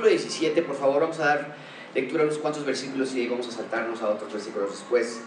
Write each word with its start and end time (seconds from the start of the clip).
versículo 0.00 0.08
17, 0.08 0.62
por 0.62 0.76
favor, 0.76 1.02
vamos 1.02 1.18
a 1.20 1.26
dar 1.26 1.56
lectura 1.94 2.22
a 2.22 2.26
unos 2.26 2.38
cuantos 2.38 2.64
versículos 2.64 3.14
y 3.14 3.26
vamos 3.28 3.48
a 3.48 3.50
saltarnos 3.50 4.00
a 4.02 4.08
otros 4.08 4.32
versículos 4.32 4.70
después. 4.70 5.20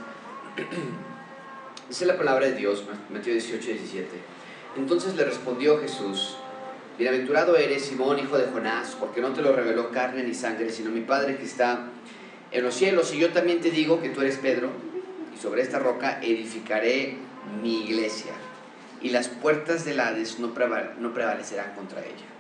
Dice 1.90 2.06
la 2.06 2.18
palabra 2.18 2.48
de 2.48 2.54
Dios, 2.54 2.84
Mateo 3.10 3.34
18, 3.34 3.68
17. 3.68 4.08
Entonces 4.78 5.16
le 5.16 5.26
respondió 5.26 5.80
Jesús, 5.80 6.38
Bienaventurado 6.98 7.56
eres, 7.56 7.86
Simón, 7.86 8.20
hijo 8.20 8.38
de 8.38 8.48
Jonás, 8.48 8.96
porque 9.00 9.22
no 9.22 9.34
te 9.34 9.42
lo 9.42 9.52
reveló 9.52 9.92
carne 9.92 10.24
ni 10.24 10.34
sangre, 10.34 10.72
sino 10.72 10.90
mi 10.90 11.02
Padre 11.02 11.38
que 11.38 11.44
está 11.44 11.88
en 12.52 12.64
los 12.64 12.74
cielos. 12.74 13.14
Y 13.14 13.20
yo 13.20 13.32
también 13.32 13.62
te 13.62 13.70
digo 13.70 14.02
que 14.02 14.10
tú 14.10 14.22
eres 14.22 14.38
Pedro, 14.38 14.70
y 15.36 15.40
sobre 15.40 15.62
esta 15.62 15.80
roca 15.80 16.20
edificaré 16.22 17.18
mi 17.62 17.84
iglesia, 17.84 18.34
y 19.02 19.10
las 19.10 19.28
puertas 19.28 19.86
del 19.86 20.00
Hades 20.00 20.40
no, 20.40 20.54
prevalecerán 20.54 21.76
contra 21.76 22.02
ella. 22.02 22.33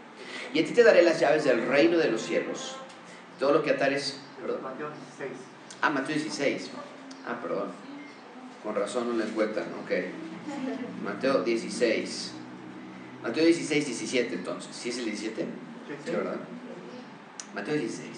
Y 0.53 0.59
a 0.59 0.65
ti 0.65 0.71
te 0.71 0.83
daré 0.83 1.01
las 1.01 1.19
llaves 1.19 1.43
del 1.43 1.65
reino 1.67 1.97
de 1.97 2.11
los 2.11 2.21
cielos. 2.21 2.75
Todo 3.39 3.53
lo 3.53 3.63
que 3.63 3.71
atares... 3.71 4.19
Mateo 4.61 4.89
16. 5.17 5.31
Ah, 5.81 5.89
Mateo 5.89 6.15
16. 6.15 6.69
Ah, 7.25 7.39
perdón. 7.41 7.69
Con 8.61 8.75
razón 8.75 9.09
no 9.09 9.23
les 9.23 9.31
cuentan, 9.31 9.65
ok. 9.83 9.91
Mateo 11.03 11.43
16. 11.43 12.31
Mateo 13.23 13.45
16, 13.45 13.85
17 13.85 14.35
entonces. 14.35 14.75
¿Sí 14.75 14.89
es 14.89 14.97
el 14.99 15.05
17? 15.05 15.45
Sí, 16.05 16.11
¿verdad? 16.11 16.35
Mateo 17.55 17.75
16. 17.75 18.09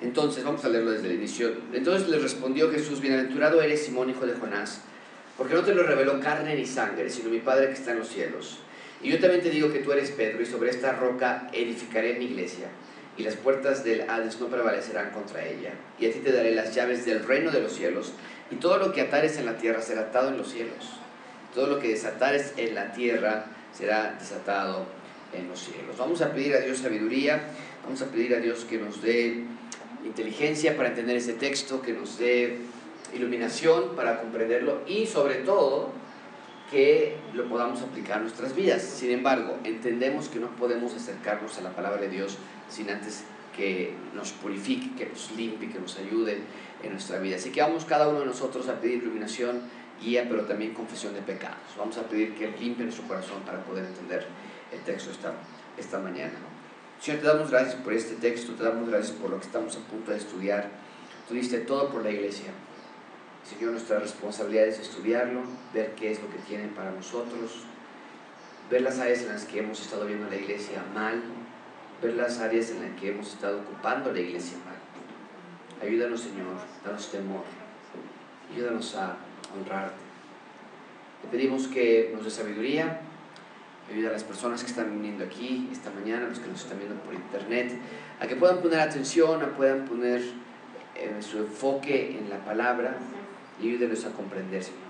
Entonces, 0.00 0.42
vamos 0.42 0.64
a 0.64 0.68
leerlo 0.68 0.90
desde 0.90 1.08
el 1.08 1.14
inicio. 1.14 1.52
Entonces 1.72 2.08
le 2.08 2.18
respondió 2.18 2.70
Jesús, 2.70 3.00
bienaventurado 3.00 3.62
eres 3.62 3.84
Simón, 3.84 4.10
hijo 4.10 4.26
de 4.26 4.34
Jonás, 4.34 4.80
porque 5.36 5.54
no 5.54 5.62
te 5.62 5.74
lo 5.74 5.84
reveló 5.84 6.18
carne 6.20 6.56
ni 6.56 6.66
sangre, 6.66 7.08
sino 7.08 7.30
mi 7.30 7.38
Padre 7.38 7.68
que 7.68 7.74
está 7.74 7.92
en 7.92 8.00
los 8.00 8.08
cielos. 8.08 8.58
Y 9.02 9.10
yo 9.10 9.18
también 9.18 9.42
te 9.42 9.50
digo 9.50 9.72
que 9.72 9.80
tú 9.80 9.92
eres 9.92 10.10
Pedro, 10.12 10.40
y 10.42 10.46
sobre 10.46 10.70
esta 10.70 10.92
roca 10.92 11.48
edificaré 11.52 12.14
mi 12.14 12.26
iglesia, 12.26 12.68
y 13.16 13.24
las 13.24 13.34
puertas 13.34 13.84
del 13.84 14.08
Hades 14.08 14.40
no 14.40 14.46
prevalecerán 14.46 15.10
contra 15.10 15.44
ella. 15.44 15.72
Y 15.98 16.06
a 16.06 16.12
ti 16.12 16.20
te 16.20 16.32
daré 16.32 16.54
las 16.54 16.74
llaves 16.74 17.04
del 17.04 17.24
reino 17.24 17.50
de 17.50 17.60
los 17.60 17.72
cielos, 17.72 18.12
y 18.50 18.56
todo 18.56 18.78
lo 18.78 18.92
que 18.92 19.00
atares 19.00 19.38
en 19.38 19.46
la 19.46 19.56
tierra 19.56 19.82
será 19.82 20.02
atado 20.02 20.28
en 20.28 20.38
los 20.38 20.50
cielos. 20.50 20.98
Todo 21.54 21.66
lo 21.66 21.78
que 21.80 21.88
desatares 21.88 22.54
en 22.56 22.74
la 22.74 22.92
tierra 22.92 23.46
será 23.72 24.16
desatado 24.18 24.86
en 25.32 25.48
los 25.48 25.60
cielos. 25.60 25.96
Vamos 25.98 26.22
a 26.22 26.32
pedir 26.32 26.54
a 26.54 26.60
Dios 26.60 26.78
sabiduría, 26.78 27.42
vamos 27.84 28.00
a 28.02 28.06
pedir 28.06 28.34
a 28.34 28.38
Dios 28.38 28.64
que 28.64 28.78
nos 28.78 29.02
dé 29.02 29.44
inteligencia 30.04 30.76
para 30.76 30.90
entender 30.90 31.16
ese 31.16 31.34
texto, 31.34 31.82
que 31.82 31.92
nos 31.92 32.18
dé 32.18 32.58
iluminación 33.14 33.94
para 33.96 34.20
comprenderlo 34.20 34.80
y 34.86 35.06
sobre 35.06 35.36
todo 35.36 35.90
que 36.72 37.18
lo 37.34 37.48
podamos 37.48 37.82
aplicar 37.82 38.16
a 38.16 38.20
nuestras 38.22 38.56
vidas. 38.56 38.82
Sin 38.82 39.10
embargo, 39.10 39.58
entendemos 39.62 40.28
que 40.28 40.40
no 40.40 40.48
podemos 40.56 40.94
acercarnos 40.94 41.58
a 41.58 41.60
la 41.60 41.70
palabra 41.76 42.00
de 42.00 42.08
Dios 42.08 42.38
sin 42.70 42.88
antes 42.88 43.24
que 43.54 43.94
nos 44.14 44.32
purifique, 44.32 44.96
que 44.96 45.10
nos 45.10 45.30
limpie, 45.36 45.68
que 45.68 45.78
nos 45.78 45.98
ayude 45.98 46.38
en 46.82 46.92
nuestra 46.92 47.18
vida. 47.18 47.36
Así 47.36 47.50
que 47.50 47.60
vamos 47.60 47.84
cada 47.84 48.08
uno 48.08 48.20
de 48.20 48.26
nosotros 48.26 48.68
a 48.68 48.80
pedir 48.80 49.02
iluminación, 49.02 49.60
guía, 50.02 50.26
pero 50.28 50.46
también 50.46 50.72
confesión 50.72 51.12
de 51.12 51.20
pecados. 51.20 51.58
Vamos 51.76 51.98
a 51.98 52.04
pedir 52.04 52.34
que 52.34 52.48
limpie 52.58 52.84
nuestro 52.84 53.06
corazón 53.06 53.42
para 53.42 53.62
poder 53.62 53.84
entender 53.84 54.26
el 54.72 54.80
texto 54.80 55.10
esta, 55.10 55.34
esta 55.76 55.98
mañana. 55.98 56.32
Señor, 57.02 57.20
te 57.20 57.26
damos 57.26 57.50
gracias 57.50 57.74
por 57.76 57.92
este 57.92 58.14
texto, 58.14 58.54
te 58.54 58.64
damos 58.64 58.88
gracias 58.88 59.12
por 59.12 59.28
lo 59.28 59.38
que 59.38 59.44
estamos 59.44 59.76
a 59.76 59.80
punto 59.80 60.10
de 60.10 60.16
estudiar. 60.16 60.70
Tú 61.28 61.34
diste 61.34 61.58
todo 61.58 61.90
por 61.90 62.02
la 62.02 62.10
iglesia. 62.10 62.52
Señor, 63.48 63.72
nuestra 63.72 63.98
responsabilidad 63.98 64.66
es 64.66 64.78
estudiarlo, 64.78 65.42
ver 65.74 65.94
qué 65.96 66.12
es 66.12 66.22
lo 66.22 66.30
que 66.30 66.38
tienen 66.38 66.70
para 66.70 66.92
nosotros, 66.92 67.64
ver 68.70 68.82
las 68.82 68.98
áreas 69.00 69.22
en 69.22 69.28
las 69.28 69.44
que 69.44 69.58
hemos 69.58 69.80
estado 69.80 70.06
viendo 70.06 70.28
la 70.30 70.36
iglesia 70.36 70.82
mal, 70.94 71.20
ver 72.00 72.14
las 72.14 72.38
áreas 72.38 72.70
en 72.70 72.82
las 72.82 73.00
que 73.00 73.10
hemos 73.10 73.32
estado 73.32 73.60
ocupando 73.60 74.12
la 74.12 74.20
iglesia 74.20 74.56
mal. 74.64 74.76
Ayúdanos, 75.86 76.20
Señor, 76.20 76.54
danos 76.84 77.10
temor, 77.10 77.42
ayúdanos 78.52 78.94
a 78.94 79.16
honrarte. 79.56 80.02
Te 81.22 81.28
pedimos 81.28 81.66
que 81.66 82.12
nos 82.14 82.24
dé 82.24 82.30
sabiduría, 82.30 83.00
ayuda 83.92 84.10
a 84.10 84.12
las 84.12 84.24
personas 84.24 84.62
que 84.62 84.70
están 84.70 84.92
viniendo 84.92 85.24
aquí 85.24 85.68
esta 85.72 85.90
mañana, 85.90 86.28
los 86.28 86.38
que 86.38 86.46
nos 86.46 86.62
están 86.62 86.78
viendo 86.78 86.96
por 87.02 87.14
internet, 87.14 87.72
a 88.20 88.26
que 88.28 88.36
puedan 88.36 88.60
poner 88.60 88.78
atención, 88.78 89.42
a 89.42 89.48
puedan 89.48 89.84
poner 89.84 90.22
eh, 90.94 91.16
su 91.20 91.38
enfoque 91.38 92.16
en 92.18 92.30
la 92.30 92.44
palabra 92.44 92.96
y 93.60 93.68
ayúdenos 93.68 94.04
a 94.04 94.12
comprender, 94.12 94.62
Señor. 94.62 94.80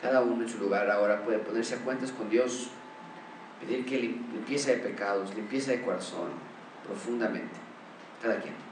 Cada 0.00 0.20
uno 0.20 0.42
en 0.42 0.48
su 0.48 0.58
lugar 0.58 0.90
ahora 0.90 1.24
puede 1.24 1.38
ponerse 1.38 1.76
a 1.76 1.78
cuentas 1.78 2.10
con 2.10 2.28
Dios, 2.28 2.70
pedir 3.60 3.86
que 3.86 3.98
limpieza 4.00 4.72
de 4.72 4.78
pecados, 4.78 5.34
limpieza 5.34 5.70
de 5.70 5.82
corazón, 5.82 6.30
profundamente, 6.86 7.54
cada 8.20 8.40
quien. 8.40 8.71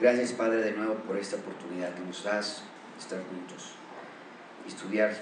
Gracias, 0.00 0.32
Padre, 0.32 0.62
de 0.62 0.72
nuevo 0.72 0.94
por 0.94 1.18
esta 1.18 1.36
oportunidad 1.36 1.92
que 1.92 2.00
nos 2.00 2.24
das 2.24 2.62
de 2.94 3.00
estar 3.02 3.18
juntos 3.18 3.72
y 4.64 4.68
estudiar 4.68 5.14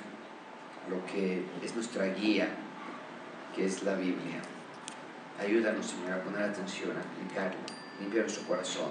lo 0.89 1.05
que 1.05 1.43
es 1.65 1.75
nuestra 1.75 2.07
guía, 2.07 2.49
que 3.57 3.65
es 3.65 3.83
la 3.83 3.97
Biblia. 3.97 4.41
Ayúdanos, 5.41 5.85
Señor, 5.85 6.13
a 6.13 6.23
poner 6.23 6.43
atención, 6.43 6.93
a 6.97 7.01
aplicarla, 7.01 7.59
limpiar 7.99 8.23
nuestro 8.23 8.47
corazón. 8.47 8.91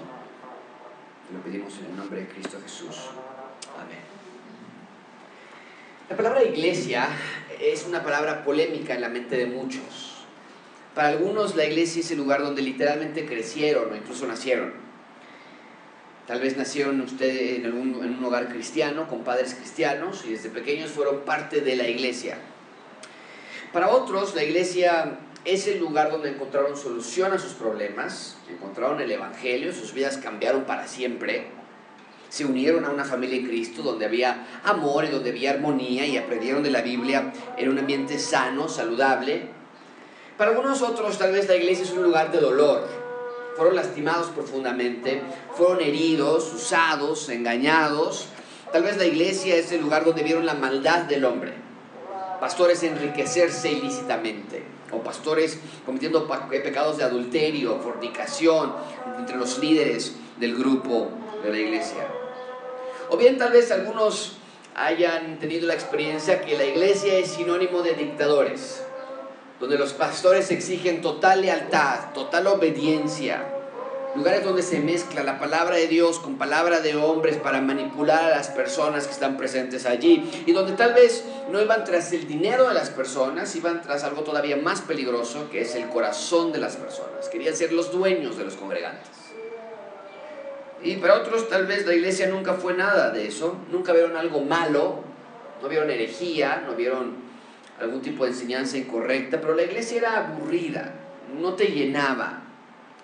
Te 1.26 1.32
lo 1.32 1.40
pedimos 1.40 1.78
en 1.78 1.86
el 1.86 1.96
nombre 1.96 2.20
de 2.20 2.28
Cristo 2.28 2.58
Jesús. 2.62 3.08
Amén. 3.74 4.00
La 6.10 6.16
palabra 6.18 6.44
iglesia 6.44 7.08
es 7.58 7.86
una 7.86 8.02
palabra 8.02 8.44
polémica 8.44 8.94
en 8.94 9.00
la 9.00 9.08
mente 9.08 9.38
de 9.38 9.46
muchos. 9.46 10.26
Para 10.94 11.08
algunos 11.08 11.56
la 11.56 11.64
iglesia 11.64 12.00
es 12.00 12.10
el 12.10 12.18
lugar 12.18 12.42
donde 12.42 12.60
literalmente 12.60 13.24
crecieron 13.24 13.90
o 13.90 13.96
incluso 13.96 14.26
nacieron. 14.26 14.87
Tal 16.28 16.40
vez 16.40 16.58
nacieron 16.58 17.00
ustedes 17.00 17.64
en, 17.64 17.72
un 17.72 18.22
hogar 18.22 18.50
cristiano, 18.50 19.08
con 19.08 19.24
padres 19.24 19.54
cristianos, 19.54 20.26
y 20.26 20.32
desde 20.32 20.50
pequeños 20.50 20.90
fueron 20.90 21.20
parte 21.20 21.62
de 21.62 21.74
la 21.74 21.88
iglesia. 21.88 22.36
Para 23.72 23.88
otros, 23.88 24.34
la 24.34 24.44
iglesia 24.44 25.20
es 25.46 25.66
el 25.68 25.78
lugar 25.78 26.10
donde 26.10 26.28
encontraron 26.28 26.76
solución 26.76 27.32
a 27.32 27.38
sus 27.38 27.54
problemas, 27.54 28.36
encontraron 28.50 29.00
el 29.00 29.10
Evangelio, 29.10 29.72
sus 29.72 29.94
vidas 29.94 30.18
cambiaron 30.18 30.64
para 30.64 30.86
siempre, 30.86 31.46
se 32.28 32.44
unieron 32.44 32.84
a 32.84 32.90
una 32.90 33.06
familia 33.06 33.38
en 33.38 33.46
Cristo 33.46 33.82
donde 33.82 34.04
había 34.04 34.60
amor 34.64 35.06
y 35.06 35.08
donde 35.08 35.30
había 35.30 35.52
armonía 35.52 36.04
y 36.04 36.18
aprendieron 36.18 36.62
de 36.62 36.70
la 36.70 36.82
Biblia 36.82 37.32
en 37.56 37.70
un 37.70 37.78
ambiente 37.78 38.18
sano, 38.18 38.68
saludable. 38.68 39.48
Para 40.36 40.50
algunos 40.50 40.82
otros, 40.82 41.16
tal 41.16 41.32
vez 41.32 41.48
la 41.48 41.56
iglesia 41.56 41.84
es 41.84 41.92
un 41.92 42.02
lugar 42.02 42.30
de 42.30 42.38
dolor, 42.38 42.86
fueron 43.58 43.74
lastimados 43.74 44.28
profundamente, 44.28 45.20
fueron 45.52 45.80
heridos, 45.80 46.54
usados, 46.54 47.28
engañados. 47.28 48.28
Tal 48.72 48.84
vez 48.84 48.96
la 48.96 49.04
iglesia 49.04 49.56
es 49.56 49.72
el 49.72 49.80
lugar 49.80 50.04
donde 50.04 50.22
vieron 50.22 50.46
la 50.46 50.54
maldad 50.54 51.00
del 51.00 51.24
hombre. 51.24 51.54
Pastores 52.38 52.84
enriquecerse 52.84 53.72
ilícitamente, 53.72 54.62
o 54.92 55.02
pastores 55.02 55.58
cometiendo 55.84 56.28
pecados 56.48 56.98
de 56.98 57.04
adulterio, 57.04 57.80
fornicación 57.80 58.74
entre 59.18 59.36
los 59.36 59.58
líderes 59.58 60.14
del 60.38 60.56
grupo 60.56 61.10
de 61.42 61.50
la 61.50 61.58
iglesia. 61.58 62.06
O 63.10 63.16
bien 63.16 63.38
tal 63.38 63.50
vez 63.50 63.72
algunos 63.72 64.36
hayan 64.76 65.40
tenido 65.40 65.66
la 65.66 65.74
experiencia 65.74 66.42
que 66.42 66.56
la 66.56 66.64
iglesia 66.64 67.18
es 67.18 67.32
sinónimo 67.32 67.82
de 67.82 67.94
dictadores 67.94 68.84
donde 69.60 69.78
los 69.78 69.92
pastores 69.92 70.50
exigen 70.50 71.02
total 71.02 71.42
lealtad, 71.42 72.12
total 72.14 72.46
obediencia, 72.46 73.44
lugares 74.14 74.44
donde 74.44 74.62
se 74.62 74.80
mezcla 74.80 75.22
la 75.22 75.38
palabra 75.38 75.76
de 75.76 75.86
Dios 75.86 76.18
con 76.18 76.38
palabra 76.38 76.80
de 76.80 76.96
hombres 76.96 77.36
para 77.36 77.60
manipular 77.60 78.24
a 78.24 78.30
las 78.30 78.48
personas 78.48 79.06
que 79.06 79.12
están 79.12 79.36
presentes 79.36 79.86
allí 79.86 80.28
y 80.46 80.52
donde 80.52 80.72
tal 80.72 80.94
vez 80.94 81.24
no 81.50 81.60
iban 81.60 81.84
tras 81.84 82.12
el 82.12 82.26
dinero 82.26 82.68
de 82.68 82.74
las 82.74 82.90
personas, 82.90 83.54
iban 83.56 83.82
tras 83.82 84.04
algo 84.04 84.22
todavía 84.22 84.56
más 84.56 84.80
peligroso 84.80 85.48
que 85.50 85.62
es 85.62 85.74
el 85.74 85.88
corazón 85.88 86.52
de 86.52 86.58
las 86.58 86.76
personas. 86.76 87.28
Querían 87.28 87.54
ser 87.54 87.72
los 87.72 87.92
dueños 87.92 88.38
de 88.38 88.44
los 88.44 88.54
congregantes. 88.54 89.08
Y 90.82 90.96
para 90.96 91.14
otros 91.14 91.48
tal 91.48 91.66
vez 91.66 91.84
la 91.86 91.94
iglesia 91.94 92.28
nunca 92.28 92.54
fue 92.54 92.74
nada 92.74 93.10
de 93.10 93.26
eso, 93.26 93.56
nunca 93.70 93.92
vieron 93.92 94.16
algo 94.16 94.40
malo, 94.40 95.00
no 95.60 95.68
vieron 95.68 95.90
herejía, 95.90 96.62
no 96.66 96.76
vieron 96.76 97.27
algún 97.80 98.02
tipo 98.02 98.24
de 98.24 98.30
enseñanza 98.30 98.76
incorrecta, 98.76 99.40
pero 99.40 99.54
la 99.54 99.62
iglesia 99.62 99.98
era 99.98 100.16
aburrida, 100.18 100.94
no 101.40 101.54
te 101.54 101.66
llenaba. 101.66 102.42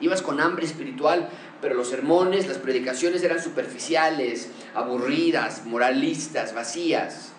Ibas 0.01 0.23
con 0.23 0.41
hambre 0.41 0.67
espiritual, 0.67 1.29
pero 1.61 1.75
los 1.75 1.89
sermones, 1.89 2.49
las 2.49 2.59
predicaciones 2.59 3.23
eran 3.23 3.41
superficiales, 3.41 4.51
aburridas, 4.75 5.65
moralistas, 5.67 6.55
vacías. 6.55 7.33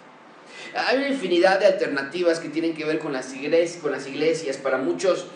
Hay 0.73 0.97
una 0.97 1.09
infinidad 1.09 1.59
de 1.59 1.67
alternativas 1.67 2.39
que 2.39 2.49
tienen 2.49 2.73
que 2.73 2.85
ver 2.85 2.99
con 2.99 3.13
las 3.13 3.33
iglesias, 3.33 3.81
con 3.81 3.91
las 3.91 4.07
iglesias. 4.07 4.57
Para 4.57 4.77
muchos 4.77 5.27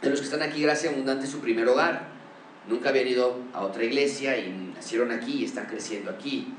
de 0.00 0.10
los 0.10 0.20
que 0.20 0.24
están 0.26 0.42
aquí, 0.42 0.62
Gracia 0.62 0.90
Abundante 0.90 1.26
es 1.26 1.30
su 1.30 1.40
primer 1.40 1.68
hogar. 1.68 2.08
Nunca 2.68 2.88
habían 2.88 3.08
ido 3.08 3.36
a 3.52 3.60
otra 3.60 3.84
iglesia 3.84 4.38
y 4.38 4.72
nacieron 4.74 5.10
aquí 5.10 5.40
y 5.40 5.44
están 5.44 5.66
creciendo 5.66 6.10
aquí. 6.10 6.54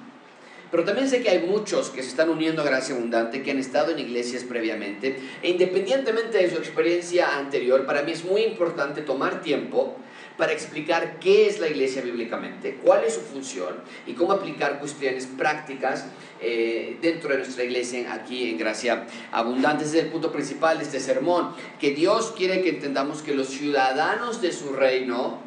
Pero 0.72 0.84
también 0.84 1.10
sé 1.10 1.22
que 1.22 1.30
hay 1.30 1.40
muchos 1.40 1.90
que 1.90 2.02
se 2.02 2.10
están 2.10 2.30
uniendo 2.30 2.62
a 2.62 2.66
Gracia 2.66 2.96
Abundante, 2.96 3.42
que 3.42 3.52
han 3.52 3.60
estado 3.60 3.92
en 3.92 4.00
iglesias 4.00 4.44
previamente, 4.44 5.18
e 5.42 5.50
independientemente 5.50 6.38
de 6.38 6.50
su 6.50 6.58
experiencia 6.58 7.38
anterior, 7.38 7.86
para 7.86 8.04
mí 8.04 8.12
es 8.12 8.24
muy 8.26 8.42
importante 8.42 9.02
tomar 9.02 9.42
tiempo 9.42 9.96
para 10.38 10.52
explicar 10.52 11.20
qué 11.20 11.48
es 11.48 11.60
la 11.60 11.68
iglesia 11.68 12.02
bíblicamente, 12.02 12.80
cuál 12.84 13.04
es 13.06 13.14
su 13.14 13.22
función 13.22 13.76
y 14.06 14.14
cómo 14.14 14.34
aplicar 14.34 14.80
cuestiones 14.80 15.28
prácticas 15.28 16.08
eh, 16.42 16.98
dentro 17.02 17.30
de 17.30 17.38
nuestra 17.38 17.64
iglesia 17.64 18.14
aquí 18.14 18.50
en 18.50 18.58
Gracia 18.58 19.06
Abundante. 19.32 19.86
Ese 19.86 20.00
es 20.00 20.04
el 20.06 20.12
punto 20.12 20.32
principal 20.32 20.78
de 20.78 20.84
este 20.84 21.00
sermón, 21.00 21.56
que 21.80 21.92
Dios 21.92 22.34
quiere 22.36 22.62
que 22.62 22.70
entendamos 22.70 23.22
que 23.22 23.34
los 23.34 23.48
ciudadanos 23.48 24.42
de 24.42 24.52
su 24.52 24.74
reino 24.74 25.45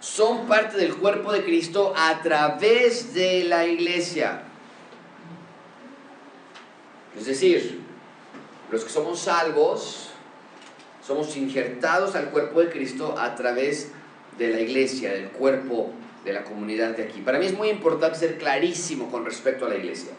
son 0.00 0.46
parte 0.46 0.76
del 0.76 0.94
cuerpo 0.94 1.32
de 1.32 1.44
Cristo 1.44 1.92
a 1.96 2.22
través 2.22 3.14
de 3.14 3.44
la 3.44 3.66
iglesia. 3.66 4.42
Es 7.18 7.26
decir, 7.26 7.80
los 8.70 8.84
que 8.84 8.90
somos 8.90 9.20
salvos, 9.20 10.10
somos 11.04 11.36
injertados 11.36 12.14
al 12.14 12.30
cuerpo 12.30 12.60
de 12.60 12.70
Cristo 12.70 13.16
a 13.18 13.34
través 13.34 13.92
de 14.38 14.48
la 14.48 14.60
iglesia, 14.60 15.12
del 15.12 15.28
cuerpo 15.28 15.92
de 16.24 16.32
la 16.32 16.44
comunidad 16.44 16.96
de 16.96 17.04
aquí. 17.04 17.20
Para 17.20 17.38
mí 17.38 17.46
es 17.46 17.56
muy 17.56 17.68
importante 17.68 18.18
ser 18.18 18.38
clarísimo 18.38 19.10
con 19.10 19.24
respecto 19.24 19.66
a 19.66 19.68
la 19.68 19.76
iglesia. 19.76 20.12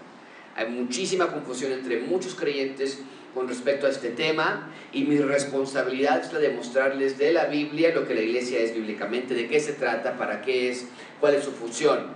Hay 0.55 0.69
muchísima 0.69 1.27
confusión 1.27 1.71
entre 1.71 1.99
muchos 1.99 2.33
creyentes 2.33 2.99
con 3.37 3.47
respecto 3.47 3.85
a 3.85 3.91
este 3.91 4.09
tema 4.09 4.67
y 4.91 5.03
mi 5.03 5.19
responsabilidad 5.19 6.21
es 6.21 6.33
la 6.33 6.39
de 6.39 6.49
mostrarles 6.49 7.19
de 7.19 7.31
la 7.31 7.45
Biblia 7.45 7.93
lo 7.93 8.07
que 8.07 8.15
la 8.15 8.21
iglesia 8.21 8.59
es 8.59 8.73
bíblicamente, 8.73 9.35
de 9.35 9.47
qué 9.47 9.59
se 9.59 9.73
trata, 9.73 10.17
para 10.17 10.41
qué 10.41 10.71
es, 10.71 10.87
cuál 11.19 11.35
es 11.35 11.43
su 11.43 11.51
función. 11.51 12.07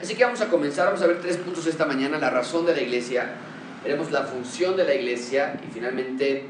Así 0.00 0.14
que 0.14 0.24
vamos 0.24 0.40
a 0.40 0.48
comenzar, 0.48 0.86
vamos 0.86 1.02
a 1.02 1.06
ver 1.06 1.20
tres 1.20 1.36
puntos 1.36 1.66
esta 1.66 1.84
mañana, 1.84 2.16
la 2.16 2.30
razón 2.30 2.64
de 2.64 2.74
la 2.74 2.80
iglesia, 2.80 3.34
veremos 3.82 4.10
la 4.10 4.22
función 4.22 4.74
de 4.74 4.84
la 4.84 4.94
iglesia 4.94 5.60
y 5.62 5.70
finalmente 5.70 6.46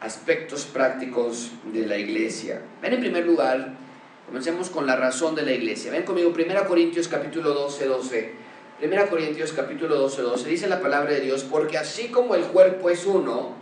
aspectos 0.00 0.66
prácticos 0.66 1.50
de 1.64 1.86
la 1.86 1.98
iglesia. 1.98 2.62
Ven 2.80 2.92
en 2.92 3.00
primer 3.00 3.26
lugar, 3.26 3.72
comencemos 4.24 4.70
con 4.70 4.86
la 4.86 4.94
razón 4.94 5.34
de 5.34 5.42
la 5.42 5.50
iglesia. 5.50 5.90
Ven 5.90 6.04
conmigo 6.04 6.32
1 6.32 6.64
Corintios 6.68 7.08
capítulo 7.08 7.54
12, 7.54 7.86
12. 7.86 8.49
1 8.82 9.10
Corintios 9.10 9.52
capítulo 9.52 9.94
12, 9.96 10.22
12 10.22 10.48
dice 10.48 10.66
la 10.66 10.80
palabra 10.80 11.12
de 11.12 11.20
Dios, 11.20 11.44
porque 11.44 11.76
así 11.76 12.08
como 12.08 12.34
el 12.34 12.44
cuerpo 12.44 12.88
es 12.88 13.04
uno 13.04 13.54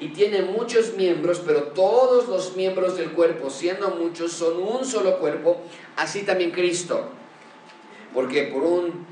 y 0.00 0.08
tiene 0.08 0.42
muchos 0.42 0.94
miembros, 0.98 1.40
pero 1.46 1.68
todos 1.68 2.28
los 2.28 2.56
miembros 2.56 2.98
del 2.98 3.12
cuerpo, 3.12 3.48
siendo 3.48 3.88
muchos, 3.92 4.32
son 4.32 4.62
un 4.62 4.84
solo 4.84 5.18
cuerpo, 5.18 5.62
así 5.96 6.24
también 6.24 6.50
Cristo. 6.50 7.08
Porque 8.12 8.42
por 8.52 8.64
un 8.64 9.06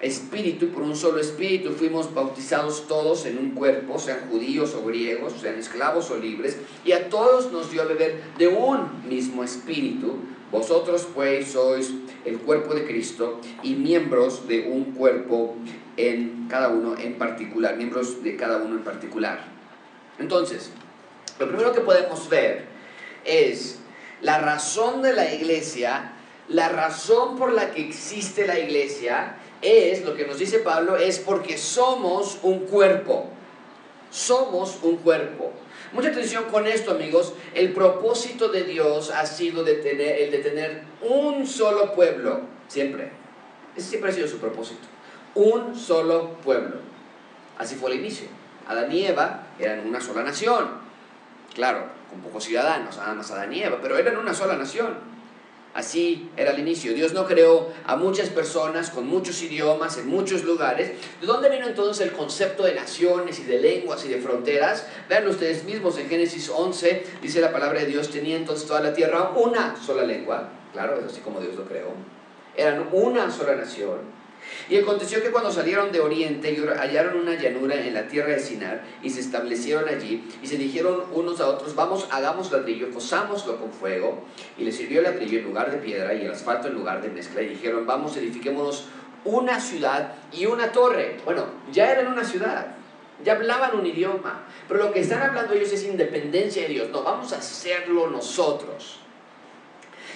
espíritu, 0.00 0.68
por 0.68 0.82
un 0.82 0.94
solo 0.94 1.18
espíritu, 1.18 1.70
fuimos 1.70 2.12
bautizados 2.12 2.86
todos 2.86 3.24
en 3.24 3.38
un 3.38 3.52
cuerpo, 3.52 3.98
sean 3.98 4.28
judíos 4.30 4.74
o 4.74 4.84
griegos, 4.84 5.32
sean 5.40 5.58
esclavos 5.58 6.10
o 6.10 6.18
libres, 6.18 6.58
y 6.84 6.92
a 6.92 7.08
todos 7.08 7.50
nos 7.50 7.70
dio 7.70 7.80
a 7.80 7.86
beber 7.86 8.20
de 8.36 8.48
un 8.48 9.08
mismo 9.08 9.42
espíritu. 9.42 10.18
Vosotros 10.50 11.06
pues 11.14 11.52
sois 11.52 11.92
el 12.24 12.38
cuerpo 12.40 12.74
de 12.74 12.84
Cristo 12.84 13.40
y 13.62 13.74
miembros 13.74 14.48
de 14.48 14.68
un 14.68 14.92
cuerpo 14.92 15.54
en 15.96 16.46
cada 16.48 16.68
uno 16.68 16.96
en 16.98 17.18
particular, 17.18 17.76
miembros 17.76 18.22
de 18.22 18.36
cada 18.36 18.58
uno 18.58 18.76
en 18.76 18.82
particular. 18.82 19.44
Entonces, 20.18 20.70
lo 21.38 21.46
primero 21.46 21.72
que 21.72 21.80
podemos 21.80 22.28
ver 22.28 22.66
es 23.24 23.78
la 24.22 24.38
razón 24.38 25.02
de 25.02 25.12
la 25.12 25.32
iglesia, 25.32 26.12
la 26.48 26.68
razón 26.68 27.36
por 27.36 27.52
la 27.52 27.70
que 27.70 27.86
existe 27.86 28.46
la 28.46 28.58
iglesia 28.58 29.36
es, 29.62 30.04
lo 30.04 30.14
que 30.14 30.26
nos 30.26 30.38
dice 30.38 30.58
Pablo, 30.58 30.96
es 30.96 31.18
porque 31.18 31.58
somos 31.58 32.38
un 32.42 32.60
cuerpo. 32.60 33.28
Somos 34.10 34.78
un 34.82 34.96
cuerpo. 34.96 35.52
Mucha 35.92 36.08
atención 36.08 36.44
con 36.44 36.66
esto, 36.66 36.92
amigos. 36.92 37.34
El 37.54 37.72
propósito 37.72 38.48
de 38.48 38.62
Dios 38.62 39.10
ha 39.10 39.26
sido 39.26 39.66
el 39.66 39.82
de 40.30 40.38
tener 40.42 40.82
un 41.02 41.46
solo 41.46 41.94
pueblo, 41.94 42.42
siempre. 42.68 43.10
Ese 43.76 43.88
siempre 43.88 44.10
ha 44.10 44.14
sido 44.14 44.28
su 44.28 44.38
propósito. 44.38 44.86
Un 45.34 45.76
solo 45.76 46.34
pueblo. 46.44 46.76
Así 47.58 47.74
fue 47.74 47.92
el 47.92 48.00
inicio. 48.00 48.28
Adán 48.68 48.92
y 48.92 49.04
Eva 49.04 49.48
eran 49.58 49.86
una 49.86 50.00
sola 50.00 50.22
nación. 50.22 50.68
Claro, 51.54 51.86
con 52.08 52.20
pocos 52.20 52.44
ciudadanos, 52.44 52.96
nada 52.96 53.14
más 53.14 53.30
Adán 53.32 53.52
y 53.52 53.62
Eva, 53.62 53.78
pero 53.82 53.98
eran 53.98 54.16
una 54.16 54.32
sola 54.32 54.56
nación. 54.56 55.09
Así 55.72 56.28
era 56.36 56.50
el 56.50 56.58
inicio. 56.58 56.94
Dios 56.94 57.12
no 57.12 57.26
creó 57.26 57.68
a 57.86 57.94
muchas 57.94 58.28
personas 58.28 58.90
con 58.90 59.06
muchos 59.06 59.40
idiomas 59.42 59.98
en 59.98 60.08
muchos 60.08 60.42
lugares. 60.42 60.92
¿De 61.20 61.26
dónde 61.26 61.48
vino 61.48 61.66
entonces 61.66 62.04
el 62.06 62.12
concepto 62.12 62.64
de 62.64 62.74
naciones 62.74 63.38
y 63.38 63.44
de 63.44 63.60
lenguas 63.60 64.04
y 64.04 64.08
de 64.08 64.20
fronteras? 64.20 64.86
Vean 65.08 65.28
ustedes 65.28 65.64
mismos 65.64 65.96
en 65.98 66.08
Génesis 66.08 66.48
11, 66.48 67.06
dice 67.22 67.40
la 67.40 67.52
palabra 67.52 67.80
de 67.80 67.86
Dios, 67.86 68.10
tenía 68.10 68.36
entonces 68.36 68.66
toda 68.66 68.80
la 68.80 68.92
tierra 68.92 69.30
una 69.36 69.76
sola 69.80 70.02
lengua. 70.02 70.48
Claro, 70.72 70.98
es 70.98 71.04
así 71.04 71.20
como 71.20 71.40
Dios 71.40 71.54
lo 71.54 71.64
creó. 71.64 71.88
Eran 72.56 72.88
una 72.92 73.30
sola 73.30 73.54
nación 73.54 74.19
y 74.70 74.78
aconteció 74.78 75.20
que 75.20 75.32
cuando 75.32 75.50
salieron 75.50 75.90
de 75.90 75.98
oriente 75.98 76.56
hallaron 76.78 77.18
una 77.18 77.34
llanura 77.34 77.74
en 77.74 77.92
la 77.92 78.06
tierra 78.06 78.28
de 78.28 78.38
Sinar 78.38 78.84
y 79.02 79.10
se 79.10 79.18
establecieron 79.18 79.88
allí 79.88 80.24
y 80.40 80.46
se 80.46 80.56
dijeron 80.56 81.06
unos 81.12 81.40
a 81.40 81.48
otros, 81.48 81.74
vamos, 81.74 82.06
hagamos 82.12 82.52
ladrillo, 82.52 82.88
cosámoslo 82.92 83.58
con 83.58 83.72
fuego. 83.72 84.22
Y 84.56 84.62
les 84.62 84.76
sirvió 84.76 85.00
el 85.00 85.04
ladrillo 85.04 85.40
en 85.40 85.44
lugar 85.44 85.72
de 85.72 85.78
piedra 85.78 86.14
y 86.14 86.24
el 86.24 86.30
asfalto 86.30 86.68
en 86.68 86.74
lugar 86.74 87.02
de 87.02 87.08
mezcla. 87.08 87.42
Y 87.42 87.48
dijeron, 87.48 87.84
vamos, 87.84 88.16
edifiquémonos 88.16 88.86
una 89.24 89.58
ciudad 89.58 90.14
y 90.32 90.46
una 90.46 90.70
torre. 90.70 91.16
Bueno, 91.24 91.46
ya 91.72 91.90
eran 91.90 92.06
una 92.06 92.22
ciudad, 92.22 92.68
ya 93.24 93.32
hablaban 93.32 93.76
un 93.76 93.84
idioma, 93.84 94.46
pero 94.68 94.84
lo 94.84 94.92
que 94.92 95.00
están 95.00 95.20
hablando 95.20 95.52
ellos 95.52 95.72
es 95.72 95.84
independencia 95.84 96.62
de 96.62 96.68
Dios. 96.68 96.90
No, 96.90 97.02
vamos 97.02 97.32
a 97.32 97.38
hacerlo 97.38 98.08
nosotros. 98.08 99.00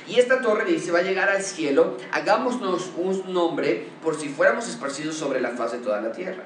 Y 0.07 0.21
esta 0.21 0.43
torre 0.43 0.65
dice, 0.67 0.93
va 0.93 0.99
a 0.99 1.03
llegar 1.03 1.31
al 1.31 1.43
cielo, 1.43 1.97
hagámonos 2.13 2.91
un 2.97 3.33
nombre 3.33 3.89
por 4.03 4.19
si 4.21 4.29
fuéramos 4.29 4.69
esparcidos 4.69 5.15
sobre 5.15 5.41
la 5.41 5.51
faz 5.51 5.73
de 5.73 5.79
toda 5.79 6.01
la 6.03 6.13
tierra. 6.13 6.45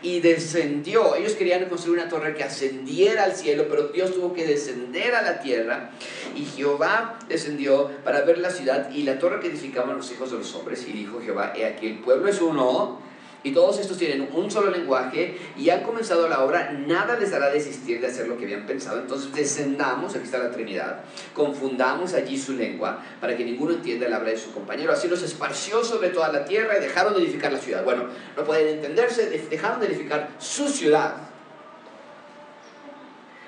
Y 0.00 0.20
descendió, 0.20 1.16
ellos 1.16 1.32
querían 1.32 1.68
construir 1.68 1.98
una 1.98 2.08
torre 2.08 2.34
que 2.34 2.44
ascendiera 2.44 3.24
al 3.24 3.34
cielo, 3.34 3.66
pero 3.68 3.88
Dios 3.88 4.14
tuvo 4.14 4.32
que 4.32 4.46
descender 4.46 5.14
a 5.16 5.22
la 5.22 5.40
tierra. 5.40 5.90
Y 6.36 6.44
Jehová 6.44 7.18
descendió 7.28 7.90
para 8.04 8.20
ver 8.22 8.38
la 8.38 8.50
ciudad 8.50 8.90
y 8.90 9.02
la 9.02 9.18
torre 9.18 9.40
que 9.40 9.48
edificaban 9.48 9.96
los 9.96 10.10
hijos 10.12 10.30
de 10.30 10.38
los 10.38 10.54
hombres. 10.54 10.86
Y 10.86 10.92
dijo 10.92 11.20
Jehová, 11.20 11.52
he 11.56 11.66
aquí 11.66 11.88
el 11.88 11.98
pueblo 11.98 12.28
es 12.28 12.40
uno 12.40 13.09
y 13.42 13.52
todos 13.52 13.78
estos 13.78 13.96
tienen 13.96 14.28
un 14.32 14.50
solo 14.50 14.70
lenguaje 14.70 15.38
y 15.56 15.70
han 15.70 15.82
comenzado 15.82 16.28
la 16.28 16.44
obra, 16.44 16.72
nada 16.72 17.18
les 17.18 17.32
hará 17.32 17.50
desistir 17.50 18.00
de 18.00 18.08
hacer 18.08 18.28
lo 18.28 18.36
que 18.36 18.44
habían 18.44 18.66
pensado. 18.66 19.00
Entonces 19.00 19.32
descendamos, 19.32 20.14
aquí 20.14 20.24
está 20.24 20.38
la 20.38 20.50
Trinidad, 20.50 21.04
confundamos 21.34 22.14
allí 22.14 22.38
su 22.38 22.52
lengua 22.52 23.02
para 23.20 23.36
que 23.36 23.44
ninguno 23.44 23.72
entienda 23.72 24.06
el 24.06 24.12
habla 24.12 24.30
de 24.30 24.38
su 24.38 24.52
compañero. 24.52 24.92
Así 24.92 25.08
los 25.08 25.22
esparció 25.22 25.82
sobre 25.84 26.10
toda 26.10 26.30
la 26.32 26.44
tierra 26.44 26.76
y 26.76 26.80
dejaron 26.80 27.14
de 27.14 27.20
edificar 27.20 27.52
la 27.52 27.58
ciudad. 27.58 27.84
Bueno, 27.84 28.04
no 28.36 28.44
pueden 28.44 28.76
entenderse, 28.76 29.46
dejaron 29.50 29.80
de 29.80 29.86
edificar 29.86 30.30
su 30.38 30.68
ciudad. 30.68 31.16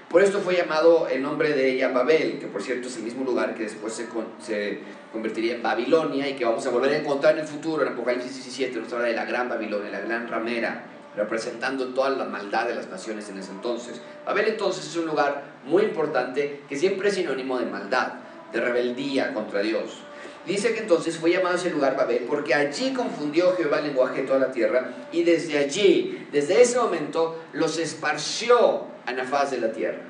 Por 0.09 0.23
esto 0.23 0.41
fue 0.41 0.55
llamado 0.55 1.09
el 1.09 1.23
nombre 1.23 1.55
de 1.55 1.71
ella 1.71 1.89
Babel, 1.89 2.39
que 2.39 2.47
por 2.47 2.63
cierto 2.63 2.89
es 2.89 2.97
el 2.99 3.03
mismo 3.03 3.25
lugar 3.25 3.55
que 3.55 3.63
después 3.63 3.95
se, 3.95 4.07
se 4.45 4.81
convertiría 5.13 5.57
en 5.57 5.63
Babilonia 5.63 6.29
y 6.29 6.35
que 6.35 6.45
vamos 6.45 6.67
a 6.67 6.71
volver 6.71 6.93
a 6.93 6.97
encontrar 6.97 7.35
en 7.35 7.41
el 7.41 7.47
futuro, 7.47 7.83
en 7.83 7.93
Apocalipsis 7.93 8.35
17, 8.35 8.81
nos 8.81 8.93
habla 8.93 9.09
de 9.09 9.15
la 9.15 9.25
gran 9.25 9.49
Babilonia, 9.49 9.91
la 9.91 10.01
gran 10.01 10.27
ramera, 10.27 10.85
representando 11.15 11.89
toda 11.89 12.11
la 12.11 12.25
maldad 12.25 12.67
de 12.67 12.75
las 12.75 12.89
naciones 12.89 13.29
en 13.29 13.39
ese 13.39 13.51
entonces. 13.51 14.01
Babel 14.25 14.49
entonces 14.49 14.87
es 14.87 14.97
un 14.97 15.07
lugar 15.07 15.45
muy 15.65 15.83
importante 15.83 16.63
que 16.69 16.77
siempre 16.77 17.11
es 17.11 17.15
sinónimo 17.15 17.59
de 17.59 17.67
maldad, 17.67 18.15
de 18.53 18.61
rebeldía 18.61 19.35
contra 19.35 19.61
Dios. 19.61 19.99
Dice 20.47 20.75
que 20.75 20.81
entonces 20.81 21.19
fue 21.19 21.31
llamado 21.31 21.55
ese 21.55 21.71
lugar 21.71 21.97
Babel 21.97 22.25
porque 22.29 22.55
allí 22.55 22.93
confundió 22.93 23.55
Jehová 23.55 23.79
el 23.79 23.89
lenguaje 23.89 24.23
de 24.23 24.27
toda 24.27 24.41
la 24.41 24.51
tierra 24.51 24.91
y 25.13 25.23
desde 25.23 25.59
allí, 25.59 26.27
desde 26.33 26.61
ese 26.61 26.79
momento, 26.79 27.41
los 27.53 27.79
esparció 27.79 28.87
a 29.07 29.13
la 29.13 29.25
faz 29.25 29.51
de 29.53 29.59
la 29.59 29.73
tierra. 29.73 30.01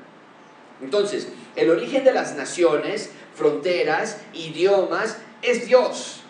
Entonces, 0.81 1.27
el 1.55 1.69
origen 1.69 2.03
de 2.03 2.13
las 2.13 2.35
naciones 2.35 3.11
fronteras, 3.35 4.17
idiomas, 4.33 5.17
es 5.41 5.67
Dios. 5.67 6.22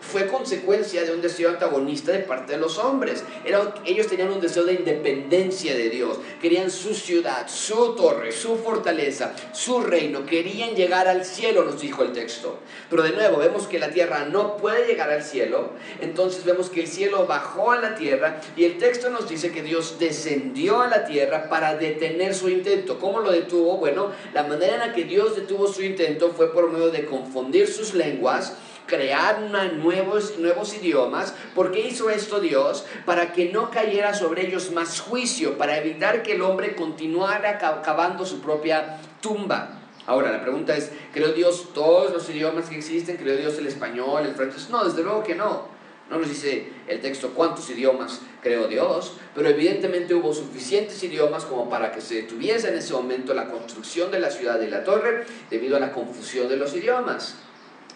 Fue 0.00 0.26
consecuencia 0.26 1.04
de 1.04 1.12
un 1.12 1.20
deseo 1.20 1.50
antagonista 1.50 2.12
de 2.12 2.20
parte 2.20 2.52
de 2.52 2.58
los 2.58 2.78
hombres. 2.78 3.22
Era, 3.44 3.74
ellos 3.84 4.06
tenían 4.06 4.32
un 4.32 4.40
deseo 4.40 4.64
de 4.64 4.74
independencia 4.74 5.74
de 5.74 5.90
Dios. 5.90 6.18
Querían 6.40 6.70
su 6.70 6.94
ciudad, 6.94 7.46
su 7.48 7.94
torre, 7.94 8.32
su 8.32 8.56
fortaleza, 8.56 9.34
su 9.52 9.80
reino. 9.82 10.24
Querían 10.24 10.74
llegar 10.74 11.06
al 11.06 11.24
cielo, 11.24 11.64
nos 11.64 11.80
dijo 11.80 12.02
el 12.02 12.12
texto. 12.12 12.58
Pero 12.88 13.02
de 13.02 13.12
nuevo, 13.12 13.38
vemos 13.38 13.66
que 13.66 13.78
la 13.78 13.90
tierra 13.90 14.24
no 14.24 14.56
puede 14.56 14.86
llegar 14.86 15.10
al 15.10 15.22
cielo. 15.22 15.70
Entonces 16.00 16.44
vemos 16.44 16.70
que 16.70 16.80
el 16.80 16.88
cielo 16.88 17.26
bajó 17.26 17.72
a 17.72 17.80
la 17.80 17.94
tierra 17.94 18.40
y 18.56 18.64
el 18.64 18.78
texto 18.78 19.10
nos 19.10 19.28
dice 19.28 19.52
que 19.52 19.62
Dios 19.62 19.98
descendió 19.98 20.80
a 20.80 20.88
la 20.88 21.04
tierra 21.04 21.48
para 21.48 21.76
detener 21.76 22.34
su 22.34 22.48
intento. 22.48 22.98
¿Cómo 22.98 23.20
lo 23.20 23.30
detuvo? 23.30 23.76
Bueno, 23.76 24.10
la 24.32 24.44
manera 24.44 24.74
en 24.74 24.80
la 24.80 24.92
que 24.94 25.04
Dios 25.04 25.36
detuvo 25.36 25.66
su 25.66 25.82
intento 25.82 26.30
fue 26.30 26.52
por 26.52 26.70
medio 26.70 26.90
de 26.90 27.04
confundir 27.04 27.68
sus 27.68 27.94
lenguas 27.94 28.54
crear 28.90 29.40
nuevos, 29.40 30.36
nuevos 30.38 30.74
idiomas. 30.74 31.32
¿Por 31.54 31.70
qué 31.70 31.86
hizo 31.86 32.10
esto 32.10 32.40
Dios? 32.40 32.84
Para 33.06 33.32
que 33.32 33.50
no 33.50 33.70
cayera 33.70 34.12
sobre 34.12 34.46
ellos 34.46 34.72
más 34.72 35.00
juicio, 35.00 35.56
para 35.56 35.78
evitar 35.78 36.22
que 36.22 36.32
el 36.32 36.42
hombre 36.42 36.74
continuara 36.74 37.56
cavando 37.58 38.26
su 38.26 38.40
propia 38.40 38.98
tumba. 39.22 39.78
Ahora, 40.06 40.32
la 40.32 40.42
pregunta 40.42 40.76
es, 40.76 40.90
¿creó 41.14 41.32
Dios 41.32 41.68
todos 41.72 42.12
los 42.12 42.28
idiomas 42.28 42.68
que 42.68 42.76
existen? 42.76 43.16
¿Creó 43.16 43.36
Dios 43.36 43.56
el 43.58 43.68
español, 43.68 44.26
el 44.26 44.34
francés? 44.34 44.68
No, 44.68 44.84
desde 44.84 45.04
luego 45.04 45.22
que 45.22 45.36
no. 45.36 45.68
No 46.10 46.18
nos 46.18 46.28
dice 46.28 46.72
el 46.88 47.00
texto 47.00 47.30
cuántos 47.36 47.70
idiomas 47.70 48.20
creó 48.42 48.66
Dios, 48.66 49.12
pero 49.32 49.48
evidentemente 49.48 50.12
hubo 50.12 50.34
suficientes 50.34 51.00
idiomas 51.04 51.44
como 51.44 51.70
para 51.70 51.92
que 51.92 52.00
se 52.00 52.16
detuviese 52.16 52.70
en 52.70 52.78
ese 52.78 52.92
momento 52.94 53.32
la 53.32 53.48
construcción 53.48 54.10
de 54.10 54.18
la 54.18 54.30
ciudad 54.32 54.58
de 54.58 54.68
la 54.68 54.82
torre 54.82 55.24
debido 55.48 55.76
a 55.76 55.80
la 55.80 55.92
confusión 55.92 56.48
de 56.48 56.56
los 56.56 56.74
idiomas. 56.74 57.36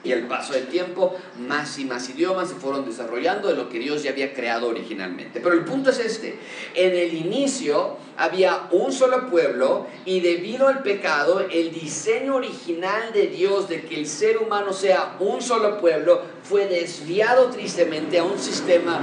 Y 0.04 0.12
al 0.12 0.28
paso 0.28 0.52
del 0.52 0.66
tiempo, 0.66 1.16
más 1.38 1.78
y 1.78 1.84
más 1.84 2.08
idiomas 2.10 2.50
se 2.50 2.54
fueron 2.54 2.84
desarrollando 2.84 3.48
de 3.48 3.54
lo 3.54 3.68
que 3.68 3.78
Dios 3.78 4.02
ya 4.02 4.10
había 4.10 4.34
creado 4.34 4.68
originalmente. 4.68 5.40
Pero 5.40 5.54
el 5.54 5.64
punto 5.64 5.90
es 5.90 5.98
este, 5.98 6.38
en 6.74 6.94
el 6.94 7.14
inicio 7.14 7.96
había 8.16 8.68
un 8.70 8.92
solo 8.92 9.28
pueblo 9.28 9.86
y 10.04 10.20
debido 10.20 10.68
al 10.68 10.82
pecado, 10.82 11.40
el 11.40 11.72
diseño 11.72 12.36
original 12.36 13.12
de 13.12 13.26
Dios 13.28 13.68
de 13.68 13.82
que 13.82 13.96
el 13.96 14.06
ser 14.06 14.38
humano 14.38 14.72
sea 14.72 15.16
un 15.20 15.42
solo 15.42 15.78
pueblo 15.78 16.22
fue 16.42 16.66
desviado 16.66 17.50
tristemente 17.50 18.18
a 18.18 18.24
un 18.24 18.38
sistema 18.38 19.00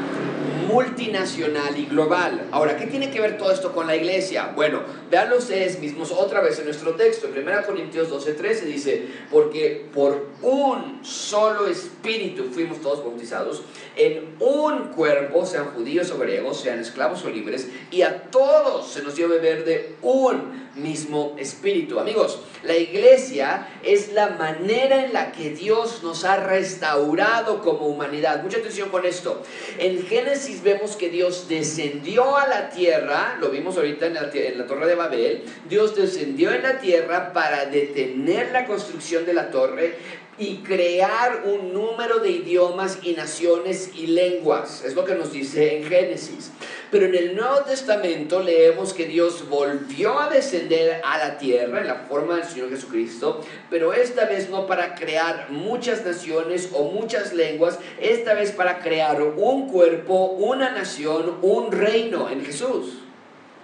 multinacional 0.72 1.78
y 1.78 1.86
global. 1.86 2.48
Ahora, 2.52 2.78
¿qué 2.78 2.88
tiene 2.88 3.12
que 3.12 3.20
ver 3.20 3.38
todo 3.38 3.52
esto 3.52 3.74
con 3.74 3.88
la 3.88 3.96
iglesia? 3.96 4.54
Bueno, 4.56 4.82
veanlo 5.10 5.38
ustedes 5.38 5.80
mismos 5.80 6.12
otra 6.12 6.42
vez 6.42 6.60
en 6.60 6.66
nuestro 6.66 6.96
texto. 6.96 7.28
En 7.28 7.34
1 7.34 7.66
Corintios 7.66 8.10
12:13 8.10 8.62
dice, 8.62 9.08
porque 9.30 9.88
por 9.94 10.30
un 10.42 11.04
solo 11.04 11.68
espíritu 11.68 12.46
fuimos 12.52 12.80
todos 12.82 13.04
bautizados, 13.04 13.64
en 13.96 14.36
un 14.40 14.90
cuerpo, 14.90 15.46
sean 15.46 15.72
judíos 15.72 16.12
o 16.12 16.18
griegos, 16.18 16.62
sean 16.62 16.80
esclavos 16.80 17.26
o 17.26 17.30
libres, 17.30 17.68
y 17.92 18.04
a 18.04 18.30
todos 18.32 18.88
se 18.88 19.01
nos 19.04 19.16
dio 19.16 19.28
beber 19.28 19.66
de 19.66 19.96
un 20.02 20.70
mismo 20.76 21.36
espíritu. 21.38 22.00
Amigos, 22.00 22.40
la 22.64 22.76
iglesia 22.78 23.68
es 23.84 24.14
la 24.14 24.30
manera 24.30 25.04
en 25.04 25.14
la 25.14 25.32
que 25.32 25.50
Dios 25.50 26.02
nos 26.04 26.24
ha 26.24 26.38
restaurado 26.38 27.62
como 27.62 27.88
humanidad. 27.88 28.44
Mucha 28.44 28.58
atención 28.58 28.90
con 28.90 29.06
esto. 29.06 29.44
En 29.78 30.06
Génesis 30.06 30.64
vemos 30.64 30.96
que 30.96 31.10
Dios 31.10 31.48
descendió 31.50 32.38
a 32.38 32.48
la 32.48 32.70
tierra, 32.70 33.38
lo 33.40 33.50
vimos 33.50 33.78
ahorita 33.78 34.06
en 34.06 34.14
la, 34.14 34.30
en 34.34 34.58
la 34.58 34.66
torre 34.66 34.88
de 34.88 34.96
Babel, 34.96 35.44
Dios 35.68 35.96
descendió 35.96 36.52
en 36.54 36.64
la 36.64 36.80
tierra 36.80 37.34
para 37.34 37.66
detener 37.66 38.52
la 38.52 38.66
construcción 38.66 39.26
de 39.26 39.34
la 39.34 39.50
torre, 39.52 39.96
y 40.42 40.56
crear 40.64 41.44
un 41.46 41.72
número 41.72 42.18
de 42.18 42.32
idiomas 42.32 42.98
y 43.04 43.14
naciones 43.14 43.92
y 43.94 44.08
lenguas. 44.08 44.84
Es 44.84 44.96
lo 44.96 45.06
que 45.06 45.14
nos 45.14 45.32
dice 45.32 45.78
en 45.78 45.84
Génesis. 45.84 46.50
Pero 46.90 47.06
en 47.06 47.14
el 47.14 47.36
Nuevo 47.36 47.60
Testamento 47.60 48.42
leemos 48.42 48.96
que 48.96 49.06
Dios 49.06 49.48
volvió 49.48 50.20
a 50.20 50.30
descender 50.30 51.00
a 51.06 51.20
la 51.20 51.38
tierra 51.38 51.82
en 51.82 51.88
la 51.88 52.08
forma 52.10 52.38
del 52.38 52.46
Señor 52.46 52.72
Jesucristo, 52.72 53.40
pero 53.70 53.94
esta 53.94 54.26
vez 54.26 54.50
no 54.50 54.66
para 54.66 54.96
crear 54.96 55.52
muchas 55.52 56.04
naciones 56.04 56.70
o 56.74 56.86
muchas 56.86 57.34
lenguas, 57.34 57.78
esta 58.00 58.34
vez 58.34 58.52
para 58.52 58.80
crear 58.80 59.22
un 59.22 59.70
cuerpo, 59.70 60.26
una 60.26 60.72
nación, 60.72 61.38
un 61.44 61.72
reino 61.72 62.32
en 62.32 62.44
Jesús. 62.44 63.04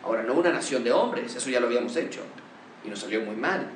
Ahora, 0.04 0.22
no 0.22 0.36
una 0.36 0.52
nación 0.52 0.84
de 0.84 0.92
hombres, 0.92 1.36
eso 1.36 1.50
ya 1.50 1.60
lo 1.60 1.66
habíamos 1.66 1.96
hecho 1.96 2.20
y 2.86 2.90
nos 2.90 3.00
salió 3.00 3.22
muy 3.22 3.36
mal. 3.36 3.68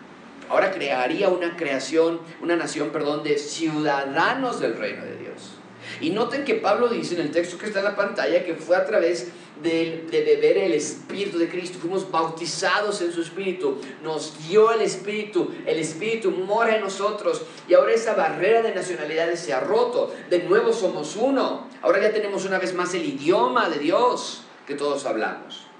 Ahora 0.52 0.72
crearía 0.72 1.30
una 1.30 1.56
creación, 1.56 2.20
una 2.42 2.58
nación, 2.58 2.90
perdón, 2.90 3.24
de 3.24 3.38
ciudadanos 3.38 4.60
del 4.60 4.76
reino 4.76 5.06
de 5.06 5.16
Dios. 5.16 5.54
Y 6.02 6.10
noten 6.10 6.44
que 6.44 6.56
Pablo 6.56 6.90
dice 6.90 7.16
en 7.16 7.22
el 7.22 7.32
texto 7.32 7.58
que 7.58 7.68
está 7.68 7.80
en 7.80 7.86
la 7.86 7.96
pantalla 7.96 8.44
que 8.44 8.56
fue 8.56 8.76
a 8.76 8.86
través 8.86 9.30
de, 9.64 10.06
de, 10.12 10.24
beber 10.26 10.58
el 10.58 10.74
Espíritu 10.74 11.40
de 11.40 11.48
Cristo, 11.48 11.80
fuimos 11.80 12.12
bautizados 12.12 13.02
en 13.02 13.14
su 13.14 13.22
Espíritu, 13.22 13.80
nos 14.04 14.46
dio 14.50 14.74
el 14.74 14.82
Espíritu, 14.82 15.54
el 15.66 15.80
Espíritu 15.80 16.32
mora 16.32 16.76
en 16.76 16.82
nosotros. 16.82 17.44
Y 17.70 17.74
ahora 17.74 17.94
esa 17.94 18.16
barrera 18.16 18.62
de 18.62 18.76
nacionalidades 18.76 19.40
se 19.40 19.54
ha 19.54 19.62
roto, 19.62 20.14
de 20.30 20.40
nuevo 20.40 20.74
somos 20.74 21.16
uno, 21.16 21.70
ahora 21.82 22.02
ya 22.02 22.12
tenemos 22.12 22.44
una 22.44 22.60
vez 22.60 22.74
más 22.74 22.94
el 22.94 23.06
idioma 23.06 23.70
de 23.70 23.80
Dios 23.80 24.44
que 24.68 24.76
todos 24.76 25.06
hablamos. 25.06 25.71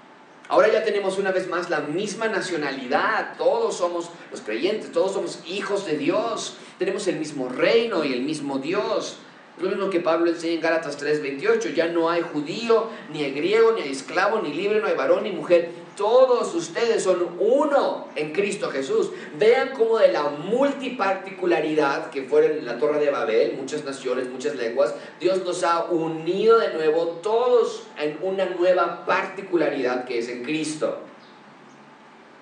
Ahora 0.52 0.70
ya 0.70 0.84
tenemos 0.84 1.16
una 1.16 1.32
vez 1.32 1.48
más 1.48 1.70
la 1.70 1.80
misma 1.80 2.28
nacionalidad, 2.28 3.38
todos 3.38 3.74
somos 3.74 4.10
los 4.30 4.42
creyentes, 4.42 4.92
todos 4.92 5.12
somos 5.12 5.38
hijos 5.46 5.86
de 5.86 5.96
Dios, 5.96 6.58
tenemos 6.78 7.08
el 7.08 7.16
mismo 7.16 7.48
reino 7.48 8.04
y 8.04 8.12
el 8.12 8.20
mismo 8.20 8.58
Dios. 8.58 9.16
Lo 9.58 9.70
mismo 9.70 9.88
que 9.88 10.00
Pablo 10.00 10.28
enseña 10.30 10.52
en 10.52 10.60
Gálatas 10.60 10.98
3:28, 10.98 11.72
ya 11.72 11.86
no 11.86 12.10
hay 12.10 12.20
judío, 12.20 12.88
ni 13.10 13.24
hay 13.24 13.32
griego, 13.32 13.72
ni 13.72 13.80
hay 13.80 13.92
esclavo, 13.92 14.42
ni 14.42 14.52
libre, 14.52 14.80
no 14.80 14.88
hay 14.88 14.94
varón, 14.94 15.22
ni 15.22 15.30
mujer. 15.30 15.70
Todos 15.96 16.54
ustedes 16.54 17.02
son 17.02 17.36
uno 17.38 18.08
en 18.14 18.32
Cristo 18.32 18.70
Jesús. 18.70 19.10
Vean 19.38 19.70
cómo 19.76 19.98
de 19.98 20.08
la 20.08 20.24
multiparticularidad 20.24 22.10
que 22.10 22.22
fue 22.22 22.58
en 22.58 22.64
la 22.64 22.78
Torre 22.78 22.98
de 22.98 23.10
Babel, 23.10 23.56
muchas 23.58 23.84
naciones, 23.84 24.28
muchas 24.30 24.56
lenguas, 24.56 24.94
Dios 25.20 25.44
nos 25.44 25.62
ha 25.64 25.84
unido 25.84 26.58
de 26.58 26.72
nuevo 26.72 27.20
todos 27.22 27.84
en 27.98 28.18
una 28.22 28.46
nueva 28.46 29.04
particularidad 29.04 30.04
que 30.04 30.18
es 30.18 30.28
en 30.28 30.42
Cristo. 30.42 30.98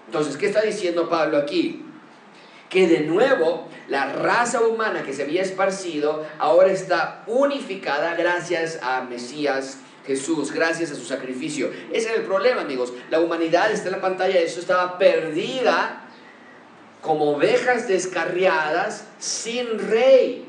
Entonces, 0.06 0.36
¿qué 0.36 0.46
está 0.46 0.62
diciendo 0.62 1.08
Pablo 1.08 1.38
aquí? 1.38 1.84
que 2.70 2.86
de 2.86 3.00
nuevo 3.00 3.66
la 3.88 4.12
raza 4.12 4.62
humana 4.62 5.02
que 5.02 5.12
se 5.12 5.24
había 5.24 5.42
esparcido 5.42 6.24
ahora 6.38 6.70
está 6.70 7.24
unificada 7.26 8.14
gracias 8.14 8.78
a 8.80 9.02
Mesías 9.02 9.78
Jesús, 10.10 10.50
gracias 10.50 10.90
a 10.90 10.96
su 10.96 11.04
sacrificio. 11.04 11.70
Ese 11.92 12.08
era 12.08 12.16
el 12.16 12.24
problema, 12.24 12.62
amigos. 12.62 12.92
La 13.10 13.20
humanidad 13.20 13.70
está 13.70 13.90
en 13.90 13.94
la 13.94 14.00
pantalla, 14.00 14.40
eso 14.40 14.58
estaba 14.58 14.98
perdida 14.98 16.08
como 17.00 17.30
ovejas 17.30 17.86
descarriadas 17.86 19.04
sin 19.20 19.78
rey. 19.78 20.46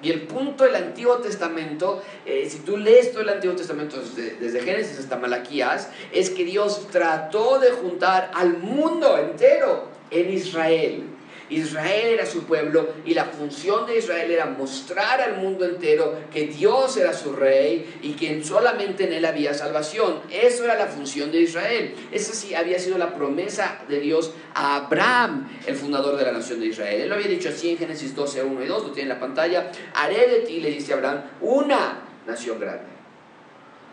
Y 0.00 0.12
el 0.12 0.28
punto 0.28 0.62
del 0.62 0.76
Antiguo 0.76 1.16
Testamento, 1.18 2.00
eh, 2.24 2.48
si 2.48 2.60
tú 2.60 2.76
lees 2.76 3.10
todo 3.10 3.22
el 3.22 3.30
Antiguo 3.30 3.56
Testamento 3.56 4.00
desde, 4.00 4.36
desde, 4.36 4.60
Génesis 4.60 4.96
hasta 5.00 5.16
Malaquías, 5.16 5.88
es 6.12 6.30
que 6.30 6.44
Dios 6.44 6.86
trató 6.92 7.58
de 7.58 7.72
juntar 7.72 8.30
al 8.32 8.58
mundo 8.58 9.18
entero 9.18 9.88
en 10.12 10.32
Israel. 10.32 11.17
Israel 11.50 12.06
era 12.06 12.26
su 12.26 12.44
pueblo 12.44 12.88
y 13.04 13.14
la 13.14 13.24
función 13.26 13.86
de 13.86 13.98
Israel 13.98 14.30
era 14.30 14.46
mostrar 14.46 15.20
al 15.20 15.36
mundo 15.36 15.64
entero 15.64 16.18
que 16.32 16.46
Dios 16.46 16.96
era 16.96 17.12
su 17.12 17.32
rey 17.32 17.98
y 18.02 18.12
que 18.12 18.42
solamente 18.44 19.04
en 19.04 19.12
él 19.12 19.24
había 19.24 19.54
salvación. 19.54 20.20
Eso 20.30 20.64
era 20.64 20.74
la 20.76 20.86
función 20.86 21.32
de 21.32 21.40
Israel. 21.40 21.94
Esa 22.12 22.34
sí 22.34 22.54
había 22.54 22.78
sido 22.78 22.98
la 22.98 23.14
promesa 23.14 23.82
de 23.88 24.00
Dios 24.00 24.32
a 24.54 24.76
Abraham, 24.76 25.48
el 25.66 25.76
fundador 25.76 26.16
de 26.16 26.24
la 26.24 26.32
nación 26.32 26.60
de 26.60 26.66
Israel. 26.66 27.02
Él 27.02 27.08
lo 27.08 27.14
había 27.14 27.28
dicho 27.28 27.48
así 27.48 27.70
en 27.70 27.78
Génesis 27.78 28.14
12, 28.14 28.42
1 28.42 28.64
y 28.64 28.66
2, 28.66 28.82
lo 28.84 28.90
tiene 28.90 29.10
en 29.10 29.16
la 29.16 29.20
pantalla. 29.20 29.70
Haré 29.94 30.28
de 30.28 30.40
ti, 30.40 30.60
le 30.60 30.70
dice 30.70 30.92
Abraham, 30.92 31.22
una 31.40 32.02
nación 32.26 32.60
grande. 32.60 32.98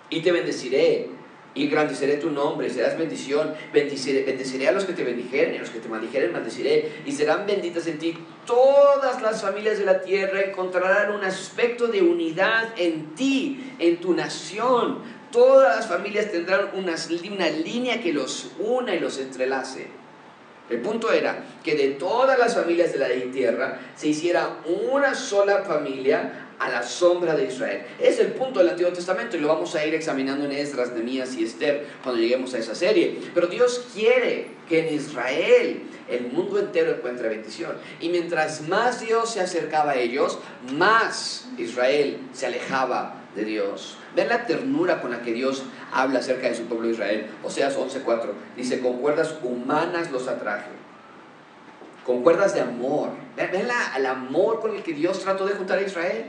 Y 0.10 0.22
te 0.22 0.32
bendeciré 0.32 1.10
y 1.56 1.70
seré 1.96 2.18
tu 2.18 2.32
nombre, 2.32 2.70
serás 2.70 2.98
bendición, 2.98 3.54
bendeciré, 3.72 4.24
bendeciré 4.24 4.68
a 4.68 4.74
los 4.74 4.84
que 4.84 4.92
te 4.92 5.06
bendijeren, 5.06 5.54
y 5.54 5.58
a 5.58 5.62
los 5.62 5.70
que 5.70 5.80
te 5.80 5.88
maldijeren, 5.88 6.34
maldeciré, 6.34 6.92
y 7.06 7.12
serán 7.14 7.48
benditas 7.48 7.88
en 7.88 7.98
ti. 7.98 8.18
Todas 8.46 9.22
las 9.22 9.42
familias 9.42 9.80
de 9.80 9.86
la 9.86 10.02
tierra 10.02 10.42
encontrarán 10.42 11.12
un 11.14 11.24
aspecto 11.24 11.88
de 11.88 12.02
unidad 12.02 12.74
en 12.76 13.16
ti, 13.16 13.74
en 13.80 14.02
tu 14.02 14.14
nación. 14.14 15.00
Todas 15.32 15.78
las 15.78 15.88
familias 15.88 16.30
tendrán 16.30 16.72
una, 16.74 16.96
una 17.32 17.50
línea 17.50 18.02
que 18.02 18.12
los 18.12 18.52
una 18.60 18.94
y 18.94 19.00
los 19.00 19.18
entrelace. 19.18 19.88
El 20.70 20.82
punto 20.82 21.12
era 21.12 21.44
que 21.64 21.76
de 21.76 21.90
todas 21.90 22.40
las 22.40 22.56
familias 22.56 22.92
de 22.92 22.98
la 22.98 23.08
tierra 23.32 23.80
se 23.96 24.08
hiciera 24.08 24.58
una 24.66 25.14
sola 25.14 25.64
familia 25.64 26.45
a 26.60 26.70
la 26.70 26.84
sombra 26.84 27.36
de 27.36 27.46
Israel. 27.46 27.84
Es 28.00 28.20
el 28.20 28.34
punto 28.34 28.60
del 28.60 28.70
Antiguo 28.70 28.92
Testamento 28.94 29.38
y 29.38 29.40
lo 29.40 29.48
vamos 29.48 29.76
a 29.76 29.86
ir 29.86 29.94
examinando 29.94 30.46
en 30.46 30.52
Esdras, 30.52 30.92
Nemías 30.92 31.36
y 31.36 31.44
Esther 31.44 31.86
cuando 32.04 32.22
lleguemos 32.22 32.54
a 32.54 32.60
esa 32.60 32.76
serie. 32.76 33.20
Pero 33.34 33.48
Dios 33.48 33.88
quiere 33.94 34.48
que 34.68 34.88
en 34.88 34.96
Israel 34.96 35.84
el 36.08 36.28
mundo 36.32 36.60
entero 36.60 36.92
encuentre 36.92 37.30
bendición. 37.30 37.74
Y 38.00 38.10
mientras 38.10 38.62
más 38.62 39.02
Dios 39.02 39.32
se 39.32 39.42
acercaba 39.42 39.92
a 39.92 39.96
ellos, 39.96 40.40
más 40.74 41.48
Israel 41.58 42.20
se 42.34 42.46
alejaba 42.46 43.22
de 43.36 43.44
Dios. 43.44 43.98
Ven 44.16 44.30
la 44.30 44.46
ternura 44.46 45.02
con 45.02 45.12
la 45.12 45.22
que 45.22 45.34
Dios 45.34 45.64
habla 45.92 46.20
acerca 46.20 46.48
de 46.48 46.56
su 46.56 46.64
pueblo 46.66 46.90
Israel. 46.90 47.28
Oseas 47.44 47.78
11:4 47.78 48.32
dice, 48.56 48.80
con 48.80 49.00
cuerdas 49.00 49.36
humanas 49.44 50.12
los 50.12 50.28
atraje, 50.28 50.70
con 52.06 52.24
cuerdas 52.24 52.54
de 52.54 52.62
amor. 52.62 53.10
Ven, 53.36 53.50
ven 53.52 53.68
la, 53.68 53.98
el 53.98 54.06
amor 54.06 54.62
con 54.62 54.76
el 54.76 54.84
que 54.84 54.94
Dios 54.94 55.20
trató 55.20 55.46
de 55.46 55.54
juntar 55.54 55.80
a 55.80 55.82
Israel. 55.82 56.26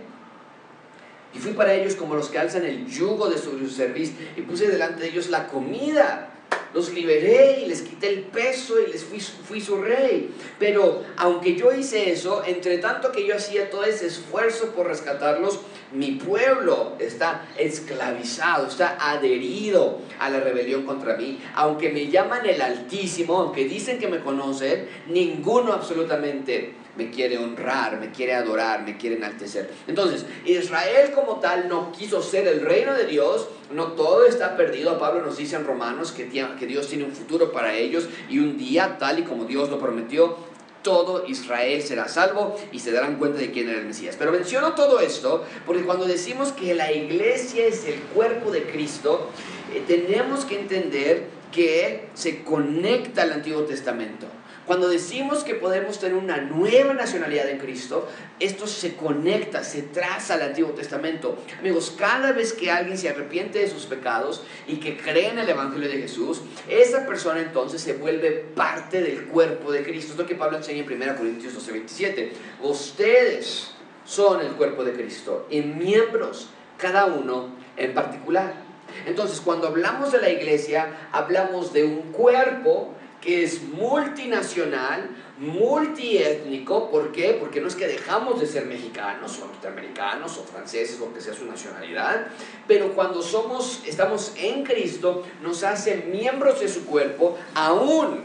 Y 1.36 1.38
fui 1.38 1.52
para 1.52 1.74
ellos 1.74 1.94
como 1.96 2.14
los 2.14 2.30
que 2.30 2.38
alzan 2.38 2.64
el 2.64 2.86
yugo 2.86 3.28
de 3.28 3.36
su 3.36 3.68
servicio 3.68 4.14
y 4.36 4.40
puse 4.42 4.68
delante 4.68 5.02
de 5.02 5.08
ellos 5.08 5.28
la 5.28 5.48
comida 5.48 6.32
los 6.76 6.92
liberé 6.92 7.60
y 7.60 7.66
les 7.66 7.80
quité 7.80 8.08
el 8.10 8.20
peso 8.24 8.74
y 8.78 8.92
les 8.92 9.02
fui, 9.02 9.18
fui, 9.18 9.60
su 9.62 9.80
rey. 9.80 10.30
Pero 10.58 11.04
aunque 11.16 11.56
yo 11.56 11.72
hice 11.72 12.12
eso, 12.12 12.44
entre 12.44 12.78
tanto 12.78 13.12
que 13.12 13.26
yo 13.26 13.34
hacía 13.34 13.70
todo 13.70 13.84
ese 13.84 14.06
esfuerzo 14.06 14.72
por 14.72 14.86
rescatarlos, 14.86 15.60
mi 15.92 16.12
pueblo 16.12 16.92
está 16.98 17.46
esclavizado, 17.56 18.66
está 18.66 18.98
adherido 19.00 20.00
a 20.18 20.28
la 20.28 20.40
rebelión 20.40 20.84
contra 20.84 21.16
mí. 21.16 21.40
Aunque 21.54 21.88
me 21.88 22.08
llaman 22.08 22.44
el 22.44 22.60
Altísimo, 22.60 23.38
aunque 23.38 23.64
dicen 23.64 23.98
que 23.98 24.08
me 24.08 24.20
conocen, 24.20 24.86
ninguno 25.06 25.72
absolutamente 25.72 26.74
me 26.96 27.10
quiere 27.10 27.38
honrar, 27.38 27.98
me 28.00 28.10
quiere 28.10 28.34
adorar, 28.34 28.82
me 28.82 28.96
quiere 28.96 29.16
enaltecer. 29.16 29.70
Entonces, 29.86 30.24
Israel 30.44 31.12
como 31.14 31.40
tal 31.40 31.68
no 31.68 31.92
quiso 31.92 32.22
ser 32.22 32.46
el 32.48 32.60
reino 32.60 32.94
de 32.94 33.06
Dios, 33.06 33.48
no 33.72 33.92
todo 33.92 34.26
está 34.26 34.56
perdido. 34.56 34.98
Pablo 34.98 35.24
nos 35.24 35.36
dice 35.36 35.56
en 35.56 35.64
Romanos 35.64 36.12
que, 36.12 36.24
Dios 36.24 36.88
tiene 36.88 37.04
un 37.04 37.12
futuro 37.12 37.52
para 37.52 37.74
ellos 37.74 38.08
y 38.28 38.38
un 38.38 38.56
día 38.56 38.96
tal 38.98 39.18
y 39.18 39.22
como 39.22 39.44
Dios 39.44 39.70
lo 39.70 39.78
prometió, 39.78 40.36
todo 40.82 41.26
Israel 41.26 41.82
será 41.82 42.06
salvo 42.06 42.56
y 42.70 42.78
se 42.78 42.92
darán 42.92 43.16
cuenta 43.16 43.38
de 43.38 43.50
quién 43.50 43.68
era 43.68 43.80
el 43.80 43.86
Mesías. 43.86 44.14
Pero 44.16 44.30
menciono 44.30 44.74
todo 44.74 45.00
esto 45.00 45.44
porque 45.66 45.82
cuando 45.82 46.06
decimos 46.06 46.52
que 46.52 46.74
la 46.74 46.92
iglesia 46.92 47.66
es 47.66 47.84
el 47.86 47.98
cuerpo 48.14 48.52
de 48.52 48.62
Cristo, 48.62 49.30
eh, 49.74 49.82
tenemos 49.86 50.44
que 50.44 50.60
entender 50.60 51.24
que 51.52 52.08
se 52.14 52.44
conecta 52.44 53.22
al 53.22 53.32
Antiguo 53.32 53.62
Testamento. 53.62 54.26
Cuando 54.66 54.88
decimos 54.88 55.44
que 55.44 55.54
podemos 55.54 56.00
tener 56.00 56.16
una 56.16 56.38
nueva 56.38 56.92
nacionalidad 56.92 57.48
en 57.48 57.58
Cristo, 57.58 58.08
esto 58.40 58.66
se 58.66 58.96
conecta, 58.96 59.62
se 59.62 59.82
traza 59.82 60.34
al 60.34 60.42
Antiguo 60.42 60.72
Testamento. 60.72 61.38
Amigos, 61.60 61.94
cada 61.96 62.32
vez 62.32 62.52
que 62.52 62.72
alguien 62.72 62.98
se 62.98 63.08
arrepiente 63.08 63.60
de 63.60 63.70
sus 63.70 63.86
pecados 63.86 64.42
y 64.66 64.78
que 64.78 64.96
cree 64.96 65.28
en 65.28 65.38
el 65.38 65.48
Evangelio 65.48 65.88
de 65.88 65.98
Jesús, 65.98 66.40
esa 66.68 67.06
persona 67.06 67.40
entonces 67.40 67.80
se 67.80 67.92
vuelve 67.92 68.32
parte 68.56 69.00
del 69.00 69.26
cuerpo 69.26 69.70
de 69.70 69.84
Cristo. 69.84 70.14
Es 70.14 70.18
lo 70.18 70.26
que 70.26 70.34
Pablo 70.34 70.56
enseña 70.56 70.82
en 70.82 71.02
1 71.02 71.16
Corintios 71.16 71.54
12, 71.54 71.72
27. 71.72 72.32
Ustedes 72.62 73.70
son 74.04 74.40
el 74.40 74.52
cuerpo 74.52 74.82
de 74.82 74.94
Cristo 74.94 75.46
y 75.48 75.60
miembros, 75.60 76.48
cada 76.76 77.06
uno 77.06 77.50
en 77.76 77.94
particular. 77.94 78.66
Entonces, 79.04 79.40
cuando 79.40 79.68
hablamos 79.68 80.10
de 80.10 80.20
la 80.20 80.30
iglesia, 80.30 81.08
hablamos 81.12 81.72
de 81.72 81.84
un 81.84 82.12
cuerpo 82.12 82.95
es 83.26 83.62
multinacional, 83.62 85.10
multiétnico. 85.38 86.90
¿Por 86.90 87.12
qué? 87.12 87.36
Porque 87.38 87.60
no 87.60 87.68
es 87.68 87.74
que 87.74 87.86
dejamos 87.86 88.40
de 88.40 88.46
ser 88.46 88.66
mexicanos 88.66 89.38
o 89.40 89.46
norteamericanos 89.46 90.38
o 90.38 90.44
franceses, 90.44 90.98
lo 91.00 91.12
que 91.12 91.20
sea 91.20 91.34
su 91.34 91.44
nacionalidad, 91.44 92.28
pero 92.66 92.94
cuando 92.94 93.20
somos, 93.22 93.82
estamos 93.86 94.32
en 94.36 94.64
Cristo, 94.64 95.24
nos 95.42 95.62
hace 95.64 95.96
miembros 96.10 96.60
de 96.60 96.68
su 96.68 96.86
cuerpo, 96.86 97.36
aún 97.54 98.20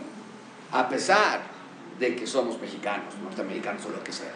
a 0.72 0.88
pesar 0.88 1.42
de 2.00 2.16
que 2.16 2.26
somos 2.26 2.60
mexicanos, 2.60 3.14
norteamericanos 3.22 3.86
o 3.86 3.90
lo 3.90 4.04
que 4.04 4.12
sea. 4.12 4.32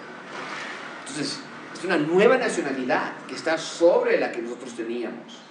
Entonces, 1.01 1.39
es 1.73 1.84
una 1.84 1.97
nueva 1.97 2.38
nacionalidad 2.38 3.13
que 3.28 3.36
está 3.36 3.58
sobre 3.58 4.19
la 4.19 4.32
que 4.32 4.41
nosotros 4.41 4.73
teníamos. 4.75 5.45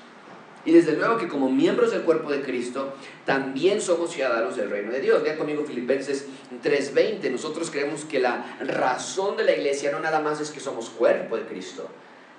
Y 0.64 0.72
desde 0.72 0.92
luego 0.92 1.18
que 1.18 1.28
como 1.28 1.50
miembros 1.50 1.90
del 1.92 2.02
cuerpo 2.02 2.30
de 2.30 2.40
Cristo, 2.40 2.94
también 3.26 3.80
somos 3.80 4.12
ciudadanos 4.12 4.56
del 4.56 4.70
reino 4.70 4.92
de 4.92 5.00
Dios. 5.00 5.22
Vean 5.22 5.36
conmigo 5.36 5.64
Filipenses 5.64 6.26
3:20. 6.62 7.30
Nosotros 7.30 7.70
creemos 7.70 8.04
que 8.04 8.18
la 8.18 8.56
razón 8.60 9.36
de 9.36 9.44
la 9.44 9.52
iglesia 9.52 9.92
no 9.92 10.00
nada 10.00 10.20
más 10.20 10.40
es 10.40 10.50
que 10.50 10.60
somos 10.60 10.88
cuerpo 10.90 11.36
de 11.36 11.44
Cristo. 11.44 11.88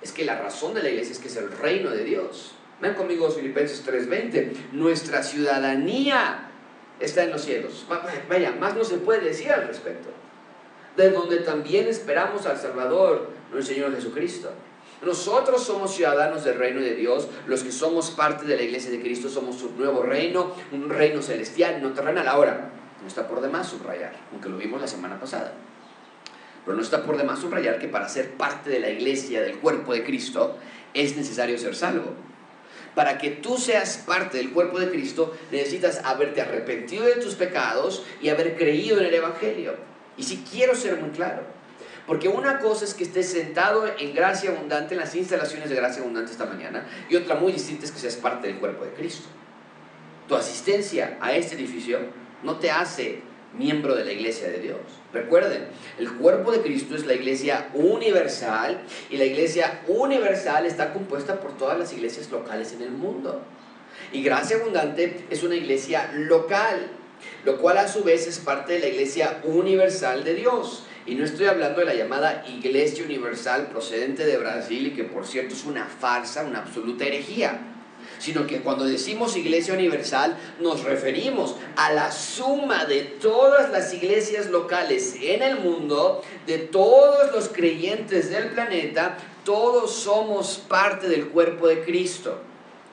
Es 0.02 0.12
que 0.12 0.24
la 0.24 0.40
razón 0.40 0.74
de 0.74 0.82
la 0.82 0.88
iglesia 0.90 1.12
es 1.12 1.18
que 1.18 1.28
es 1.28 1.36
el 1.36 1.50
reino 1.52 1.90
de 1.90 2.04
Dios. 2.04 2.52
Vean 2.80 2.94
conmigo 2.94 3.30
Filipenses 3.30 3.84
3:20. 3.86 4.52
Nuestra 4.72 5.22
ciudadanía 5.22 6.50
está 6.98 7.22
en 7.24 7.30
los 7.30 7.42
cielos. 7.42 7.86
Vaya, 8.28 8.52
más 8.52 8.74
no 8.74 8.84
se 8.84 8.98
puede 8.98 9.20
decir 9.20 9.52
al 9.52 9.68
respecto. 9.68 10.08
De 10.96 11.10
donde 11.10 11.38
también 11.38 11.86
esperamos 11.88 12.46
al 12.46 12.58
Salvador, 12.58 13.30
nuestro 13.52 13.74
Señor 13.74 13.94
Jesucristo. 13.94 14.50
Nosotros 15.02 15.62
somos 15.62 15.94
ciudadanos 15.94 16.44
del 16.44 16.58
reino 16.58 16.80
de 16.80 16.94
Dios, 16.94 17.28
los 17.46 17.62
que 17.62 17.70
somos 17.70 18.10
parte 18.10 18.46
de 18.46 18.56
la 18.56 18.62
iglesia 18.62 18.90
de 18.90 19.00
Cristo, 19.00 19.28
somos 19.28 19.62
un 19.62 19.76
nuevo 19.76 20.02
reino, 20.02 20.52
un 20.72 20.88
reino 20.88 21.20
celestial, 21.20 21.82
no 21.82 21.92
terrenal. 21.92 22.26
Ahora, 22.28 22.70
no 23.02 23.06
está 23.06 23.28
por 23.28 23.40
demás 23.40 23.68
subrayar, 23.68 24.12
aunque 24.32 24.48
lo 24.48 24.56
vimos 24.56 24.80
la 24.80 24.88
semana 24.88 25.20
pasada. 25.20 25.52
Pero 26.64 26.76
no 26.76 26.82
está 26.82 27.04
por 27.04 27.16
demás 27.16 27.40
subrayar 27.40 27.78
que 27.78 27.88
para 27.88 28.08
ser 28.08 28.32
parte 28.32 28.70
de 28.70 28.80
la 28.80 28.90
iglesia, 28.90 29.42
del 29.42 29.58
cuerpo 29.58 29.92
de 29.92 30.02
Cristo, 30.02 30.56
es 30.94 31.16
necesario 31.16 31.58
ser 31.58 31.76
salvo. 31.76 32.12
Para 32.94 33.18
que 33.18 33.30
tú 33.30 33.58
seas 33.58 33.98
parte 33.98 34.38
del 34.38 34.52
cuerpo 34.52 34.80
de 34.80 34.90
Cristo, 34.90 35.36
necesitas 35.52 36.00
haberte 36.04 36.40
arrepentido 36.40 37.04
de 37.04 37.16
tus 37.16 37.34
pecados 37.34 38.02
y 38.22 38.30
haber 38.30 38.56
creído 38.56 38.98
en 38.98 39.06
el 39.06 39.14
Evangelio. 39.14 39.74
Y 40.16 40.22
si 40.22 40.38
quiero 40.38 40.74
ser 40.74 40.96
muy 40.96 41.10
claro, 41.10 41.42
porque 42.06 42.28
una 42.28 42.58
cosa 42.58 42.84
es 42.84 42.94
que 42.94 43.04
estés 43.04 43.28
sentado 43.28 43.86
en 43.98 44.14
gracia 44.14 44.50
abundante, 44.50 44.94
en 44.94 45.00
las 45.00 45.14
instalaciones 45.14 45.70
de 45.70 45.76
gracia 45.76 46.02
abundante 46.02 46.32
esta 46.32 46.46
mañana, 46.46 46.86
y 47.08 47.16
otra 47.16 47.34
muy 47.34 47.52
distinta 47.52 47.84
es 47.84 47.92
que 47.92 47.98
seas 47.98 48.16
parte 48.16 48.46
del 48.46 48.58
cuerpo 48.58 48.84
de 48.84 48.92
Cristo. 48.92 49.28
Tu 50.28 50.34
asistencia 50.34 51.18
a 51.20 51.32
este 51.32 51.54
edificio 51.54 51.98
no 52.42 52.56
te 52.56 52.70
hace 52.70 53.22
miembro 53.56 53.94
de 53.94 54.04
la 54.04 54.12
iglesia 54.12 54.48
de 54.48 54.58
Dios. 54.58 54.78
Recuerden, 55.12 55.66
el 55.98 56.12
cuerpo 56.14 56.52
de 56.52 56.60
Cristo 56.60 56.94
es 56.94 57.06
la 57.06 57.14
iglesia 57.14 57.70
universal 57.74 58.82
y 59.10 59.16
la 59.16 59.24
iglesia 59.24 59.80
universal 59.88 60.66
está 60.66 60.92
compuesta 60.92 61.40
por 61.40 61.56
todas 61.56 61.78
las 61.78 61.92
iglesias 61.92 62.30
locales 62.30 62.72
en 62.72 62.82
el 62.82 62.90
mundo. 62.90 63.42
Y 64.12 64.22
Gracia 64.22 64.56
Abundante 64.56 65.26
es 65.30 65.42
una 65.42 65.56
iglesia 65.56 66.10
local, 66.14 66.88
lo 67.44 67.58
cual 67.58 67.78
a 67.78 67.88
su 67.88 68.04
vez 68.04 68.26
es 68.26 68.38
parte 68.38 68.74
de 68.74 68.78
la 68.80 68.88
iglesia 68.88 69.40
universal 69.44 70.22
de 70.22 70.34
Dios. 70.34 70.85
Y 71.06 71.14
no 71.14 71.24
estoy 71.24 71.46
hablando 71.46 71.80
de 71.80 71.86
la 71.86 71.94
llamada 71.94 72.44
Iglesia 72.48 73.04
Universal 73.04 73.68
procedente 73.68 74.26
de 74.26 74.38
Brasil 74.38 74.88
y 74.88 74.90
que 74.90 75.04
por 75.04 75.24
cierto 75.24 75.54
es 75.54 75.64
una 75.64 75.86
farsa, 75.86 76.42
una 76.42 76.58
absoluta 76.58 77.04
herejía. 77.04 77.60
Sino 78.18 78.46
que 78.46 78.60
cuando 78.60 78.84
decimos 78.84 79.36
Iglesia 79.36 79.74
Universal 79.74 80.36
nos 80.60 80.82
referimos 80.82 81.54
a 81.76 81.92
la 81.92 82.10
suma 82.10 82.86
de 82.86 83.02
todas 83.02 83.70
las 83.70 83.94
iglesias 83.94 84.50
locales 84.50 85.16
en 85.20 85.42
el 85.42 85.60
mundo, 85.60 86.22
de 86.46 86.58
todos 86.58 87.30
los 87.32 87.50
creyentes 87.50 88.30
del 88.30 88.48
planeta, 88.48 89.16
todos 89.44 89.94
somos 89.94 90.60
parte 90.68 91.08
del 91.08 91.28
cuerpo 91.28 91.68
de 91.68 91.84
Cristo. 91.84 92.40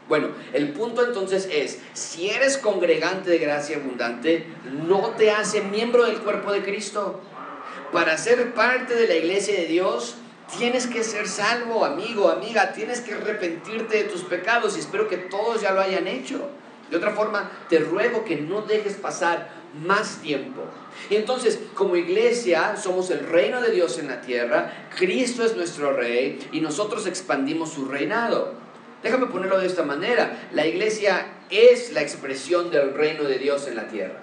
Bueno, 0.07 0.27
el 0.51 0.69
punto 0.69 1.03
entonces 1.05 1.47
es, 1.51 1.79
si 1.93 2.29
eres 2.29 2.57
congregante 2.57 3.31
de 3.31 3.37
gracia 3.39 3.77
abundante, 3.77 4.45
no 4.85 5.13
te 5.17 5.31
hace 5.31 5.61
miembro 5.61 6.05
del 6.05 6.19
cuerpo 6.19 6.51
de 6.51 6.61
Cristo 6.61 7.21
para 7.93 8.17
ser 8.17 8.53
parte 8.53 8.95
de 8.95 9.07
la 9.07 9.15
iglesia 9.15 9.55
de 9.55 9.67
Dios, 9.67 10.15
tienes 10.57 10.87
que 10.87 11.03
ser 11.03 11.27
salvo, 11.27 11.85
amigo, 11.85 12.27
amiga, 12.27 12.73
tienes 12.73 13.01
que 13.01 13.13
arrepentirte 13.13 13.97
de 13.97 14.03
tus 14.05 14.23
pecados 14.23 14.75
y 14.75 14.79
espero 14.79 15.07
que 15.07 15.17
todos 15.17 15.61
ya 15.61 15.71
lo 15.71 15.81
hayan 15.81 16.07
hecho. 16.07 16.49
De 16.89 16.97
otra 16.97 17.11
forma, 17.11 17.51
te 17.69 17.79
ruego 17.79 18.25
que 18.25 18.35
no 18.35 18.63
dejes 18.63 18.95
pasar 18.95 19.49
más 19.85 20.17
tiempo. 20.21 20.61
Y 21.09 21.15
entonces, 21.15 21.59
como 21.75 21.95
iglesia, 21.95 22.75
somos 22.77 23.09
el 23.11 23.27
reino 23.27 23.61
de 23.61 23.71
Dios 23.71 23.97
en 23.99 24.07
la 24.07 24.21
tierra, 24.21 24.89
Cristo 24.95 25.43
es 25.43 25.55
nuestro 25.55 25.93
rey 25.93 26.39
y 26.51 26.61
nosotros 26.61 27.05
expandimos 27.05 27.73
su 27.73 27.85
reinado. 27.85 28.53
Déjame 29.03 29.27
ponerlo 29.27 29.59
de 29.59 29.67
esta 29.67 29.83
manera, 29.83 30.47
la 30.51 30.65
iglesia 30.65 31.27
es 31.49 31.91
la 31.93 32.01
expresión 32.01 32.71
del 32.71 32.93
reino 32.93 33.23
de 33.23 33.37
Dios 33.37 33.67
en 33.67 33.75
la 33.75 33.87
tierra. 33.87 34.22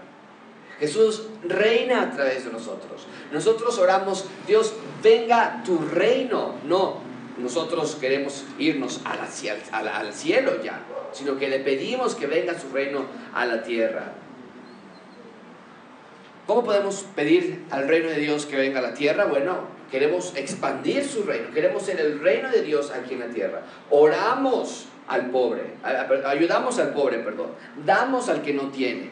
Jesús 0.81 1.29
reina 1.45 2.03
a 2.03 2.11
través 2.11 2.45
de 2.45 2.53
nosotros. 2.53 3.07
Nosotros 3.33 3.79
oramos, 3.79 4.25
Dios, 4.49 4.73
venga 5.03 5.62
tu 5.64 5.79
reino. 5.79 6.55
No, 6.64 7.01
nosotros 7.38 7.97
queremos 8.01 8.45
irnos 8.59 9.01
al 9.05 10.12
cielo 10.12 10.62
ya, 10.62 10.81
sino 11.12 11.38
que 11.38 11.49
le 11.49 11.61
pedimos 11.61 12.14
que 12.14 12.27
venga 12.27 12.59
su 12.59 12.71
reino 12.71 13.05
a 13.35 13.45
la 13.45 13.62
tierra. 13.62 14.14
¿Cómo 16.47 16.64
podemos 16.64 17.05
pedir 17.14 17.64
al 17.71 17.87
reino 17.87 18.09
de 18.09 18.16
Dios 18.16 18.47
que 18.47 18.57
venga 18.57 18.81
a 18.81 18.83
la 18.83 18.95
tierra? 18.95 19.27
Bueno, 19.27 19.59
queremos 19.90 20.35
expandir 20.35 21.05
su 21.05 21.23
reino, 21.23 21.53
queremos 21.53 21.83
ser 21.83 22.01
el 22.01 22.21
reino 22.21 22.51
de 22.51 22.62
Dios 22.62 22.90
aquí 22.90 23.14
en 23.14 23.21
la 23.21 23.29
tierra. 23.29 23.62
Oramos 23.90 24.87
al 25.07 25.31
pobre, 25.31 25.75
ayudamos 26.25 26.79
al 26.79 26.93
pobre, 26.93 27.19
perdón, 27.19 27.51
damos 27.85 28.29
al 28.29 28.43
que 28.43 28.53
no 28.53 28.71
tiene, 28.71 29.11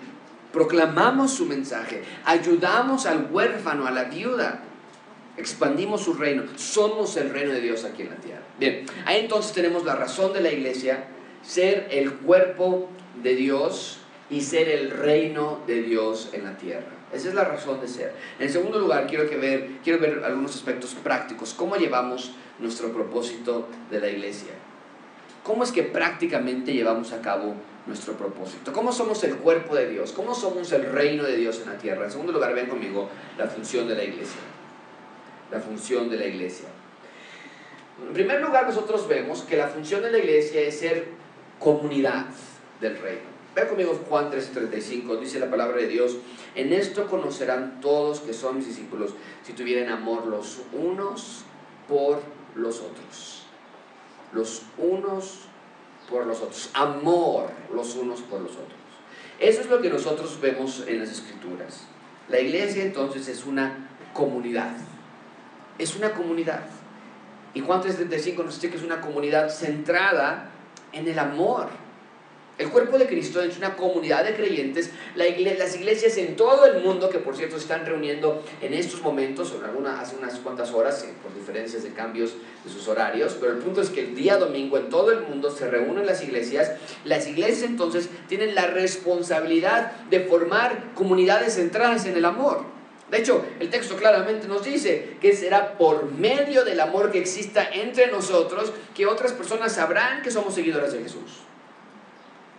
proclamamos 0.52 1.32
su 1.32 1.46
mensaje, 1.46 2.02
ayudamos 2.24 3.06
al 3.06 3.28
huérfano, 3.30 3.86
a 3.86 3.90
la 3.90 4.04
viuda, 4.04 4.62
expandimos 5.36 6.02
su 6.02 6.14
reino, 6.14 6.44
somos 6.56 7.16
el 7.16 7.30
reino 7.30 7.52
de 7.52 7.60
Dios 7.60 7.84
aquí 7.84 8.02
en 8.02 8.10
la 8.10 8.16
tierra. 8.16 8.42
Bien, 8.58 8.86
ahí 9.04 9.20
entonces 9.20 9.52
tenemos 9.52 9.84
la 9.84 9.94
razón 9.94 10.32
de 10.32 10.40
la 10.40 10.50
iglesia, 10.50 11.08
ser 11.42 11.88
el 11.90 12.12
cuerpo 12.12 12.88
de 13.22 13.34
Dios 13.34 13.98
y 14.30 14.40
ser 14.42 14.68
el 14.68 14.90
reino 14.90 15.60
de 15.66 15.82
Dios 15.82 16.30
en 16.32 16.44
la 16.44 16.56
tierra. 16.56 16.98
Esa 17.12 17.28
es 17.28 17.34
la 17.34 17.44
razón 17.44 17.80
de 17.80 17.88
ser. 17.88 18.12
En 18.38 18.50
segundo 18.50 18.78
lugar, 18.78 19.06
quiero, 19.06 19.28
que 19.28 19.36
ver, 19.36 19.70
quiero 19.82 19.98
ver 19.98 20.22
algunos 20.24 20.54
aspectos 20.54 20.94
prácticos. 20.94 21.54
¿Cómo 21.54 21.76
llevamos 21.76 22.32
nuestro 22.58 22.92
propósito 22.92 23.68
de 23.90 24.00
la 24.00 24.08
iglesia? 24.08 24.52
¿Cómo 25.48 25.64
es 25.64 25.72
que 25.72 25.82
prácticamente 25.82 26.74
llevamos 26.74 27.10
a 27.14 27.22
cabo 27.22 27.54
nuestro 27.86 28.12
propósito? 28.12 28.70
¿Cómo 28.70 28.92
somos 28.92 29.24
el 29.24 29.36
cuerpo 29.36 29.74
de 29.74 29.88
Dios? 29.88 30.12
¿Cómo 30.12 30.34
somos 30.34 30.70
el 30.72 30.84
reino 30.92 31.24
de 31.24 31.38
Dios 31.38 31.62
en 31.62 31.72
la 31.72 31.78
tierra? 31.78 32.04
En 32.04 32.10
segundo 32.10 32.34
lugar, 32.34 32.54
ven 32.54 32.66
conmigo 32.66 33.08
la 33.38 33.46
función 33.46 33.88
de 33.88 33.94
la 33.94 34.04
iglesia. 34.04 34.42
La 35.50 35.58
función 35.58 36.10
de 36.10 36.18
la 36.18 36.26
iglesia. 36.26 36.68
En 38.06 38.12
primer 38.12 38.42
lugar, 38.42 38.66
nosotros 38.66 39.08
vemos 39.08 39.40
que 39.40 39.56
la 39.56 39.68
función 39.68 40.02
de 40.02 40.10
la 40.12 40.18
iglesia 40.18 40.60
es 40.60 40.80
ser 40.80 41.06
comunidad 41.58 42.26
del 42.82 42.98
reino. 42.98 43.22
Vean 43.54 43.68
conmigo 43.68 43.98
Juan 44.06 44.30
3:35, 44.30 45.18
dice 45.18 45.40
la 45.40 45.48
palabra 45.48 45.78
de 45.78 45.88
Dios, 45.88 46.18
en 46.56 46.74
esto 46.74 47.06
conocerán 47.06 47.80
todos 47.80 48.20
que 48.20 48.34
son 48.34 48.56
mis 48.56 48.66
discípulos 48.66 49.14
si 49.44 49.54
tuvieran 49.54 49.90
amor 49.90 50.26
los 50.26 50.58
unos 50.74 51.44
por 51.88 52.20
los 52.54 52.80
otros. 52.80 53.47
Los 54.32 54.62
unos 54.76 55.40
por 56.08 56.26
los 56.26 56.40
otros. 56.40 56.70
Amor 56.74 57.50
los 57.72 57.94
unos 57.96 58.20
por 58.22 58.40
los 58.40 58.52
otros. 58.52 58.78
Eso 59.38 59.60
es 59.60 59.68
lo 59.68 59.80
que 59.80 59.90
nosotros 59.90 60.40
vemos 60.40 60.84
en 60.86 61.00
las 61.00 61.10
escrituras. 61.10 61.82
La 62.28 62.40
iglesia 62.40 62.82
entonces 62.82 63.28
es 63.28 63.46
una 63.46 63.88
comunidad. 64.12 64.76
Es 65.78 65.96
una 65.96 66.12
comunidad. 66.12 66.62
Y 67.54 67.60
Juan 67.60 67.80
3:35 67.80 68.44
nos 68.44 68.54
dice 68.56 68.70
que 68.70 68.76
es 68.76 68.82
una 68.82 69.00
comunidad 69.00 69.48
centrada 69.48 70.50
en 70.92 71.08
el 71.08 71.18
amor 71.18 71.68
el 72.58 72.70
cuerpo 72.70 72.98
de 72.98 73.06
Cristo 73.06 73.40
es 73.40 73.56
una 73.56 73.76
comunidad 73.76 74.24
de 74.24 74.34
creyentes, 74.34 74.90
las 75.14 75.76
iglesias 75.76 76.16
en 76.16 76.34
todo 76.34 76.66
el 76.66 76.82
mundo, 76.82 77.08
que 77.08 77.18
por 77.18 77.36
cierto 77.36 77.56
se 77.56 77.62
están 77.62 77.86
reuniendo 77.86 78.42
en 78.60 78.74
estos 78.74 79.00
momentos, 79.00 79.52
o 79.52 79.64
alguna, 79.64 80.00
hace 80.00 80.16
unas 80.16 80.40
cuantas 80.40 80.72
horas, 80.72 81.04
eh, 81.04 81.14
por 81.22 81.32
diferencias 81.34 81.84
de 81.84 81.90
cambios 81.90 82.34
de 82.64 82.70
sus 82.70 82.88
horarios, 82.88 83.36
pero 83.40 83.52
el 83.52 83.58
punto 83.58 83.80
es 83.80 83.90
que 83.90 84.00
el 84.00 84.16
día 84.16 84.36
domingo 84.38 84.76
en 84.76 84.88
todo 84.88 85.12
el 85.12 85.20
mundo 85.20 85.52
se 85.52 85.70
reúnen 85.70 86.04
las 86.04 86.22
iglesias. 86.22 86.72
Las 87.04 87.28
iglesias 87.28 87.62
entonces 87.62 88.08
tienen 88.28 88.56
la 88.56 88.66
responsabilidad 88.66 89.92
de 90.10 90.20
formar 90.20 90.94
comunidades 90.94 91.54
centradas 91.54 92.06
en 92.06 92.16
el 92.16 92.24
amor. 92.24 92.64
De 93.08 93.18
hecho, 93.18 93.44
el 93.60 93.70
texto 93.70 93.96
claramente 93.96 94.48
nos 94.48 94.64
dice 94.64 95.16
que 95.20 95.34
será 95.34 95.78
por 95.78 96.12
medio 96.12 96.64
del 96.64 96.80
amor 96.80 97.10
que 97.10 97.18
exista 97.18 97.66
entre 97.72 98.08
nosotros 98.08 98.72
que 98.94 99.06
otras 99.06 99.32
personas 99.32 99.72
sabrán 99.72 100.22
que 100.22 100.30
somos 100.30 100.54
seguidores 100.54 100.92
de 100.92 101.02
Jesús. 101.02 101.47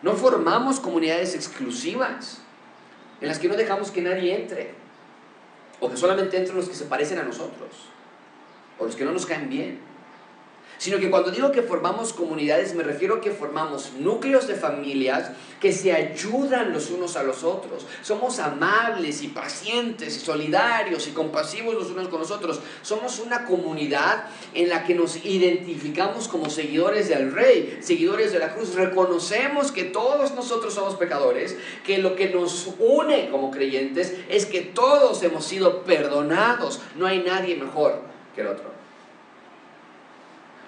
No 0.02 0.14
formamos 0.14 0.80
comunidades 0.80 1.36
exclusivas 1.36 2.40
en 3.22 3.28
las 3.28 3.40
que 3.40 3.50
no 3.50 3.56
dejamos 3.56 3.92
que 3.92 4.02
nadie 4.02 4.36
entre. 4.36 4.74
O 5.80 5.90
que 5.90 5.98
solamente 5.98 6.38
entren 6.38 6.58
los 6.58 6.70
que 6.70 6.76
se 6.76 6.86
parecen 6.86 7.20
a 7.20 7.24
nosotros. 7.24 7.70
O 8.78 8.86
los 8.86 8.96
que 8.96 9.06
no 9.06 9.12
nos 9.12 9.26
caen 9.26 9.50
bien 9.50 9.89
sino 10.80 10.98
que 10.98 11.12
cuando 11.12 11.30
digo 11.30 11.52
que 11.52 11.62
formamos 11.62 12.14
comunidades 12.14 12.74
me 12.74 12.84
refiero 12.84 13.16
a 13.16 13.22
que 13.22 13.32
formamos 13.32 13.92
núcleos 14.00 14.48
de 14.48 14.56
familias 14.56 15.32
que 15.60 15.74
se 15.74 15.92
ayudan 15.92 16.72
los 16.72 16.90
unos 16.90 17.18
a 17.18 17.24
los 17.24 17.44
otros. 17.44 17.86
Somos 18.02 18.40
amables 18.40 19.22
y 19.22 19.28
pacientes 19.28 20.16
y 20.16 20.20
solidarios 20.20 21.08
y 21.08 21.12
compasivos 21.12 21.76
los 21.76 21.92
unos 21.92 22.08
con 22.08 22.22
los 22.22 22.32
otros. 22.32 22.62
Somos 22.82 23.20
una 23.20 23.46
comunidad 23.46 24.26
en 24.54 24.70
la 24.70 24.86
que 24.86 24.96
nos 24.96 25.24
identificamos 25.26 26.30
como 26.30 26.50
seguidores 26.50 27.10
del 27.10 27.34
Rey, 27.34 27.80
seguidores 27.82 28.32
de 28.32 28.40
la 28.40 28.56
cruz. 28.56 28.74
Reconocemos 28.74 29.74
que 29.74 29.84
todos 29.84 30.34
nosotros 30.34 30.74
somos 30.74 30.96
pecadores, 30.96 31.58
que 31.86 31.98
lo 31.98 32.16
que 32.16 32.30
nos 32.30 32.70
une 32.80 33.30
como 33.30 33.52
creyentes 33.52 34.16
es 34.30 34.46
que 34.46 34.62
todos 34.62 35.22
hemos 35.24 35.46
sido 35.46 35.84
perdonados. 35.84 36.80
No 36.96 37.06
hay 37.06 37.22
nadie 37.22 37.58
mejor 37.58 38.02
que 38.34 38.42
el 38.42 38.48
otro. 38.48 38.79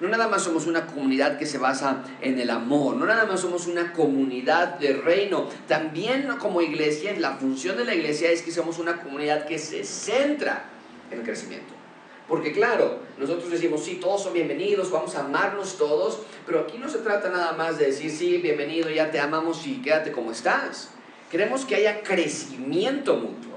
No 0.02 0.08
nada 0.08 0.28
más 0.28 0.42
somos 0.42 0.66
una 0.66 0.88
comunidad 0.88 1.38
que 1.38 1.46
se 1.46 1.60
basa 1.60 2.04
en 2.22 2.40
el 2.40 2.50
amor, 2.50 2.96
no 2.96 3.06
nada 3.06 3.26
más 3.26 3.40
somos 3.40 3.68
una 3.68 3.94
comunidad 3.94 4.80
de 4.80 4.94
reino, 4.94 5.48
también 5.68 6.28
como 6.40 6.60
iglesia, 6.64 7.14
la 7.20 7.36
función 7.36 7.78
de 7.78 7.86
la 7.86 7.94
iglesia 7.94 8.32
es 8.32 8.42
que 8.42 8.52
somos 8.52 8.80
una 8.80 8.98
comunidad 8.98 9.46
que 9.46 9.60
se 9.60 9.84
centra 9.84 10.66
en 11.12 11.20
el 11.20 11.24
crecimiento. 11.24 11.76
Porque 12.28 12.52
claro, 12.52 12.98
nosotros 13.20 13.52
decimos, 13.52 13.84
sí, 13.84 14.00
todos 14.02 14.24
son 14.24 14.34
bienvenidos, 14.34 14.90
vamos 14.90 15.16
a 15.16 15.20
amarnos 15.20 15.78
todos, 15.78 16.22
pero 16.48 16.62
aquí 16.62 16.80
no 16.80 16.90
se 16.90 16.98
trata 17.00 17.30
nada 17.30 17.52
más 17.52 17.78
de 17.78 17.86
decir, 17.86 18.10
sí, 18.10 18.38
bienvenido, 18.38 18.90
ya 18.90 19.12
te 19.12 19.20
amamos 19.20 19.68
y 19.68 19.84
quédate 19.84 20.12
como 20.12 20.32
estás. 20.32 20.90
Queremos 21.30 21.64
que 21.64 21.76
haya 21.76 22.02
crecimiento 22.02 23.18
mutuo. 23.18 23.52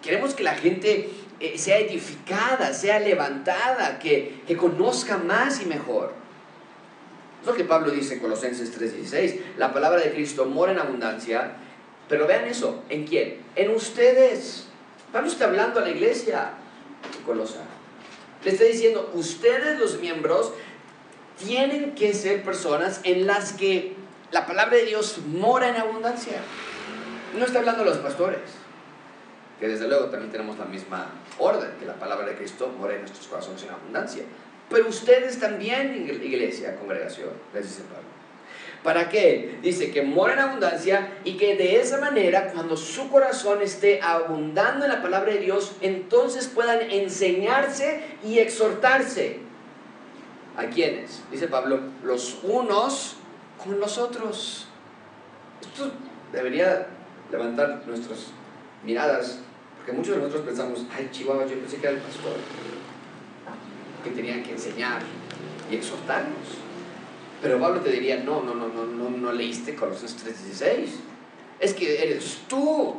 Queremos 0.00 0.32
que 0.32 0.44
la 0.44 0.54
gente 0.54 1.10
eh, 1.44 1.58
sea 1.58 1.78
edificada, 1.78 2.72
sea 2.72 2.98
levantada, 3.00 3.98
que, 3.98 4.40
que 4.46 4.56
conozca 4.56 5.18
más 5.18 5.60
y 5.60 5.66
mejor. 5.66 6.12
Es 7.40 7.46
lo 7.46 7.54
que 7.54 7.64
Pablo 7.64 7.90
dice 7.90 8.14
en 8.14 8.20
Colosenses 8.20 8.72
3:16. 8.78 9.40
La 9.58 9.72
palabra 9.72 10.00
de 10.00 10.12
Cristo 10.12 10.46
mora 10.46 10.72
en 10.72 10.78
abundancia, 10.78 11.56
pero 12.08 12.26
vean 12.26 12.46
eso, 12.46 12.82
¿en 12.88 13.06
quién? 13.06 13.40
En 13.56 13.74
ustedes. 13.74 14.68
Pablo 15.12 15.28
está 15.28 15.44
hablando 15.44 15.80
a 15.80 15.82
la 15.82 15.90
iglesia 15.90 16.52
Colosa. 17.26 17.60
Le 18.42 18.50
está 18.50 18.64
diciendo, 18.64 19.10
ustedes 19.14 19.78
los 19.78 20.00
miembros 20.00 20.52
tienen 21.44 21.94
que 21.94 22.14
ser 22.14 22.42
personas 22.42 23.00
en 23.04 23.26
las 23.26 23.52
que 23.52 23.94
la 24.32 24.46
palabra 24.46 24.76
de 24.76 24.86
Dios 24.86 25.18
mora 25.26 25.68
en 25.68 25.76
abundancia. 25.76 26.38
No 27.38 27.44
está 27.44 27.58
hablando 27.58 27.82
a 27.82 27.86
los 27.86 27.98
pastores 27.98 28.64
que 29.58 29.68
desde 29.68 29.88
luego 29.88 30.06
también 30.06 30.30
tenemos 30.30 30.58
la 30.58 30.64
misma 30.64 31.06
orden, 31.38 31.70
que 31.78 31.86
la 31.86 31.94
palabra 31.94 32.26
de 32.26 32.36
Cristo 32.36 32.72
mora 32.78 32.94
en 32.94 33.00
nuestros 33.00 33.26
corazones 33.26 33.62
en 33.62 33.70
abundancia. 33.70 34.24
Pero 34.70 34.88
ustedes 34.88 35.38
también, 35.38 36.08
iglesia, 36.22 36.76
congregación, 36.76 37.30
les 37.52 37.64
dice 37.64 37.82
Pablo. 37.82 38.14
¿Para 38.82 39.08
qué? 39.08 39.58
Dice 39.62 39.90
que 39.90 40.02
mora 40.02 40.34
en 40.34 40.40
abundancia 40.40 41.14
y 41.24 41.38
que 41.38 41.56
de 41.56 41.80
esa 41.80 41.98
manera, 41.98 42.52
cuando 42.52 42.76
su 42.76 43.10
corazón 43.10 43.62
esté 43.62 44.00
abundando 44.02 44.84
en 44.84 44.90
la 44.90 45.00
palabra 45.00 45.32
de 45.32 45.38
Dios, 45.38 45.72
entonces 45.80 46.48
puedan 46.48 46.90
enseñarse 46.90 48.02
y 48.22 48.40
exhortarse. 48.40 49.38
¿A 50.56 50.66
quiénes? 50.66 51.22
Dice 51.30 51.48
Pablo, 51.48 51.80
los 52.02 52.40
unos 52.42 53.16
con 53.62 53.80
los 53.80 53.96
otros. 53.96 54.68
Esto 55.62 55.90
debería 56.30 56.86
levantar 57.30 57.82
nuestras 57.86 58.26
miradas 58.84 59.40
porque 59.84 59.98
muchos 59.98 60.16
de 60.16 60.22
nosotros 60.22 60.46
pensamos, 60.46 60.86
ay, 60.96 61.10
Chihuahua, 61.12 61.44
yo 61.44 61.58
pensé 61.58 61.76
que 61.76 61.86
era 61.86 61.96
el 61.96 62.00
pastor, 62.00 62.36
que 64.02 64.10
tenía 64.12 64.42
que 64.42 64.52
enseñar 64.52 65.02
y 65.70 65.74
exhortarnos. 65.74 66.56
Pero 67.42 67.60
Pablo 67.60 67.82
te 67.82 67.90
diría, 67.90 68.24
no, 68.24 68.42
no, 68.42 68.54
no, 68.54 68.68
no, 68.68 68.86
no, 68.86 69.10
no 69.10 69.32
leíste 69.32 69.74
Colosenses 69.74 70.24
3.16. 70.24 70.86
Es 71.60 71.74
que 71.74 72.02
eres 72.02 72.38
tú 72.48 72.94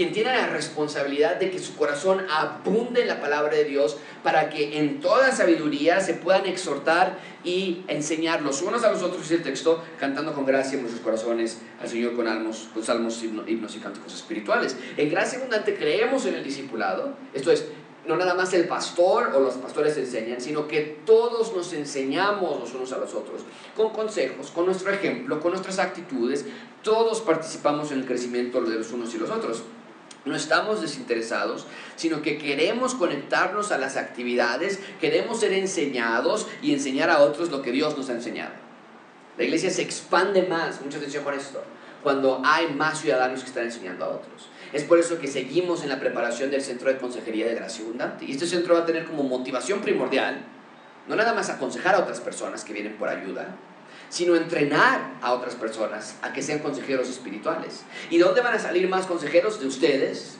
quien 0.00 0.12
tiene 0.14 0.34
la 0.34 0.46
responsabilidad 0.46 1.36
de 1.36 1.50
que 1.50 1.58
su 1.58 1.76
corazón 1.76 2.24
abunde 2.30 3.02
en 3.02 3.08
la 3.08 3.20
palabra 3.20 3.54
de 3.54 3.64
Dios 3.64 3.98
para 4.22 4.48
que 4.48 4.78
en 4.78 4.98
toda 4.98 5.30
sabiduría 5.30 6.00
se 6.00 6.14
puedan 6.14 6.46
exhortar 6.46 7.18
y 7.44 7.82
enseñar 7.86 8.40
los 8.40 8.62
unos 8.62 8.82
a 8.82 8.90
los 8.90 9.02
otros, 9.02 9.20
dice 9.20 9.34
el 9.34 9.42
texto, 9.42 9.84
cantando 9.98 10.32
con 10.32 10.46
gracia 10.46 10.76
en 10.76 10.84
nuestros 10.84 11.04
corazones 11.04 11.58
al 11.82 11.86
Señor 11.86 12.16
con, 12.16 12.26
almos, 12.26 12.70
con 12.72 12.82
salmos, 12.82 13.22
himnos 13.22 13.76
y 13.76 13.78
cánticos 13.78 14.14
espirituales. 14.14 14.74
En 14.96 15.10
gracia 15.10 15.36
abundante 15.36 15.76
creemos 15.76 16.24
en 16.24 16.36
el 16.36 16.44
discipulado, 16.44 17.12
esto 17.34 17.52
es, 17.52 17.66
no 18.06 18.16
nada 18.16 18.32
más 18.32 18.54
el 18.54 18.66
pastor 18.66 19.32
o 19.34 19.40
los 19.40 19.56
pastores 19.56 19.98
enseñan, 19.98 20.40
sino 20.40 20.66
que 20.66 21.02
todos 21.04 21.54
nos 21.54 21.74
enseñamos 21.74 22.58
los 22.58 22.72
unos 22.72 22.90
a 22.94 22.96
los 22.96 23.12
otros, 23.12 23.42
con 23.76 23.90
consejos, 23.90 24.50
con 24.50 24.64
nuestro 24.64 24.90
ejemplo, 24.92 25.40
con 25.40 25.50
nuestras 25.50 25.78
actitudes, 25.78 26.46
todos 26.82 27.20
participamos 27.20 27.92
en 27.92 27.98
el 27.98 28.06
crecimiento 28.06 28.62
de 28.62 28.76
los 28.76 28.90
unos 28.92 29.14
y 29.14 29.18
los 29.18 29.28
otros. 29.28 29.62
No 30.24 30.36
estamos 30.36 30.82
desinteresados, 30.82 31.66
sino 31.96 32.20
que 32.20 32.36
queremos 32.36 32.94
conectarnos 32.94 33.72
a 33.72 33.78
las 33.78 33.96
actividades, 33.96 34.78
queremos 35.00 35.40
ser 35.40 35.52
enseñados 35.54 36.46
y 36.60 36.72
enseñar 36.72 37.08
a 37.08 37.20
otros 37.20 37.50
lo 37.50 37.62
que 37.62 37.72
Dios 37.72 37.96
nos 37.96 38.10
ha 38.10 38.12
enseñado. 38.12 38.52
La 39.38 39.44
iglesia 39.44 39.70
se 39.70 39.82
expande 39.82 40.42
más, 40.42 40.82
mucha 40.82 40.98
atención 40.98 41.24
con 41.24 41.34
esto, 41.34 41.64
cuando 42.02 42.42
hay 42.44 42.68
más 42.74 43.00
ciudadanos 43.00 43.40
que 43.40 43.48
están 43.48 43.64
enseñando 43.64 44.04
a 44.04 44.08
otros. 44.08 44.48
Es 44.72 44.84
por 44.84 44.98
eso 44.98 45.18
que 45.18 45.26
seguimos 45.26 45.82
en 45.82 45.88
la 45.88 45.98
preparación 45.98 46.50
del 46.50 46.62
Centro 46.62 46.90
de 46.90 46.98
Consejería 46.98 47.46
de 47.46 47.54
Gracia 47.54 47.84
Abundante. 47.84 48.24
Y 48.24 48.32
este 48.32 48.46
centro 48.46 48.74
va 48.74 48.80
a 48.80 48.86
tener 48.86 49.06
como 49.06 49.22
motivación 49.22 49.80
primordial, 49.80 50.44
no 51.08 51.16
nada 51.16 51.32
más 51.32 51.48
aconsejar 51.50 51.94
a 51.94 52.00
otras 52.00 52.20
personas 52.20 52.64
que 52.64 52.72
vienen 52.72 52.96
por 52.96 53.08
ayuda, 53.08 53.56
sino 54.10 54.36
entrenar 54.36 55.14
a 55.22 55.32
otras 55.32 55.54
personas 55.54 56.16
a 56.20 56.32
que 56.32 56.42
sean 56.42 56.58
consejeros 56.58 57.08
espirituales. 57.08 57.84
¿Y 58.10 58.18
dónde 58.18 58.42
van 58.42 58.54
a 58.54 58.58
salir 58.58 58.86
más 58.88 59.06
consejeros? 59.06 59.60
De 59.60 59.66
ustedes. 59.66 60.36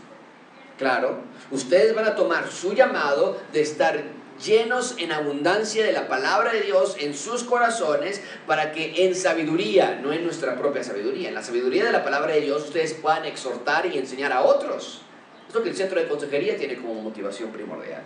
Claro, 0.76 1.20
ustedes 1.50 1.94
van 1.94 2.06
a 2.06 2.16
tomar 2.16 2.50
su 2.50 2.74
llamado 2.74 3.40
de 3.52 3.60
estar 3.62 4.02
llenos 4.44 4.94
en 4.98 5.12
abundancia 5.12 5.84
de 5.84 5.92
la 5.92 6.08
palabra 6.08 6.52
de 6.52 6.62
Dios 6.62 6.96
en 6.98 7.14
sus 7.14 7.44
corazones 7.44 8.20
para 8.46 8.72
que 8.72 9.04
en 9.04 9.14
sabiduría, 9.14 10.00
no 10.02 10.12
en 10.12 10.24
nuestra 10.24 10.56
propia 10.56 10.82
sabiduría, 10.82 11.28
en 11.28 11.34
la 11.34 11.42
sabiduría 11.42 11.84
de 11.84 11.92
la 11.92 12.02
palabra 12.02 12.32
de 12.32 12.40
Dios 12.40 12.64
ustedes 12.64 12.94
puedan 12.94 13.24
exhortar 13.26 13.86
y 13.86 13.98
enseñar 13.98 14.32
a 14.32 14.42
otros. 14.42 15.02
Es 15.48 15.54
lo 15.54 15.62
que 15.62 15.70
el 15.70 15.76
centro 15.76 16.00
de 16.00 16.08
consejería 16.08 16.56
tiene 16.56 16.76
como 16.76 16.94
motivación 16.94 17.50
primordial. 17.50 18.02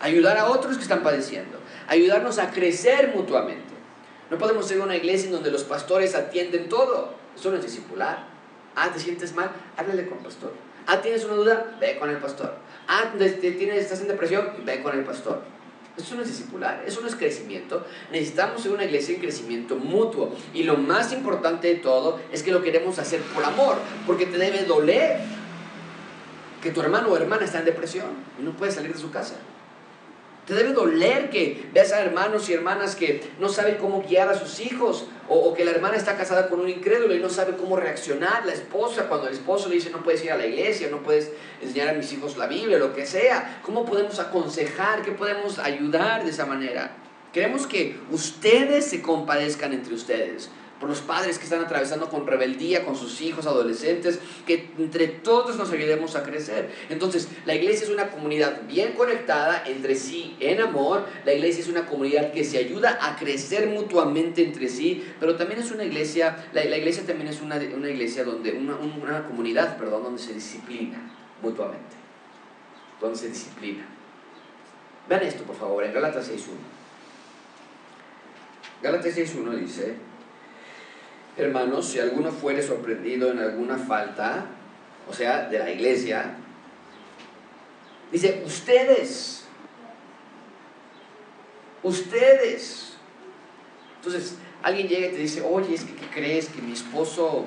Ayudar 0.00 0.36
a 0.36 0.46
otros 0.46 0.76
que 0.76 0.82
están 0.82 1.02
padeciendo, 1.02 1.58
ayudarnos 1.86 2.38
a 2.38 2.50
crecer 2.50 3.12
mutuamente. 3.14 3.73
No 4.30 4.38
podemos 4.38 4.66
ser 4.66 4.80
una 4.80 4.96
iglesia 4.96 5.26
en 5.26 5.32
donde 5.32 5.50
los 5.50 5.64
pastores 5.64 6.14
atienden 6.14 6.68
todo. 6.68 7.14
Eso 7.36 7.50
no 7.50 7.56
es 7.56 7.64
discipular. 7.64 8.26
Ah, 8.74 8.90
¿te 8.92 8.98
sientes 8.98 9.34
mal? 9.34 9.50
Háblale 9.76 10.06
con 10.06 10.18
el 10.18 10.24
pastor. 10.24 10.52
Ah, 10.86 11.00
¿tienes 11.00 11.24
una 11.24 11.34
duda? 11.34 11.76
Ve 11.80 11.98
con 11.98 12.10
el 12.10 12.18
pastor. 12.18 12.54
Ah, 12.88 13.12
tienes, 13.16 13.76
estás 13.76 14.00
en 14.00 14.08
depresión, 14.08 14.48
ve 14.64 14.82
con 14.82 14.96
el 14.96 15.04
pastor. 15.04 15.42
Eso 15.96 16.16
no 16.16 16.22
es 16.22 16.28
discipular, 16.28 16.82
eso 16.84 17.00
no 17.00 17.06
es 17.06 17.14
crecimiento. 17.14 17.86
Necesitamos 18.10 18.60
ser 18.60 18.72
una 18.72 18.84
iglesia 18.84 19.14
en 19.14 19.20
crecimiento 19.20 19.76
mutuo. 19.76 20.34
Y 20.52 20.64
lo 20.64 20.76
más 20.76 21.12
importante 21.12 21.68
de 21.68 21.76
todo 21.76 22.18
es 22.32 22.42
que 22.42 22.50
lo 22.50 22.62
queremos 22.62 22.98
hacer 22.98 23.20
por 23.20 23.44
amor, 23.44 23.76
porque 24.06 24.26
te 24.26 24.36
debe 24.36 24.64
doler 24.64 25.20
que 26.60 26.70
tu 26.70 26.80
hermano 26.80 27.08
o 27.08 27.16
hermana 27.16 27.44
está 27.44 27.60
en 27.60 27.66
depresión 27.66 28.08
y 28.40 28.42
no 28.42 28.56
puede 28.56 28.72
salir 28.72 28.92
de 28.92 28.98
su 28.98 29.10
casa. 29.10 29.36
Te 30.46 30.54
debe 30.54 30.72
doler 30.72 31.30
que 31.30 31.66
veas 31.72 31.92
a 31.92 32.02
hermanos 32.02 32.48
y 32.48 32.52
hermanas 32.52 32.96
que 32.96 33.22
no 33.40 33.48
saben 33.48 33.76
cómo 33.76 34.02
guiar 34.02 34.28
a 34.28 34.38
sus 34.38 34.60
hijos 34.60 35.06
o, 35.26 35.54
que 35.54 35.64
la 35.64 35.70
hermana 35.70 35.96
está 35.96 36.18
casada 36.18 36.48
con 36.50 36.60
un 36.60 36.68
incrédulo 36.68 37.14
y 37.14 37.18
no 37.18 37.30
sabe 37.30 37.56
cómo 37.56 37.76
reaccionar. 37.76 38.44
La 38.44 38.52
esposa, 38.52 39.08
cuando 39.08 39.28
el 39.28 39.34
esposo 39.34 39.70
le 39.70 39.76
dice 39.76 39.88
no 39.88 40.02
puedes 40.02 40.22
ir 40.22 40.32
a 40.32 40.36
la 40.36 40.46
iglesia, 40.46 40.88
no 40.90 41.02
puedes 41.02 41.30
enseñar 41.62 41.88
a 41.88 41.92
mis 41.94 42.12
hijos 42.12 42.36
la 42.36 42.46
Biblia, 42.46 42.78
lo 42.78 42.94
que 42.94 43.06
sea. 43.06 43.60
¿Cómo 43.62 43.86
podemos 43.86 44.18
aconsejar? 44.18 45.02
¿Qué 45.02 45.12
podemos 45.12 45.58
ayudar 45.58 46.24
de 46.24 46.30
esa 46.30 46.44
manera? 46.44 46.94
Queremos 47.32 47.66
que 47.66 47.96
ustedes 48.10 48.84
se 48.84 49.00
compadezcan 49.00 49.72
entre 49.72 49.94
ustedes 49.94 50.50
por 50.84 50.90
los 50.90 51.00
padres 51.00 51.38
que 51.38 51.44
están 51.44 51.62
atravesando 51.64 52.10
con 52.10 52.26
rebeldía, 52.26 52.84
con 52.84 52.94
sus 52.94 53.22
hijos, 53.22 53.46
adolescentes, 53.46 54.20
que 54.46 54.70
entre 54.76 55.06
todos 55.06 55.56
nos 55.56 55.72
ayudemos 55.72 56.14
a 56.14 56.22
crecer. 56.22 56.68
Entonces, 56.90 57.26
la 57.46 57.54
iglesia 57.54 57.84
es 57.84 57.90
una 57.90 58.10
comunidad 58.10 58.66
bien 58.68 58.92
conectada 58.92 59.64
entre 59.66 59.94
sí 59.94 60.36
en 60.40 60.60
amor, 60.60 61.06
la 61.24 61.32
iglesia 61.32 61.62
es 61.62 61.68
una 61.68 61.86
comunidad 61.86 62.32
que 62.32 62.44
se 62.44 62.58
ayuda 62.58 62.98
a 63.00 63.16
crecer 63.16 63.68
mutuamente 63.68 64.44
entre 64.44 64.68
sí, 64.68 65.02
pero 65.18 65.36
también 65.36 65.60
es 65.60 65.70
una 65.70 65.84
iglesia, 65.84 66.48
la, 66.52 66.62
iglesia 66.62 67.06
también 67.06 67.28
es 67.28 67.40
una, 67.40 67.56
una 67.56 67.88
iglesia 67.88 68.22
donde, 68.22 68.52
una, 68.52 68.76
una 68.76 69.24
comunidad, 69.24 69.78
perdón, 69.78 70.02
donde 70.02 70.20
se 70.20 70.34
disciplina 70.34 70.98
mutuamente, 71.40 71.96
donde 73.00 73.18
se 73.18 73.28
disciplina. 73.30 73.86
Vean 75.08 75.22
esto, 75.22 75.44
por 75.44 75.56
favor, 75.56 75.82
en 75.82 75.94
Gálatas 75.94 76.30
6.1. 76.30 76.40
Gálatas 78.82 79.16
6.1 79.16 79.56
dice, 79.56 79.96
Hermanos, 81.36 81.88
si 81.88 81.98
alguno 81.98 82.30
fuere 82.30 82.62
sorprendido 82.62 83.32
en 83.32 83.40
alguna 83.40 83.76
falta, 83.76 84.46
o 85.08 85.12
sea, 85.12 85.48
de 85.48 85.58
la 85.58 85.70
iglesia, 85.70 86.36
dice, 88.12 88.42
ustedes, 88.46 89.44
ustedes. 91.82 92.94
Entonces, 93.96 94.36
alguien 94.62 94.86
llega 94.86 95.08
y 95.08 95.10
te 95.10 95.18
dice, 95.18 95.42
oye, 95.42 95.74
es 95.74 95.84
que 95.84 95.94
¿qué 95.94 96.06
crees? 96.06 96.48
Que 96.48 96.62
mi 96.62 96.72
esposo 96.72 97.46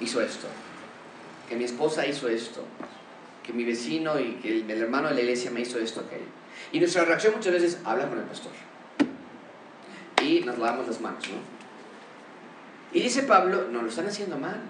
hizo 0.00 0.20
esto, 0.20 0.46
que 1.48 1.56
mi 1.56 1.64
esposa 1.64 2.06
hizo 2.06 2.28
esto, 2.28 2.64
que 3.42 3.52
mi 3.54 3.64
vecino 3.64 4.20
y 4.20 4.34
que 4.34 4.60
el, 4.60 4.70
hermano 4.70 5.08
de 5.08 5.14
la 5.14 5.20
iglesia 5.22 5.50
me 5.50 5.60
hizo 5.60 5.78
esto, 5.78 6.00
aquello. 6.00 6.26
Y 6.70 6.80
nuestra 6.80 7.04
reacción 7.04 7.34
muchas 7.34 7.52
veces, 7.52 7.80
habla 7.84 8.08
con 8.08 8.18
el 8.18 8.24
pastor. 8.24 8.52
Y 10.22 10.40
nos 10.40 10.58
lavamos 10.58 10.86
las 10.86 11.00
manos, 11.00 11.24
¿no? 11.28 11.53
Y 12.94 13.00
dice 13.00 13.24
Pablo, 13.24 13.66
no 13.70 13.82
lo 13.82 13.88
están 13.88 14.06
haciendo 14.06 14.38
mal. 14.38 14.60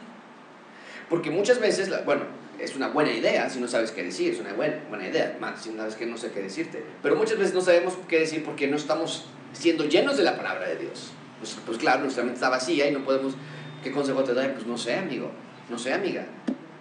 Porque 1.08 1.30
muchas 1.30 1.60
veces, 1.60 1.92
bueno, 2.06 2.22
es 2.58 2.74
una 2.74 2.88
buena 2.88 3.12
idea 3.12 3.48
si 3.50 3.60
no 3.60 3.68
sabes 3.68 3.90
qué 3.90 4.02
decir, 4.02 4.32
es 4.32 4.40
una 4.40 4.54
buena, 4.54 4.80
buena 4.88 5.06
idea, 5.06 5.36
más 5.38 5.62
si 5.62 5.70
no 5.70 5.78
sabes 5.78 5.94
que 5.94 6.06
no 6.06 6.16
sé 6.16 6.32
qué 6.32 6.40
decirte. 6.40 6.82
Pero 7.02 7.16
muchas 7.16 7.38
veces 7.38 7.54
no 7.54 7.60
sabemos 7.60 7.94
qué 8.08 8.20
decir 8.20 8.42
porque 8.42 8.66
no 8.66 8.76
estamos 8.76 9.26
siendo 9.52 9.84
llenos 9.84 10.16
de 10.16 10.24
la 10.24 10.36
palabra 10.36 10.66
de 10.66 10.76
Dios. 10.76 11.12
Pues, 11.38 11.58
pues 11.66 11.76
claro, 11.76 12.00
nuestra 12.00 12.24
mente 12.24 12.36
está 12.38 12.48
vacía 12.48 12.88
y 12.88 12.92
no 12.92 13.04
podemos, 13.04 13.34
¿qué 13.82 13.92
consejo 13.92 14.24
te 14.24 14.32
da? 14.32 14.50
Pues 14.54 14.66
no 14.66 14.78
sé, 14.78 14.94
amigo, 14.94 15.30
no 15.68 15.78
sé, 15.78 15.92
amiga, 15.92 16.24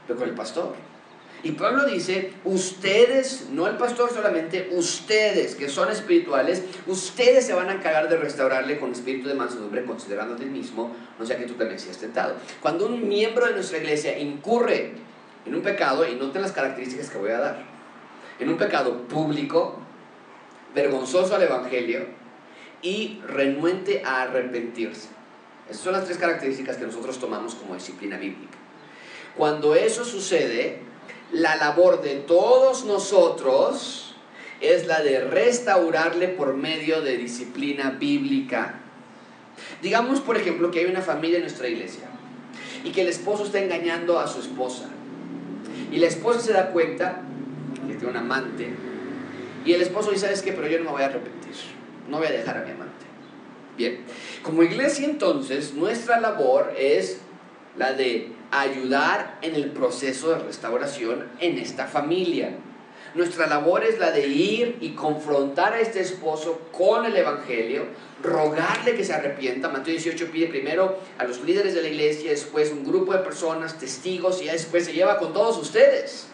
pero 0.07 0.17
con 0.17 0.29
el 0.29 0.35
pastor. 0.35 0.75
Y 1.43 1.51
Pablo 1.51 1.85
dice, 1.85 2.31
ustedes, 2.45 3.49
no 3.51 3.67
el 3.67 3.75
pastor 3.75 4.09
solamente, 4.13 4.69
ustedes 4.71 5.55
que 5.55 5.67
son 5.67 5.91
espirituales, 5.91 6.63
ustedes 6.87 7.45
se 7.45 7.53
van 7.53 7.69
a 7.69 7.73
encargar 7.73 8.07
de 8.07 8.15
restaurarle 8.15 8.79
con 8.79 8.93
espíritu 8.93 9.27
de 9.27 9.35
mansedumbre, 9.35 9.83
considerándote 9.83 10.43
el 10.43 10.51
mismo, 10.51 10.95
no 11.19 11.25
sea 11.25 11.37
que 11.37 11.45
tú 11.45 11.55
también 11.55 11.79
seas 11.79 11.97
tentado. 11.97 12.35
Cuando 12.61 12.85
un 12.85 13.09
miembro 13.09 13.45
de 13.45 13.53
nuestra 13.55 13.77
iglesia 13.77 14.17
incurre 14.17 14.93
en 15.45 15.53
un 15.53 15.61
pecado, 15.61 16.07
y 16.07 16.15
noten 16.15 16.41
las 16.41 16.53
características 16.53 17.09
que 17.09 17.17
voy 17.17 17.31
a 17.31 17.39
dar, 17.39 17.65
en 18.39 18.47
un 18.47 18.57
pecado 18.57 19.01
público, 19.09 19.79
vergonzoso 20.73 21.35
al 21.35 21.43
Evangelio 21.43 22.05
y 22.81 23.21
renuente 23.27 24.01
a 24.05 24.21
arrepentirse. 24.21 25.09
Esas 25.69 25.83
son 25.83 25.93
las 25.93 26.05
tres 26.05 26.17
características 26.17 26.77
que 26.77 26.85
nosotros 26.85 27.19
tomamos 27.19 27.55
como 27.55 27.73
disciplina 27.73 28.17
bíblica. 28.17 28.57
Cuando 29.35 29.75
eso 29.75 30.05
sucede, 30.05 30.92
la 31.33 31.55
labor 31.55 32.01
de 32.01 32.15
todos 32.15 32.85
nosotros 32.85 34.15
es 34.61 34.85
la 34.85 35.01
de 35.01 35.19
restaurarle 35.19 36.29
por 36.29 36.53
medio 36.53 37.01
de 37.01 37.17
disciplina 37.17 37.89
bíblica. 37.89 38.75
Digamos, 39.81 40.21
por 40.21 40.37
ejemplo, 40.37 40.71
que 40.71 40.79
hay 40.79 40.85
una 40.85 41.01
familia 41.01 41.37
en 41.37 41.43
nuestra 41.43 41.67
iglesia 41.67 42.03
y 42.83 42.91
que 42.91 43.01
el 43.01 43.07
esposo 43.07 43.45
está 43.45 43.59
engañando 43.59 44.19
a 44.19 44.27
su 44.27 44.39
esposa. 44.39 44.89
Y 45.91 45.97
la 45.97 46.07
esposa 46.07 46.39
se 46.39 46.53
da 46.53 46.69
cuenta 46.69 47.21
que 47.87 47.95
tiene 47.95 48.09
un 48.09 48.17
amante. 48.17 48.69
Y 49.65 49.73
el 49.73 49.81
esposo 49.81 50.11
dice, 50.11 50.27
¿sabes 50.27 50.41
qué? 50.43 50.53
Pero 50.53 50.67
yo 50.67 50.77
no 50.79 50.85
me 50.85 50.91
voy 50.91 51.01
a 51.01 51.05
arrepentir. 51.05 51.53
No 52.07 52.17
voy 52.19 52.27
a 52.27 52.31
dejar 52.31 52.57
a 52.57 52.61
mi 52.63 52.71
amante. 52.71 53.05
Bien, 53.75 53.99
como 54.43 54.61
iglesia 54.61 55.05
entonces, 55.05 55.73
nuestra 55.73 56.19
labor 56.19 56.73
es 56.77 57.19
la 57.75 57.93
de 57.93 58.31
ayudar 58.61 59.39
en 59.41 59.55
el 59.55 59.71
proceso 59.71 60.29
de 60.29 60.39
restauración 60.39 61.27
en 61.39 61.57
esta 61.57 61.87
familia. 61.87 62.55
Nuestra 63.15 63.47
labor 63.47 63.83
es 63.83 63.99
la 63.99 64.11
de 64.11 64.27
ir 64.27 64.77
y 64.81 64.91
confrontar 64.91 65.73
a 65.73 65.79
este 65.79 66.01
esposo 66.01 66.61
con 66.71 67.05
el 67.05 67.15
Evangelio, 67.15 67.85
rogarle 68.23 68.95
que 68.95 69.03
se 69.03 69.13
arrepienta. 69.13 69.69
Mateo 69.69 69.93
18 69.93 70.31
pide 70.31 70.47
primero 70.47 70.97
a 71.19 71.23
los 71.23 71.41
líderes 71.41 71.75
de 71.75 71.83
la 71.83 71.89
iglesia, 71.89 72.31
después 72.31 72.71
un 72.71 72.83
grupo 72.83 73.13
de 73.13 73.19
personas, 73.19 73.77
testigos, 73.77 74.41
y 74.41 74.45
después 74.45 74.85
se 74.85 74.93
lleva 74.93 75.19
con 75.19 75.31
todos 75.31 75.57
ustedes. 75.57 76.27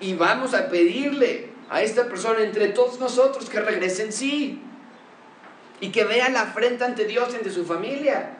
Y 0.00 0.14
vamos 0.14 0.54
a 0.54 0.68
pedirle 0.68 1.50
a 1.68 1.82
esta 1.82 2.06
persona 2.06 2.42
entre 2.42 2.68
todos 2.68 3.00
nosotros 3.00 3.48
que 3.48 3.60
regrese 3.60 4.04
en 4.04 4.12
sí 4.12 4.62
y 5.80 5.90
que 5.90 6.04
vea 6.04 6.28
la 6.28 6.42
afrenta 6.42 6.84
ante 6.84 7.06
Dios, 7.06 7.34
ante 7.34 7.50
su 7.50 7.64
familia 7.64 8.39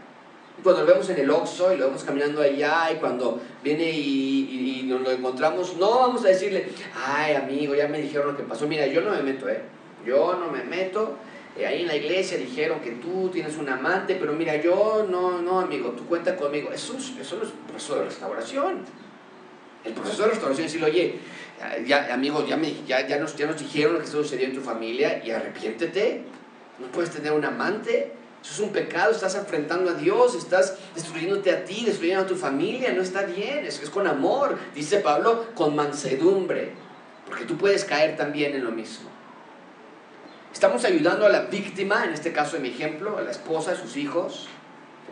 cuando 0.63 0.83
lo 0.83 0.87
vemos 0.87 1.09
en 1.11 1.19
el 1.19 1.31
Oxxo 1.31 1.73
y 1.73 1.77
lo 1.77 1.87
vemos 1.87 2.05
caminando 2.05 2.43
allá 2.43 2.91
y 2.93 2.97
cuando 2.97 3.41
viene 3.63 3.91
y, 3.91 4.87
nos 4.87 5.03
lo 5.03 5.11
encontramos, 5.13 5.77
no 5.77 6.01
vamos 6.01 6.25
a 6.25 6.29
decirle, 6.29 6.67
ay 7.07 7.35
amigo, 7.35 7.77
ya 7.77 7.87
me 7.87 8.01
dijeron 8.01 8.29
lo 8.29 8.37
que 8.37 8.43
pasó. 8.43 8.67
Mira, 8.67 8.87
yo 8.89 9.03
no 9.03 9.13
me 9.13 9.23
meto, 9.23 9.49
¿eh? 9.49 9.63
Yo 10.05 10.35
no 10.35 10.51
me 10.51 10.65
meto. 10.65 11.17
Eh, 11.57 11.65
ahí 11.65 11.83
en 11.83 11.87
la 11.87 11.95
iglesia 11.95 12.37
dijeron 12.39 12.81
que 12.81 12.93
tú 12.93 13.29
tienes 13.29 13.57
un 13.57 13.69
amante, 13.69 14.17
pero 14.17 14.33
mira, 14.33 14.57
yo 14.57 15.07
no, 15.09 15.41
no, 15.41 15.61
amigo, 15.61 15.91
tú 15.91 16.07
cuenta 16.07 16.35
conmigo. 16.37 16.73
Eso, 16.73 16.97
eso 16.97 17.37
no 17.37 17.43
es 17.45 17.51
proceso 17.69 17.97
de 17.97 18.05
restauración. 18.07 18.85
El 19.85 19.93
proceso 19.93 20.25
de 20.25 20.31
restauración 20.31 20.67
es 20.67 20.73
decirle, 20.73 20.91
oye, 20.91 21.15
ya, 21.87 22.13
amigo, 22.13 22.45
ya, 22.47 22.57
me, 22.57 22.75
ya, 22.85 23.07
ya, 23.07 23.19
nos, 23.19 23.37
ya 23.37 23.47
nos 23.47 23.59
dijeron 23.59 23.95
lo 23.95 24.01
que 24.01 24.07
sucedió 24.09 24.47
en 24.47 24.55
tu 24.55 24.61
familia 24.61 25.23
y 25.25 25.31
arrepiéntete. 25.31 26.23
No 26.81 26.87
puedes 26.89 27.11
tener 27.11 27.33
un 27.33 27.45
amante 27.45 28.13
eso 28.43 28.55
es 28.55 28.61
un 28.61 28.71
pecado, 28.71 29.13
estás 29.13 29.35
enfrentando 29.35 29.91
a 29.91 29.95
Dios, 29.95 30.35
estás 30.35 30.77
destruyéndote 30.95 31.51
a 31.51 31.65
ti, 31.65 31.85
destruyendo 31.85 32.25
a 32.25 32.27
tu 32.27 32.37
familia, 32.37 32.93
no 32.93 33.03
está 33.03 33.23
bien, 33.23 33.67
es, 33.67 33.83
es 33.83 33.91
con 33.91 34.07
amor, 34.07 34.59
dice 34.75 35.01
Pablo, 35.01 35.47
con 35.55 35.77
mansedumbre, 35.77 36.73
porque 37.27 37.45
tú 37.45 37.59
puedes 37.59 37.85
caer 37.85 38.17
también 38.17 38.55
en 38.55 38.65
lo 38.65 38.71
mismo. 38.71 39.11
Estamos 40.53 40.85
ayudando 40.85 41.27
a 41.27 41.29
la 41.29 41.43
víctima, 41.43 42.05
en 42.05 42.13
este 42.13 42.33
caso 42.33 42.57
de 42.57 42.63
mi 42.63 42.71
ejemplo, 42.71 43.19
a 43.19 43.23
la 43.23 43.31
esposa, 43.31 43.73
a 43.73 43.77
sus 43.77 43.97
hijos, 43.97 44.49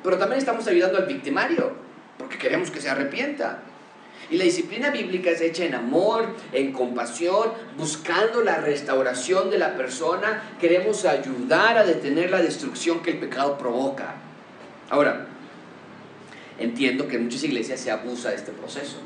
Pero 0.03 0.17
también 0.17 0.38
estamos 0.38 0.67
ayudando 0.69 0.99
al 0.99 1.07
victimario, 1.07 1.73
porque 2.19 2.38
queremos 2.38 2.71
que 2.71 2.81
se 2.81 2.88
arrepienta. 2.88 3.62
Y 4.31 4.37
la 4.37 4.45
disciplina 4.45 4.91
bíblica 4.91 5.31
es 5.31 5.41
hecha 5.41 5.64
en 5.64 5.75
amor, 5.75 6.27
en 6.53 6.73
compasión, 6.73 7.51
buscando 7.79 8.43
la 8.43 8.59
restauración 8.59 9.51
de 9.51 9.59
la 9.59 9.77
persona. 9.77 10.43
Queremos 10.61 11.05
ayudar 11.07 11.79
a 11.79 11.85
detener 11.85 12.31
la 12.31 12.43
destrucción 12.43 13.01
que 13.01 13.12
el 13.12 13.19
pecado 13.19 13.57
provoca. 13.57 14.17
Ahora, 14.91 15.27
entiendo 16.59 17.09
que 17.09 17.17
en 17.17 17.25
muchas 17.25 17.43
iglesias 17.45 17.81
se 17.81 17.91
abusa 17.91 18.31
de 18.31 18.37
este 18.37 18.53
proceso. 18.53 18.99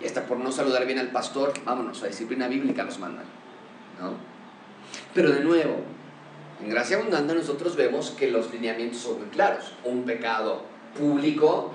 Y 0.00 0.06
hasta 0.06 0.24
por 0.24 0.38
no 0.38 0.50
saludar 0.50 0.86
bien 0.86 0.98
al 0.98 1.10
pastor, 1.10 1.52
vámonos, 1.64 2.00
la 2.00 2.08
disciplina 2.08 2.48
bíblica 2.48 2.84
nos 2.84 2.98
mandan. 2.98 3.24
¿no? 4.00 4.12
Pero 5.12 5.30
de 5.30 5.40
nuevo, 5.40 5.76
en 6.62 6.70
gracia 6.70 6.96
abundante 6.96 7.34
nosotros 7.34 7.76
vemos 7.76 8.10
que 8.12 8.30
los 8.30 8.52
lineamientos 8.52 9.00
son 9.00 9.18
muy 9.18 9.28
claros. 9.28 9.72
Un 9.84 10.04
pecado 10.04 10.62
público 10.98 11.72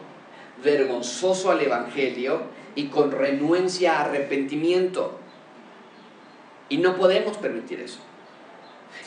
vergonzoso 0.64 1.52
al 1.52 1.62
Evangelio 1.62 2.42
y 2.76 2.88
con 2.88 3.12
renuencia 3.12 3.98
a 3.98 4.06
arrepentimiento. 4.06 5.20
Y 6.70 6.78
no 6.78 6.96
podemos 6.96 7.38
permitir 7.38 7.80
eso. 7.82 8.00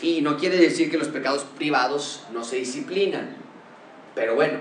Y 0.03 0.21
no 0.21 0.37
quiere 0.37 0.57
decir 0.57 0.91
que 0.91 0.99
los 0.99 1.09
pecados 1.09 1.45
privados 1.57 2.25
no 2.33 2.45
se 2.45 2.57
disciplinan. 2.57 3.37
Pero 4.15 4.35
bueno, 4.35 4.59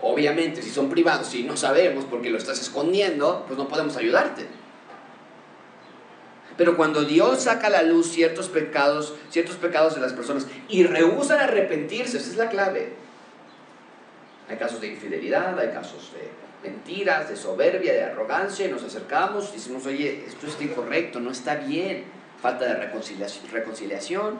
obviamente 0.00 0.62
si 0.62 0.70
son 0.70 0.88
privados 0.88 1.34
y 1.34 1.42
no 1.42 1.56
sabemos 1.56 2.04
porque 2.04 2.30
lo 2.30 2.38
estás 2.38 2.60
escondiendo, 2.60 3.44
pues 3.46 3.58
no 3.58 3.68
podemos 3.68 3.96
ayudarte. 3.96 4.46
Pero 6.56 6.76
cuando 6.76 7.04
Dios 7.04 7.42
saca 7.42 7.66
a 7.66 7.70
la 7.70 7.82
luz 7.82 8.10
ciertos 8.10 8.48
pecados, 8.48 9.14
ciertos 9.30 9.56
pecados 9.56 9.94
de 9.94 10.00
las 10.00 10.14
personas 10.14 10.46
y 10.68 10.84
rehusan 10.84 11.38
arrepentirse, 11.38 12.16
esa 12.16 12.30
es 12.30 12.36
la 12.36 12.48
clave 12.48 13.05
hay 14.48 14.56
casos 14.56 14.80
de 14.80 14.88
infidelidad, 14.88 15.58
hay 15.58 15.70
casos 15.70 16.12
de 16.12 16.68
mentiras, 16.68 17.28
de 17.28 17.36
soberbia, 17.36 17.92
de 17.92 18.04
arrogancia, 18.04 18.66
y 18.66 18.70
nos 18.70 18.82
acercamos 18.82 19.50
y 19.50 19.56
decimos, 19.56 19.86
oye, 19.86 20.24
esto 20.26 20.46
está 20.46 20.64
incorrecto, 20.64 21.20
no 21.20 21.30
está 21.30 21.56
bien, 21.56 22.04
falta 22.40 22.64
de 22.64 22.74
reconciliación, 22.74 23.50
reconciliación 23.50 24.38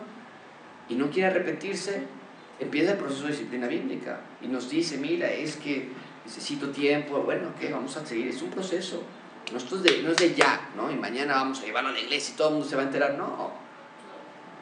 y 0.88 0.94
no 0.94 1.10
quiere 1.10 1.30
arrepentirse, 1.30 2.02
empieza 2.60 2.92
el 2.92 2.98
proceso 2.98 3.24
de 3.24 3.32
disciplina 3.32 3.66
bíblica 3.66 4.20
y 4.40 4.48
nos 4.48 4.70
dice, 4.70 4.98
mira, 4.98 5.30
es 5.30 5.56
que 5.56 5.88
necesito 6.24 6.70
tiempo, 6.70 7.20
bueno, 7.22 7.50
¿qué? 7.58 7.70
Vamos 7.70 7.96
a 7.96 8.04
seguir, 8.04 8.28
es 8.28 8.42
un 8.42 8.50
proceso, 8.50 9.02
no, 9.52 9.58
es 9.58 9.82
de, 9.82 10.02
no 10.02 10.10
es 10.10 10.16
de 10.16 10.34
ya, 10.34 10.70
¿no? 10.76 10.90
Y 10.90 10.96
mañana 10.96 11.34
vamos 11.34 11.60
a 11.60 11.64
llevarlo 11.64 11.90
a 11.90 11.92
la 11.92 12.00
iglesia 12.00 12.34
y 12.34 12.36
todo 12.36 12.48
el 12.48 12.54
mundo 12.54 12.68
se 12.68 12.76
va 12.76 12.82
a 12.82 12.86
enterar, 12.86 13.14
no. 13.14 13.52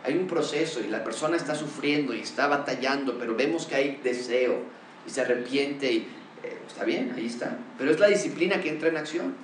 Hay 0.04 0.16
un 0.16 0.26
proceso 0.26 0.80
y 0.80 0.88
la 0.88 1.02
persona 1.02 1.36
está 1.36 1.54
sufriendo 1.54 2.14
y 2.14 2.20
está 2.20 2.46
batallando, 2.46 3.18
pero 3.18 3.34
vemos 3.34 3.66
que 3.66 3.74
hay 3.74 4.00
deseo, 4.02 4.62
y 5.06 5.10
se 5.10 5.20
arrepiente 5.20 5.92
y 5.92 5.98
eh, 6.42 6.58
está 6.66 6.84
bien, 6.84 7.12
ahí 7.16 7.26
está. 7.26 7.58
Pero 7.78 7.90
es 7.90 7.98
la 7.98 8.08
disciplina 8.08 8.60
que 8.60 8.68
entra 8.68 8.88
en 8.88 8.96
acción. 8.96 9.34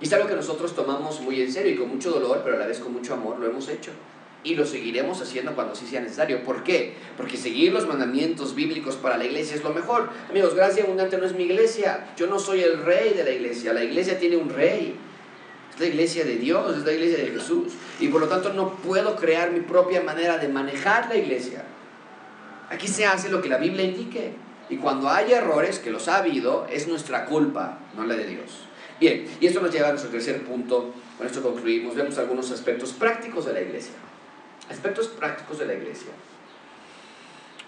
Y 0.00 0.06
es 0.06 0.12
algo 0.12 0.26
que 0.26 0.34
nosotros 0.34 0.74
tomamos 0.74 1.20
muy 1.20 1.40
en 1.40 1.52
serio 1.52 1.72
y 1.72 1.76
con 1.76 1.88
mucho 1.88 2.10
dolor, 2.10 2.42
pero 2.44 2.56
a 2.56 2.58
la 2.58 2.66
vez 2.66 2.80
con 2.80 2.92
mucho 2.92 3.14
amor 3.14 3.38
lo 3.38 3.46
hemos 3.46 3.68
hecho. 3.68 3.92
Y 4.42 4.56
lo 4.56 4.66
seguiremos 4.66 5.22
haciendo 5.22 5.54
cuando 5.54 5.74
sí 5.74 5.86
sea 5.86 6.02
necesario. 6.02 6.42
¿Por 6.42 6.64
qué? 6.64 6.94
Porque 7.16 7.38
seguir 7.38 7.72
los 7.72 7.86
mandamientos 7.86 8.54
bíblicos 8.54 8.96
para 8.96 9.16
la 9.16 9.24
iglesia 9.24 9.56
es 9.56 9.62
lo 9.62 9.70
mejor. 9.70 10.10
Amigos, 10.28 10.54
gracia 10.54 10.84
abundante 10.84 11.16
no 11.16 11.24
es 11.24 11.34
mi 11.34 11.44
iglesia. 11.44 12.08
Yo 12.16 12.26
no 12.26 12.38
soy 12.38 12.60
el 12.60 12.84
rey 12.84 13.14
de 13.14 13.24
la 13.24 13.30
iglesia. 13.30 13.72
La 13.72 13.82
iglesia 13.82 14.18
tiene 14.18 14.36
un 14.36 14.50
rey. 14.50 14.96
Es 15.72 15.80
la 15.80 15.86
iglesia 15.86 16.24
de 16.24 16.36
Dios, 16.36 16.76
es 16.76 16.84
la 16.84 16.92
iglesia 16.92 17.24
de 17.24 17.30
Jesús. 17.30 17.72
Y 18.00 18.08
por 18.08 18.20
lo 18.20 18.28
tanto 18.28 18.52
no 18.52 18.74
puedo 18.76 19.16
crear 19.16 19.50
mi 19.50 19.60
propia 19.60 20.02
manera 20.02 20.36
de 20.36 20.48
manejar 20.48 21.08
la 21.08 21.16
iglesia. 21.16 21.64
Aquí 22.68 22.86
se 22.86 23.06
hace 23.06 23.30
lo 23.30 23.40
que 23.40 23.48
la 23.48 23.56
Biblia 23.56 23.84
indique. 23.84 24.32
Y 24.68 24.76
cuando 24.78 25.08
hay 25.10 25.32
errores, 25.32 25.78
que 25.78 25.90
los 25.90 26.08
ha 26.08 26.18
habido, 26.18 26.66
es 26.70 26.88
nuestra 26.88 27.26
culpa, 27.26 27.78
no 27.94 28.04
la 28.04 28.14
de 28.14 28.26
Dios. 28.26 28.64
Bien, 28.98 29.26
y 29.40 29.46
esto 29.46 29.60
nos 29.60 29.72
lleva 29.72 29.88
a 29.88 29.90
nuestro 29.90 30.10
tercer 30.10 30.42
punto. 30.44 30.94
Con 31.18 31.26
esto 31.26 31.42
concluimos. 31.42 31.94
Vemos 31.94 32.16
algunos 32.18 32.50
aspectos 32.50 32.92
prácticos 32.92 33.46
de 33.46 33.52
la 33.52 33.60
iglesia. 33.60 33.94
Aspectos 34.70 35.08
prácticos 35.08 35.58
de 35.58 35.66
la 35.66 35.74
iglesia. 35.74 36.10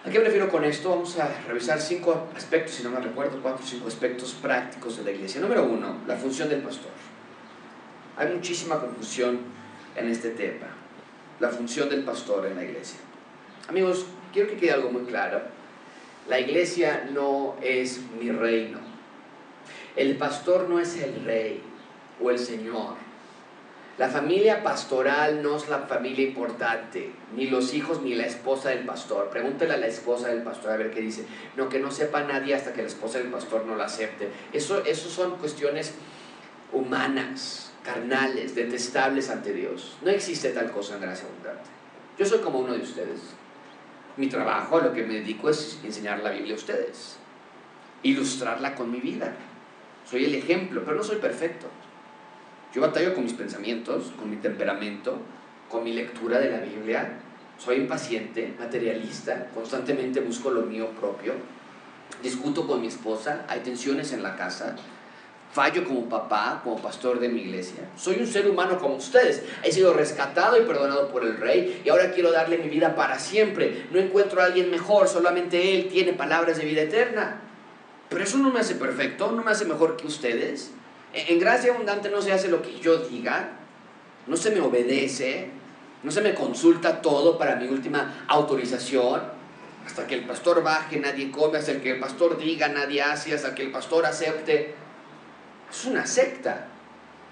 ¿A 0.04 0.11
qué 0.11 0.18
me 0.18 0.26
refiero 0.26 0.48
con 0.48 0.64
esto? 0.64 0.90
Vamos 0.90 1.18
a 1.18 1.28
revisar 1.48 1.80
cinco 1.80 2.28
aspectos, 2.37 2.76
si 2.76 2.85
no 2.85 2.90
me 2.90 3.00
recuerdo, 3.00 3.40
cuatro 3.42 3.64
o 3.64 3.68
cinco 3.68 3.88
aspectos 3.88 4.35
prácticos 4.35 4.98
de 4.98 5.04
la 5.04 5.11
iglesia. 5.11 5.40
Número 5.40 5.64
uno, 5.64 5.96
la 6.06 6.16
función 6.16 6.48
del 6.48 6.62
pastor. 6.62 6.92
Hay 8.16 8.32
muchísima 8.32 8.80
confusión 8.80 9.40
en 9.96 10.09
este 10.09 10.30
tema. 10.30 10.68
La 11.40 11.48
función 11.48 11.88
del 11.88 12.04
pastor 12.04 12.46
en 12.46 12.54
la 12.54 12.64
iglesia. 12.64 13.00
Amigos, 13.68 14.06
quiero 14.32 14.48
que 14.48 14.56
quede 14.56 14.72
algo 14.72 14.90
muy 14.90 15.02
claro. 15.02 15.42
La 16.29 16.41
iglesia 16.41 17.09
no 17.12 17.57
es 17.62 18.01
mi 18.21 18.31
reino. 18.31 18.79
El 19.95 20.17
pastor 20.17 20.69
no 20.69 20.81
es 20.81 21.01
el 21.01 21.25
rey 21.25 21.62
o 22.21 22.31
el 22.31 22.39
señor. 22.39 22.95
La 23.99 24.11
familia 24.11 24.62
pastoral 24.62 25.43
no 25.43 25.57
es 25.57 25.69
la 25.71 25.79
familia 25.81 26.27
importante, 26.27 27.12
ni 27.35 27.47
los 27.47 27.73
hijos 27.73 28.03
ni 28.03 28.15
la 28.15 28.27
esposa 28.27 28.69
del 28.69 28.85
pastor. 28.85 29.31
Pregúntele 29.31 29.73
a 29.73 29.79
la 29.79 29.87
esposa 29.87 30.29
del 30.29 30.43
pastor 30.43 30.73
a 30.73 30.77
ver 30.77 30.91
qué 30.91 31.01
dice. 31.01 31.25
No, 31.57 31.71
que 31.71 31.79
no 31.79 31.91
sepa 31.91 32.23
nadie 32.25 32.55
hasta 32.55 32.75
que 32.75 32.83
la 32.83 32.89
esposa 32.89 33.19
del 33.19 33.29
pastor 33.29 33.65
no 33.65 33.75
la 33.75 33.85
acepte. 33.85 34.29
Eso, 34.53 34.85
eso 34.85 35.09
son 35.09 35.39
cuestiones 35.39 35.95
humanas, 36.73 37.73
carnales, 37.83 38.55
detestables 38.55 39.31
ante 39.31 39.55
Dios. 39.55 39.97
No 40.03 40.11
existe 40.11 40.51
tal 40.51 40.71
cosa 40.73 40.97
en 40.97 41.01
gracia 41.01 41.27
abundante. 41.27 41.71
Yo 42.19 42.27
soy 42.27 42.41
como 42.41 42.59
uno 42.59 42.75
de 42.75 42.83
ustedes. 42.83 43.21
Mi 44.16 44.29
trabajo, 44.29 44.79
a 44.79 44.83
lo 44.83 44.94
que 44.94 45.05
me 45.05 45.14
dedico 45.14 45.50
es 45.50 45.79
enseñar 45.85 46.20
la 46.20 46.31
Biblia 46.31 46.55
a 46.55 46.57
ustedes, 46.57 47.18
ilustrarla 48.02 48.74
con 48.74 48.90
mi 48.90 48.98
vida. 48.98 49.35
Soy 50.09 50.24
el 50.24 50.35
ejemplo, 50.35 50.83
pero 50.85 50.96
no 50.96 51.02
soy 51.02 51.16
perfecto. 51.16 51.66
Yo 52.74 52.81
batallo 52.81 53.14
con 53.14 53.24
mis 53.24 53.35
pensamientos, 53.35 54.12
con 54.18 54.31
mi 54.31 54.37
temperamento, 54.37 55.18
con 55.68 55.85
mi 55.85 55.92
lectura 55.92 56.38
de 56.38 56.50
la 56.50 56.61
Biblia. 56.61 57.18
Soy 57.59 57.76
impaciente, 57.76 58.55
materialista, 58.59 59.48
constantemente 59.55 60.20
busco 60.20 60.50
lo 60.50 60.62
mío 60.62 60.88
propio. 60.92 61.35
Discuto 62.22 62.66
con 62.66 62.81
mi 62.81 62.87
esposa, 62.87 63.44
hay 63.48 63.61
tensiones 63.61 64.12
en 64.12 64.22
la 64.22 64.37
casa, 64.37 64.76
fallo 65.57 65.85
como 65.85 66.07
papá, 66.07 66.61
como 66.62 66.77
pastor 66.77 67.19
de 67.19 67.31
mi 67.31 67.40
iglesia. 67.40 67.88
Soy 67.97 68.16
un 68.16 68.27
ser 68.27 68.47
humano 68.47 68.79
como 68.79 68.97
ustedes. 68.97 69.42
He 69.62 69.73
sido 69.73 69.95
rescatado 69.95 70.61
y 70.61 70.66
perdonado 70.66 71.09
por 71.09 71.25
el 71.25 71.38
rey 71.38 71.81
y 71.83 71.88
ahora 71.88 72.12
quiero 72.12 72.31
darle 72.31 72.59
mi 72.59 72.69
vida 72.69 72.95
para 72.95 73.19
siempre. 73.19 73.87
No 73.90 73.99
encuentro 73.99 74.42
a 74.42 74.45
alguien 74.45 74.71
mejor, 74.71 75.09
solamente 75.09 75.75
él 75.75 75.88
tiene 75.88 76.12
palabras 76.12 76.59
de 76.59 76.66
vida 76.66 76.83
eterna. 76.83 77.40
Pero 78.11 78.23
eso 78.23 78.37
no 78.37 78.51
me 78.51 78.61
hace 78.61 78.75
perfecto, 78.75 79.33
no 79.33 79.42
me 79.42 79.51
hace 79.51 79.64
mejor 79.64 79.97
que 79.97 80.07
ustedes. 80.07 80.73
En 81.14 81.38
gracia 81.38 81.73
abundante 81.73 82.11
no 82.11 82.21
se 82.21 82.35
hace 82.35 82.49
lo 82.49 82.61
que 82.61 82.79
yo 82.79 82.99
diga, 82.99 83.53
no 84.27 84.37
se 84.37 84.51
me 84.51 84.61
obedece, 84.61 85.49
no 86.03 86.11
se 86.11 86.21
me 86.21 86.35
consulta 86.35 87.01
todo 87.01 87.38
para 87.38 87.57
mi 87.57 87.66
última 87.66 88.27
autorización. 88.29 89.23
Hasta 89.87 90.07
que 90.07 90.16
el 90.16 90.27
pastor 90.27 90.62
baje, 90.62 91.01
nadie 91.01 91.31
come, 91.31 91.57
hasta 91.57 91.81
que 91.81 91.92
el 91.92 91.99
pastor 91.99 92.37
diga, 92.37 92.69
nadie 92.69 93.01
hace, 93.01 93.35
hasta 93.35 93.55
que 93.55 93.62
el 93.62 93.71
pastor 93.71 94.05
acepte. 94.05 94.86
Es 95.70 95.85
una 95.85 96.07
secta. 96.07 96.68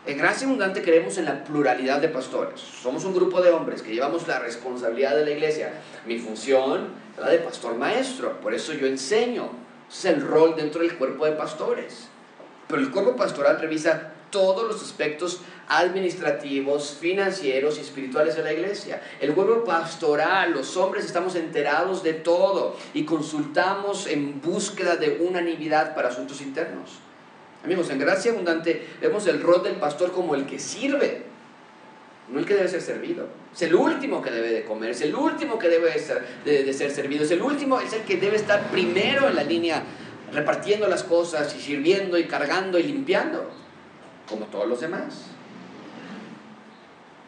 En 0.06 0.18
Gracia 0.18 0.46
Abundante 0.46 0.82
creemos 0.82 1.16
en 1.16 1.24
la 1.24 1.44
pluralidad 1.44 2.00
de 2.00 2.08
pastores. 2.08 2.60
Somos 2.60 3.04
un 3.04 3.14
grupo 3.14 3.40
de 3.40 3.50
hombres 3.50 3.80
que 3.80 3.94
llevamos 3.94 4.28
la 4.28 4.38
responsabilidad 4.38 5.16
de 5.16 5.24
la 5.24 5.30
iglesia. 5.30 5.72
Mi 6.04 6.18
función 6.18 6.88
es 7.14 7.22
la 7.22 7.30
de 7.30 7.38
pastor 7.38 7.76
maestro. 7.76 8.40
Por 8.40 8.52
eso 8.52 8.74
yo 8.74 8.86
enseño. 8.86 9.48
Es 9.90 10.04
el 10.04 10.20
rol 10.20 10.56
dentro 10.56 10.82
del 10.82 10.96
cuerpo 10.96 11.24
de 11.24 11.32
pastores. 11.32 12.08
Pero 12.68 12.82
el 12.82 12.90
cuerpo 12.90 13.16
pastoral 13.16 13.60
revisa 13.60 14.12
todos 14.30 14.66
los 14.66 14.82
aspectos 14.82 15.40
administrativos, 15.68 16.96
financieros 17.00 17.78
y 17.78 17.82
espirituales 17.82 18.36
de 18.36 18.42
la 18.42 18.52
iglesia. 18.52 19.00
El 19.20 19.32
cuerpo 19.32 19.64
pastoral, 19.64 20.52
los 20.52 20.76
hombres 20.76 21.04
estamos 21.04 21.36
enterados 21.36 22.02
de 22.02 22.14
todo 22.14 22.76
y 22.92 23.04
consultamos 23.04 24.06
en 24.06 24.40
búsqueda 24.40 24.96
de 24.96 25.18
unanimidad 25.20 25.94
para 25.94 26.08
asuntos 26.08 26.40
internos. 26.40 26.98
Amigos, 27.64 27.88
en 27.88 27.98
gracia 27.98 28.30
abundante 28.30 28.86
vemos 29.00 29.26
el 29.26 29.40
rol 29.40 29.62
del 29.62 29.76
pastor 29.76 30.12
como 30.12 30.34
el 30.34 30.44
que 30.44 30.58
sirve, 30.58 31.22
no 32.28 32.38
el 32.38 32.44
que 32.44 32.54
debe 32.54 32.68
ser 32.68 32.82
servido. 32.82 33.26
Es 33.54 33.62
el 33.62 33.74
último 33.74 34.20
que 34.20 34.30
debe 34.30 34.50
de 34.50 34.64
comer, 34.64 34.90
es 34.90 35.00
el 35.00 35.14
último 35.14 35.58
que 35.58 35.68
debe 35.68 35.90
de 35.90 35.98
ser, 35.98 36.74
ser 36.74 36.90
servido, 36.90 37.24
es 37.24 37.30
el 37.30 37.40
último, 37.40 37.80
es 37.80 37.94
el 37.94 38.02
que 38.02 38.18
debe 38.18 38.36
estar 38.36 38.70
primero 38.70 39.28
en 39.28 39.36
la 39.36 39.44
línea 39.44 39.82
repartiendo 40.30 40.88
las 40.88 41.04
cosas 41.04 41.54
y 41.56 41.60
sirviendo 41.60 42.18
y 42.18 42.24
cargando 42.24 42.78
y 42.78 42.82
limpiando, 42.82 43.50
como 44.28 44.44
todos 44.46 44.68
los 44.68 44.80
demás. 44.80 45.28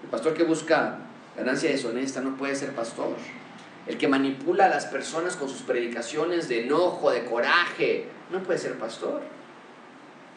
El 0.02 0.10
pastor 0.10 0.34
que 0.34 0.42
busca 0.42 0.98
ganancia 1.34 1.70
deshonesta 1.70 2.20
no 2.20 2.36
puede 2.36 2.54
ser 2.56 2.72
pastor. 2.72 3.16
El 3.86 3.96
que 3.96 4.08
manipula 4.08 4.66
a 4.66 4.68
las 4.68 4.84
personas 4.86 5.36
con 5.36 5.48
sus 5.48 5.62
predicaciones 5.62 6.48
de 6.48 6.64
enojo, 6.64 7.10
de 7.10 7.24
coraje, 7.24 8.08
no 8.30 8.42
puede 8.42 8.58
ser 8.58 8.74
pastor. 8.78 9.22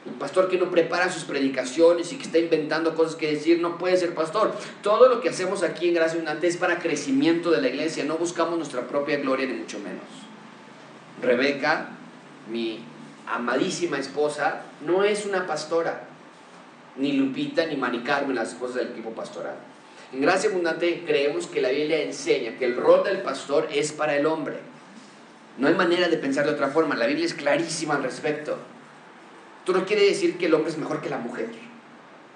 Un 0.05 0.13
pastor 0.13 0.47
que 0.47 0.57
no 0.57 0.71
prepara 0.71 1.11
sus 1.11 1.25
predicaciones 1.25 2.13
y 2.13 2.15
que 2.15 2.23
está 2.23 2.37
inventando 2.37 2.95
cosas 2.95 3.15
que 3.15 3.31
decir 3.31 3.59
no 3.59 3.77
puede 3.77 3.97
ser 3.97 4.15
pastor. 4.15 4.53
Todo 4.81 5.09
lo 5.09 5.19
que 5.19 5.29
hacemos 5.29 5.61
aquí 5.61 5.89
en 5.89 5.95
Gracia 5.95 6.13
Abundante 6.13 6.47
es 6.47 6.57
para 6.57 6.79
crecimiento 6.79 7.51
de 7.51 7.61
la 7.61 7.67
iglesia. 7.67 8.05
No 8.05 8.17
buscamos 8.17 8.57
nuestra 8.57 8.87
propia 8.87 9.17
gloria 9.17 9.45
ni 9.45 9.53
mucho 9.53 9.77
menos. 9.79 10.05
Rebeca, 11.21 11.89
mi 12.49 12.79
amadísima 13.27 13.99
esposa, 13.99 14.61
no 14.85 15.03
es 15.03 15.25
una 15.25 15.45
pastora. 15.45 16.05
Ni 16.95 17.13
Lupita 17.13 17.65
ni 17.65 17.75
Mari 17.75 17.99
Carmen, 17.99 18.35
las 18.35 18.49
esposas 18.49 18.75
del 18.77 18.87
equipo 18.89 19.11
pastoral. 19.11 19.55
En 20.13 20.21
Gracia 20.21 20.49
Abundante 20.49 21.03
creemos 21.05 21.45
que 21.45 21.61
la 21.61 21.69
Biblia 21.69 22.01
enseña 22.01 22.57
que 22.57 22.65
el 22.65 22.77
rol 22.77 23.03
del 23.03 23.21
pastor 23.21 23.67
es 23.71 23.91
para 23.91 24.15
el 24.15 24.25
hombre. 24.25 24.59
No 25.57 25.67
hay 25.67 25.75
manera 25.75 26.07
de 26.07 26.17
pensar 26.17 26.45
de 26.45 26.53
otra 26.53 26.69
forma. 26.69 26.95
La 26.95 27.05
Biblia 27.05 27.25
es 27.25 27.33
clarísima 27.33 27.95
al 27.95 28.03
respecto. 28.03 28.57
No 29.73 29.85
quiere 29.85 30.05
decir 30.05 30.37
que 30.37 30.47
el 30.47 30.53
hombre 30.53 30.71
es 30.71 30.77
mejor 30.77 31.01
que 31.01 31.09
la 31.09 31.17
mujer. 31.17 31.49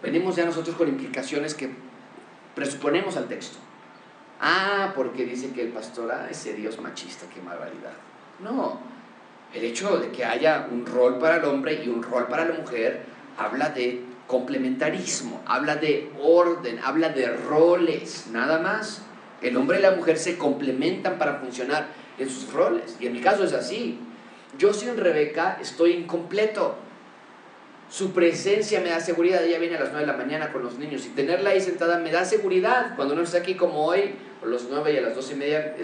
Venimos 0.02 0.36
ya 0.36 0.46
nosotros 0.46 0.76
con 0.76 0.88
implicaciones 0.88 1.56
que 1.56 1.70
presuponemos 2.56 3.18
al 3.18 3.28
texto. 3.28 3.58
Ah, 4.40 4.92
porque 4.96 5.26
dice 5.26 5.52
que 5.52 5.62
el 5.62 5.70
pastor, 5.70 6.12
ah, 6.12 6.28
ese 6.30 6.54
Dios 6.54 6.80
machista, 6.80 7.26
qué 7.34 7.40
barbaridad. 7.42 7.94
No, 8.40 8.80
el 9.54 9.64
hecho 9.64 9.98
de 9.98 10.10
que 10.10 10.26
haya 10.26 10.68
un 10.72 10.86
rol 10.86 11.20
para 11.20 11.38
el 11.38 11.46
hombre 11.46 11.82
y 11.84 11.88
un 11.88 12.02
rol 12.02 12.28
para 12.28 12.46
la 12.46 12.56
mujer 12.56 13.06
habla 13.38 13.70
de 13.70 14.02
complementarismo, 14.28 15.42
habla 15.46 15.76
de 15.76 16.12
orden, 16.20 16.80
habla 16.84 17.10
de 17.10 17.28
roles, 17.28 18.28
nada 18.32 18.60
más. 18.60 19.04
El 19.42 19.58
hombre 19.58 19.80
y 19.80 19.82
la 19.82 19.92
mujer 19.92 20.18
se 20.18 20.38
complementan 20.38 21.18
para 21.18 21.36
funcionar 21.36 21.88
en 22.18 22.30
sus 22.30 22.52
roles. 22.52 22.98
Y 23.00 23.08
en 23.08 23.14
mi 23.14 23.22
caso 23.22 23.44
es 23.44 23.54
así. 23.54 24.00
Yo 24.58 24.74
sin 24.74 24.98
Rebeca 24.98 25.58
estoy 25.62 25.92
incompleto. 25.92 26.78
Su 27.94 28.12
presencia 28.12 28.82
me 28.82 28.90
da 28.90 29.00
seguridad. 29.00 29.44
Ella 29.44 29.60
viene 29.60 29.76
a 29.76 29.82
las 29.82 29.92
9 29.92 30.08
de 30.08 30.12
la 30.12 30.18
mañana 30.18 30.52
con 30.52 30.64
los 30.64 30.80
niños 30.80 31.06
y 31.06 31.10
tenerla 31.10 31.52
ahí 31.52 31.62
sentada 31.62 32.00
me 32.00 32.12
da 32.12 32.26
seguridad. 32.26 32.96
Cuando 32.96 33.14
no 33.14 33.22
está 33.22 33.38
aquí 33.38 33.54
como 33.54 33.86
hoy, 33.86 34.16
a 34.42 34.48
las 34.48 34.64
9 34.68 34.94
y 34.94 34.98
a 34.98 35.02
las 35.02 35.14
12 35.14 35.34
y 35.34 35.36
media, 35.36 35.76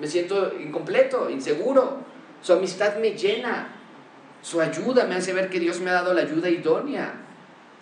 me 0.00 0.06
siento 0.06 0.54
incompleto, 0.58 1.28
inseguro. 1.28 1.98
Su 2.40 2.54
amistad 2.54 2.96
me 2.96 3.10
llena. 3.10 3.74
Su 4.40 4.62
ayuda 4.62 5.04
me 5.04 5.16
hace 5.16 5.34
ver 5.34 5.50
que 5.50 5.60
Dios 5.60 5.80
me 5.80 5.90
ha 5.90 5.92
dado 5.92 6.14
la 6.14 6.22
ayuda 6.22 6.48
idónea. 6.48 7.12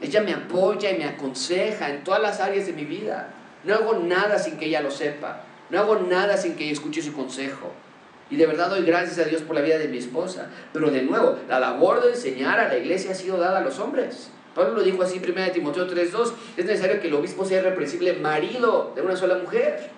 Ella 0.00 0.22
me 0.22 0.34
apoya 0.34 0.90
y 0.90 0.98
me 0.98 1.04
aconseja 1.04 1.88
en 1.88 2.02
todas 2.02 2.20
las 2.20 2.40
áreas 2.40 2.66
de 2.66 2.72
mi 2.72 2.84
vida. 2.84 3.32
No 3.62 3.76
hago 3.76 3.96
nada 4.00 4.40
sin 4.40 4.58
que 4.58 4.64
ella 4.64 4.80
lo 4.80 4.90
sepa. 4.90 5.44
No 5.70 5.78
hago 5.78 6.00
nada 6.00 6.36
sin 6.36 6.56
que 6.56 6.64
ella 6.64 6.72
escuche 6.72 7.00
su 7.00 7.12
consejo. 7.12 7.70
Y 8.30 8.36
de 8.36 8.46
verdad 8.46 8.70
doy 8.70 8.82
gracias 8.82 9.18
a 9.18 9.28
Dios 9.28 9.42
por 9.42 9.56
la 9.56 9.62
vida 9.62 9.78
de 9.78 9.88
mi 9.88 9.98
esposa. 9.98 10.50
Pero 10.72 10.90
de 10.90 11.02
nuevo, 11.02 11.38
la 11.48 11.58
labor 11.58 12.02
de 12.02 12.10
enseñar 12.10 12.60
a 12.60 12.68
la 12.68 12.76
iglesia 12.76 13.12
ha 13.12 13.14
sido 13.14 13.38
dada 13.38 13.58
a 13.58 13.62
los 13.62 13.78
hombres. 13.78 14.30
Pablo 14.54 14.74
lo 14.74 14.82
dijo 14.82 15.02
así 15.02 15.20
en 15.22 15.30
1 15.30 15.52
Timoteo 15.52 15.88
3.2. 15.88 16.32
Es 16.56 16.64
necesario 16.64 17.00
que 17.00 17.08
el 17.08 17.14
obispo 17.14 17.44
sea 17.44 17.62
reprensible 17.62 18.14
marido 18.14 18.92
de 18.94 19.02
una 19.02 19.16
sola 19.16 19.36
mujer. 19.38 19.90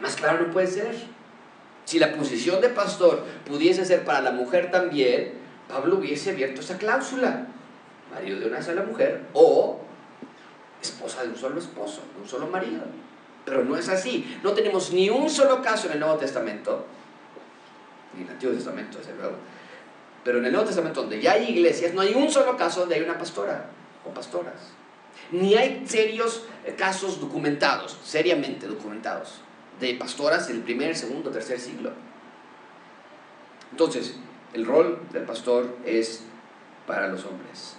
Más 0.00 0.16
claro 0.16 0.46
no 0.46 0.52
puede 0.52 0.68
ser. 0.68 0.94
Si 1.84 1.98
la 1.98 2.12
posición 2.12 2.60
de 2.60 2.68
pastor 2.68 3.24
pudiese 3.46 3.84
ser 3.84 4.04
para 4.04 4.20
la 4.20 4.32
mujer 4.32 4.70
también, 4.70 5.34
Pablo 5.68 5.96
hubiese 5.98 6.30
abierto 6.30 6.60
esa 6.60 6.78
cláusula. 6.78 7.46
Marido 8.12 8.40
de 8.40 8.46
una 8.46 8.62
sola 8.62 8.82
mujer 8.82 9.22
o 9.32 9.80
esposa 10.80 11.22
de 11.22 11.28
un 11.30 11.36
solo 11.36 11.58
esposo, 11.58 12.02
de 12.14 12.22
un 12.22 12.28
solo 12.28 12.46
marido. 12.46 12.82
Pero 13.46 13.64
no 13.64 13.76
es 13.76 13.88
así. 13.88 14.38
No 14.42 14.52
tenemos 14.52 14.92
ni 14.92 15.08
un 15.08 15.30
solo 15.30 15.62
caso 15.62 15.86
en 15.86 15.94
el 15.94 16.00
Nuevo 16.00 16.16
Testamento, 16.16 16.84
ni 18.12 18.22
en 18.22 18.26
el 18.26 18.32
Antiguo 18.34 18.54
Testamento, 18.54 18.98
desde 18.98 19.14
luego. 19.14 19.36
Pero 20.24 20.38
en 20.38 20.46
el 20.46 20.52
Nuevo 20.52 20.66
Testamento, 20.66 21.02
donde 21.02 21.22
ya 21.22 21.32
hay 21.32 21.50
iglesias, 21.50 21.94
no 21.94 22.00
hay 22.00 22.12
un 22.12 22.28
solo 22.28 22.56
caso 22.56 22.80
donde 22.80 22.96
hay 22.96 23.02
una 23.02 23.16
pastora 23.16 23.70
o 24.04 24.12
pastoras. 24.12 24.72
Ni 25.30 25.54
hay 25.54 25.84
serios 25.86 26.42
casos 26.76 27.20
documentados, 27.20 27.96
seriamente 28.04 28.66
documentados, 28.66 29.40
de 29.80 29.94
pastoras 29.94 30.48
del 30.48 30.60
primer, 30.62 30.96
segundo, 30.96 31.30
tercer 31.30 31.60
siglo. 31.60 31.92
Entonces, 33.70 34.16
el 34.52 34.66
rol 34.66 35.00
del 35.12 35.22
pastor 35.22 35.76
es 35.84 36.24
para 36.86 37.06
los 37.08 37.24
hombres. 37.24 37.76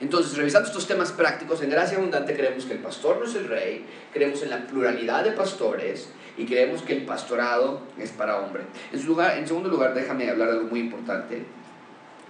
Entonces, 0.00 0.36
revisando 0.36 0.68
estos 0.68 0.86
temas 0.86 1.10
prácticos, 1.10 1.60
en 1.62 1.70
Gracia 1.70 1.98
Abundante 1.98 2.34
creemos 2.34 2.64
que 2.64 2.74
el 2.74 2.78
pastor 2.78 3.18
no 3.18 3.24
es 3.24 3.34
el 3.34 3.48
rey, 3.48 3.84
creemos 4.12 4.42
en 4.42 4.50
la 4.50 4.64
pluralidad 4.66 5.24
de 5.24 5.32
pastores 5.32 6.10
y 6.36 6.46
creemos 6.46 6.82
que 6.82 6.92
el 6.92 7.04
pastorado 7.04 7.82
es 7.98 8.12
para 8.12 8.38
hombre. 8.38 8.62
En, 8.92 9.46
segundo 9.46 9.68
lugar, 9.68 9.94
déjame 9.94 10.30
hablar 10.30 10.50
de 10.50 10.58
algo 10.58 10.68
muy 10.68 10.80
importante. 10.80 11.44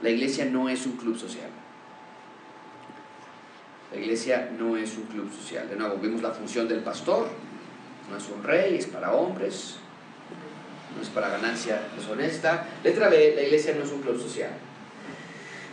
La 0.02 0.08
iglesia 0.08 0.46
no 0.46 0.68
es 0.70 0.86
un 0.86 0.96
club 0.96 1.18
social. 1.18 1.50
La 3.92 3.98
iglesia 3.98 4.50
no 4.58 4.76
es 4.76 4.96
un 4.96 5.04
club 5.04 5.30
social. 5.30 5.68
De 5.68 5.76
nuevo, 5.76 5.96
vimos 5.96 6.22
la 6.22 6.30
función 6.30 6.68
del 6.68 6.80
pastor. 6.80 7.28
No 8.10 8.16
es 8.16 8.28
un 8.30 8.42
rey, 8.42 8.76
es 8.76 8.86
para 8.86 9.12
hombres. 9.12 9.76
No 10.96 11.02
es 11.02 11.08
para 11.10 11.28
ganancia 11.28 11.82
deshonesta. 11.94 12.66
Letra 12.82 13.10
B, 13.10 13.34
la 13.34 13.42
iglesia 13.42 13.74
no 13.74 13.84
es 13.84 13.92
un 13.92 14.00
club 14.00 14.18
social. 14.18 14.52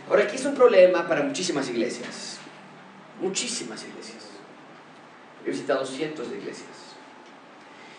Ahora, 0.08 0.24
aquí 0.24 0.36
es 0.36 0.44
un 0.44 0.54
problema 0.54 1.06
para 1.06 1.22
muchísimas 1.22 1.68
iglesias. 1.68 2.38
Muchísimas 3.20 3.84
iglesias. 3.84 4.24
He 5.44 5.50
visitado 5.50 5.84
cientos 5.84 6.30
de 6.30 6.36
iglesias. 6.36 6.68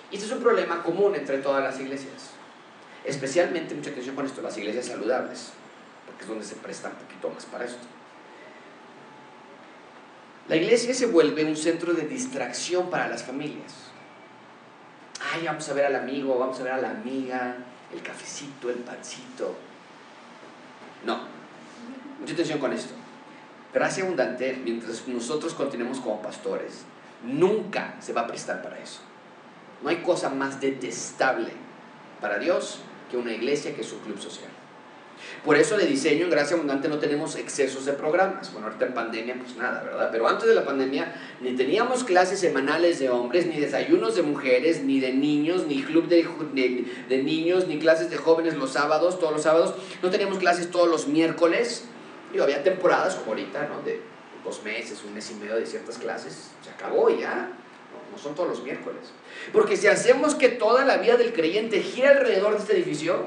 Y 0.09 0.15
este 0.15 0.27
es 0.27 0.31
un 0.31 0.39
problema 0.39 0.83
común 0.83 1.15
entre 1.15 1.39
todas 1.39 1.63
las 1.63 1.79
iglesias. 1.79 2.31
Especialmente, 3.03 3.75
mucha 3.75 3.89
atención 3.89 4.15
con 4.15 4.25
esto, 4.25 4.41
las 4.41 4.57
iglesias 4.57 4.85
saludables, 4.85 5.51
porque 6.05 6.23
es 6.23 6.29
donde 6.29 6.45
se 6.45 6.55
presta 6.55 6.89
un 6.89 6.95
poquito 6.95 7.29
más 7.29 7.45
para 7.45 7.65
esto. 7.65 7.85
La 10.47 10.55
iglesia 10.55 10.93
se 10.93 11.07
vuelve 11.07 11.43
un 11.43 11.57
centro 11.57 11.93
de 11.93 12.03
distracción 12.03 12.89
para 12.89 13.09
las 13.09 13.23
familias. 13.23 13.73
Ay, 15.33 15.45
vamos 15.45 15.67
a 15.67 15.73
ver 15.73 15.85
al 15.85 15.95
amigo, 15.95 16.37
vamos 16.37 16.59
a 16.59 16.63
ver 16.63 16.73
a 16.73 16.81
la 16.81 16.91
amiga, 16.91 17.57
el 17.93 18.01
cafecito, 18.01 18.69
el 18.69 18.77
pancito. 18.77 19.55
Mucha 22.27 22.41
atención 22.41 22.59
con 22.59 22.73
esto. 22.73 22.93
Gracia 23.73 24.03
abundante, 24.03 24.59
mientras 24.61 25.07
nosotros 25.07 25.53
continuemos 25.53 26.01
como 26.01 26.21
pastores, 26.21 26.81
nunca 27.23 27.95
se 28.01 28.11
va 28.11 28.23
a 28.23 28.27
prestar 28.27 28.61
para 28.61 28.77
eso. 28.79 28.99
No 29.81 29.87
hay 29.87 30.01
cosa 30.03 30.29
más 30.29 30.59
detestable 30.59 31.51
para 32.19 32.37
Dios 32.37 32.79
que 33.09 33.15
una 33.15 33.31
iglesia 33.31 33.73
que 33.73 33.79
es 33.79 33.93
un 33.93 33.99
club 33.99 34.19
social. 34.19 34.49
Por 35.45 35.55
eso 35.55 35.77
de 35.77 35.85
diseño 35.85 36.25
en 36.25 36.31
Gracia 36.31 36.57
Abundante 36.57 36.89
no 36.89 36.99
tenemos 36.99 37.37
excesos 37.37 37.85
de 37.85 37.93
programas. 37.93 38.51
Bueno, 38.51 38.67
ahorita 38.67 38.87
en 38.87 38.93
pandemia 38.93 39.35
pues 39.39 39.55
nada, 39.55 39.81
¿verdad? 39.83 40.09
Pero 40.11 40.27
antes 40.27 40.49
de 40.49 40.53
la 40.53 40.65
pandemia 40.65 41.15
ni 41.39 41.53
teníamos 41.53 42.03
clases 42.03 42.41
semanales 42.41 42.99
de 42.99 43.09
hombres, 43.09 43.47
ni 43.47 43.57
desayunos 43.57 44.17
de 44.17 44.23
mujeres, 44.23 44.83
ni 44.83 44.99
de 44.99 45.13
niños, 45.13 45.65
ni 45.65 45.81
club 45.81 46.09
de, 46.09 46.27
de 47.07 47.23
niños, 47.23 47.69
ni 47.69 47.79
clases 47.79 48.09
de 48.09 48.17
jóvenes 48.17 48.55
los 48.55 48.73
sábados, 48.73 49.17
todos 49.17 49.31
los 49.31 49.43
sábados. 49.43 49.75
No 50.03 50.09
teníamos 50.09 50.39
clases 50.39 50.69
todos 50.69 50.89
los 50.89 51.07
miércoles 51.07 51.85
había 52.41 52.63
temporadas 52.63 53.15
como 53.15 53.31
ahorita, 53.31 53.67
¿no? 53.67 53.81
De 53.81 54.01
dos 54.43 54.63
meses, 54.63 55.03
un 55.03 55.13
mes 55.13 55.29
y 55.31 55.35
medio 55.35 55.55
de 55.55 55.65
ciertas 55.65 55.97
clases, 55.97 56.51
se 56.61 56.69
acabó 56.69 57.09
ya. 57.09 57.49
No, 58.11 58.17
son 58.17 58.35
todos 58.35 58.49
los 58.49 58.63
miércoles. 58.63 59.11
Porque 59.53 59.75
si 59.75 59.87
hacemos 59.87 60.35
que 60.35 60.49
toda 60.49 60.85
la 60.85 60.97
vida 60.97 61.17
del 61.17 61.33
creyente 61.33 61.81
gira 61.81 62.11
alrededor 62.11 62.53
de 62.53 62.59
este 62.59 62.73
edificio, 62.73 63.25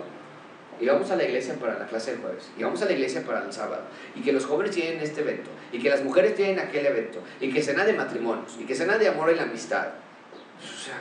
y 0.81 0.87
vamos 0.87 1.11
a 1.11 1.17
la 1.17 1.25
iglesia 1.25 1.55
para 1.55 1.79
la 1.79 1.87
clase 1.87 2.13
del 2.13 2.21
jueves, 2.21 2.51
y 2.57 2.63
vamos 2.63 2.81
a 2.81 2.87
la 2.87 2.93
iglesia 2.93 3.23
para 3.25 3.45
el 3.45 3.53
sábado, 3.53 3.83
y 4.15 4.23
que 4.23 4.33
los 4.33 4.47
jóvenes 4.47 4.75
tienen 4.75 5.01
este 5.01 5.21
evento, 5.21 5.51
y 5.73 5.79
que 5.79 5.91
las 5.91 6.03
mujeres 6.03 6.35
tienen 6.35 6.59
aquel 6.59 6.87
evento, 6.87 7.21
y 7.41 7.53
que 7.53 7.63
cena 7.63 7.85
de 7.85 7.93
matrimonios, 7.93 8.57
y 8.59 8.65
que 8.65 8.75
cena 8.75 8.97
de 8.97 9.09
amor 9.09 9.31
y 9.31 9.35
la 9.35 9.43
amistad. 9.43 9.89
O 10.59 10.85
sea, 10.85 11.01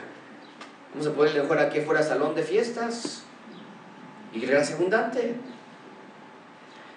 vamos 0.92 1.06
a 1.06 1.12
ponerle 1.12 1.42
mejor 1.42 1.58
aquí 1.58 1.80
fuera 1.80 2.02
salón 2.02 2.34
de 2.34 2.42
fiestas, 2.42 3.22
y 4.32 4.40
gracia 4.40 4.76
abundante. 4.76 5.34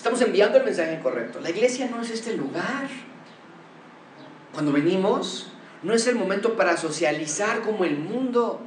Estamos 0.04 0.20
enviando 0.20 0.58
el 0.58 0.66
mensaje 0.66 1.00
correcto. 1.00 1.40
La 1.40 1.50
iglesia 1.50 1.88
no 1.90 2.02
es 2.02 2.10
este 2.10 2.36
lugar. 2.36 2.90
Cuando 4.52 4.74
venimos, 4.74 5.48
no 5.82 5.94
es 5.94 6.06
el 6.08 6.16
momento 6.16 6.58
para 6.58 6.76
socializar 6.76 7.62
como 7.62 7.86
el 7.86 7.98
mundo. 7.98 8.60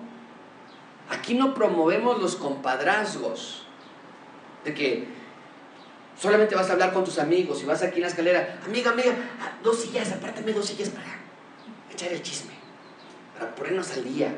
Aquí 1.11 1.34
no 1.34 1.53
promovemos 1.53 2.22
los 2.22 2.37
compadrazgos. 2.37 3.66
De 4.64 4.72
que 4.72 5.09
solamente 6.18 6.55
vas 6.55 6.70
a 6.70 6.72
hablar 6.72 6.95
con 6.95 7.05
tus 7.05 7.18
amigos 7.18 7.62
y 7.62 7.66
vas 7.66 7.82
aquí 7.82 7.97
en 7.97 8.03
la 8.05 8.09
escalera. 8.09 8.59
Amiga, 8.64 8.93
amiga, 8.93 9.12
dos 9.62 9.82
sillas, 9.82 10.11
apártame 10.12 10.55
dos 10.55 10.64
sillas 10.64 10.89
para 10.89 11.18
echar 11.93 12.14
el 12.14 12.22
chisme. 12.22 12.55
Para 13.39 13.55
ponernos 13.55 13.93
al 13.93 14.05
día. 14.05 14.34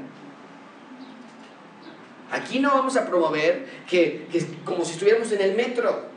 Aquí 2.32 2.58
no 2.58 2.70
vamos 2.70 2.96
a 2.96 3.06
promover 3.06 3.68
que, 3.88 4.26
que 4.32 4.44
como 4.64 4.84
si 4.84 4.94
estuviéramos 4.94 5.30
en 5.30 5.42
el 5.42 5.54
metro 5.54 6.07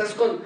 estás 0.00 0.14
con 0.14 0.38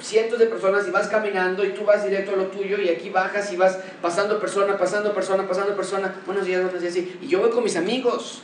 cientos 0.00 0.40
de 0.40 0.46
personas 0.46 0.86
y 0.88 0.90
vas 0.90 1.06
caminando 1.06 1.64
y 1.64 1.70
tú 1.70 1.84
vas 1.84 2.04
directo 2.04 2.32
a 2.32 2.36
lo 2.36 2.46
tuyo 2.46 2.78
y 2.78 2.88
aquí 2.88 3.08
bajas 3.10 3.52
y 3.52 3.56
vas 3.56 3.78
pasando 4.02 4.40
persona, 4.40 4.76
pasando 4.76 5.14
persona, 5.14 5.46
pasando 5.46 5.76
persona, 5.76 6.12
buenos 6.26 6.44
días, 6.44 6.62
buenos 6.62 6.80
días, 6.80 6.96
y 6.96 7.28
yo 7.28 7.38
voy 7.38 7.50
con 7.50 7.62
mis 7.62 7.76
amigos. 7.76 8.42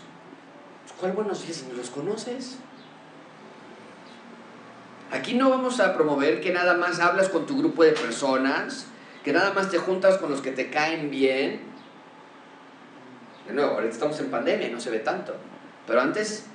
¿Cuál 1.00 1.12
buenos 1.12 1.44
días 1.44 1.64
no 1.68 1.74
los 1.74 1.90
conoces? 1.90 2.58
Aquí 5.10 5.34
no 5.34 5.50
vamos 5.50 5.80
a 5.80 5.94
promover 5.94 6.40
que 6.40 6.52
nada 6.52 6.74
más 6.74 7.00
hablas 7.00 7.28
con 7.28 7.46
tu 7.46 7.58
grupo 7.58 7.82
de 7.82 7.92
personas, 7.92 8.86
que 9.24 9.32
nada 9.32 9.52
más 9.52 9.68
te 9.68 9.78
juntas 9.78 10.18
con 10.18 10.30
los 10.30 10.40
que 10.40 10.52
te 10.52 10.70
caen 10.70 11.10
bien. 11.10 11.60
De 13.48 13.52
nuevo, 13.52 13.72
ahorita 13.72 13.92
estamos 13.92 14.20
en 14.20 14.30
pandemia 14.30 14.68
no 14.68 14.80
se 14.80 14.90
ve 14.90 15.00
tanto. 15.00 15.34
Pero 15.86 16.00
antes 16.00 16.46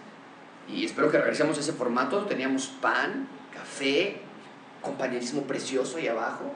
Y 0.67 0.85
espero 0.85 1.11
que 1.11 1.17
regresemos 1.17 1.57
a 1.57 1.61
ese 1.61 1.73
formato. 1.73 2.25
Teníamos 2.25 2.67
pan, 2.67 3.27
compañerismo 4.81 5.43
precioso 5.43 5.97
ahí 5.97 6.07
abajo. 6.07 6.51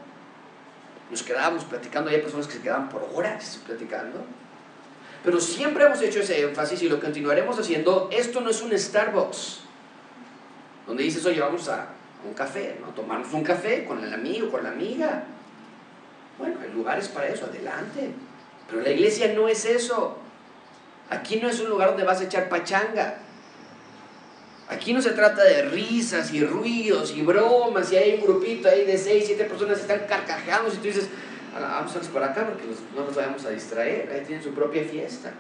Nos 1.09 1.23
quedábamos 1.23 1.63
platicando, 1.65 2.09
hay 2.09 2.21
personas 2.21 2.47
que 2.47 2.53
se 2.53 2.61
quedaban 2.61 2.89
por 2.89 3.07
horas 3.13 3.61
platicando. 3.65 4.26
Pero 5.23 5.39
siempre 5.39 5.84
hemos 5.86 6.01
hecho 6.01 6.19
ese 6.19 6.41
énfasis 6.41 6.82
y 6.84 6.89
lo 6.89 6.99
continuaremos 6.99 7.57
haciendo. 7.57 8.09
Esto 8.11 8.41
no 8.41 8.49
es 8.49 8.61
un 8.61 8.78
Starbucks, 8.78 9.61
donde 10.88 11.03
dices, 11.03 11.26
oye, 11.26 11.39
vamos 11.39 11.67
a 11.67 11.89
un 12.26 12.34
café, 12.34 12.78
¿no? 12.80 12.88
Tomarnos 12.89 13.34
un 13.34 13.43
café 13.43 13.86
con 13.86 14.03
el 14.03 14.13
amigo, 14.13 14.49
con 14.49 14.63
la 14.63 14.69
amiga. 14.69 15.23
Bueno, 16.38 16.59
hay 16.61 16.71
lugares 16.71 17.07
para 17.07 17.28
eso, 17.28 17.45
adelante. 17.45 18.11
Pero 18.67 18.82
la 18.82 18.89
iglesia 18.89 19.34
no 19.34 19.47
es 19.47 19.65
eso. 19.65 20.17
Aquí 21.09 21.38
no 21.38 21.49
es 21.49 21.59
un 21.59 21.69
lugar 21.69 21.89
donde 21.89 22.03
vas 22.03 22.21
a 22.21 22.26
echar 22.26 22.49
pachanga. 22.49 23.19
Aquí 24.68 24.93
no 24.93 25.01
se 25.01 25.11
trata 25.11 25.43
de 25.43 25.63
risas 25.63 26.34
y 26.34 26.43
ruidos 26.43 27.13
y 27.16 27.22
bromas 27.22 27.91
y 27.91 27.97
hay 27.97 28.16
un 28.16 28.22
grupito 28.22 28.68
ahí 28.68 28.84
de 28.84 28.97
seis, 28.97 29.26
siete 29.28 29.45
personas 29.45 29.76
que 29.78 29.82
están 29.82 30.07
carcajeando 30.07 30.74
y 30.74 30.78
tú 30.78 30.84
dices, 30.84 31.07
ah, 31.55 31.82
vamos 31.82 31.95
a 31.95 32.11
por 32.11 32.24
acá 32.24 32.47
porque 32.47 32.63
no 32.95 33.05
nos 33.05 33.16
vayamos 33.16 33.45
a 33.45 33.51
distraer, 33.51 34.09
ahí 34.11 34.26
tienen 34.26 34.43
su 34.43 34.53
propia 34.53 34.84
fiesta. 34.84 35.34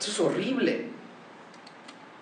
Eso 0.00 0.10
es 0.10 0.20
horrible. 0.20 0.86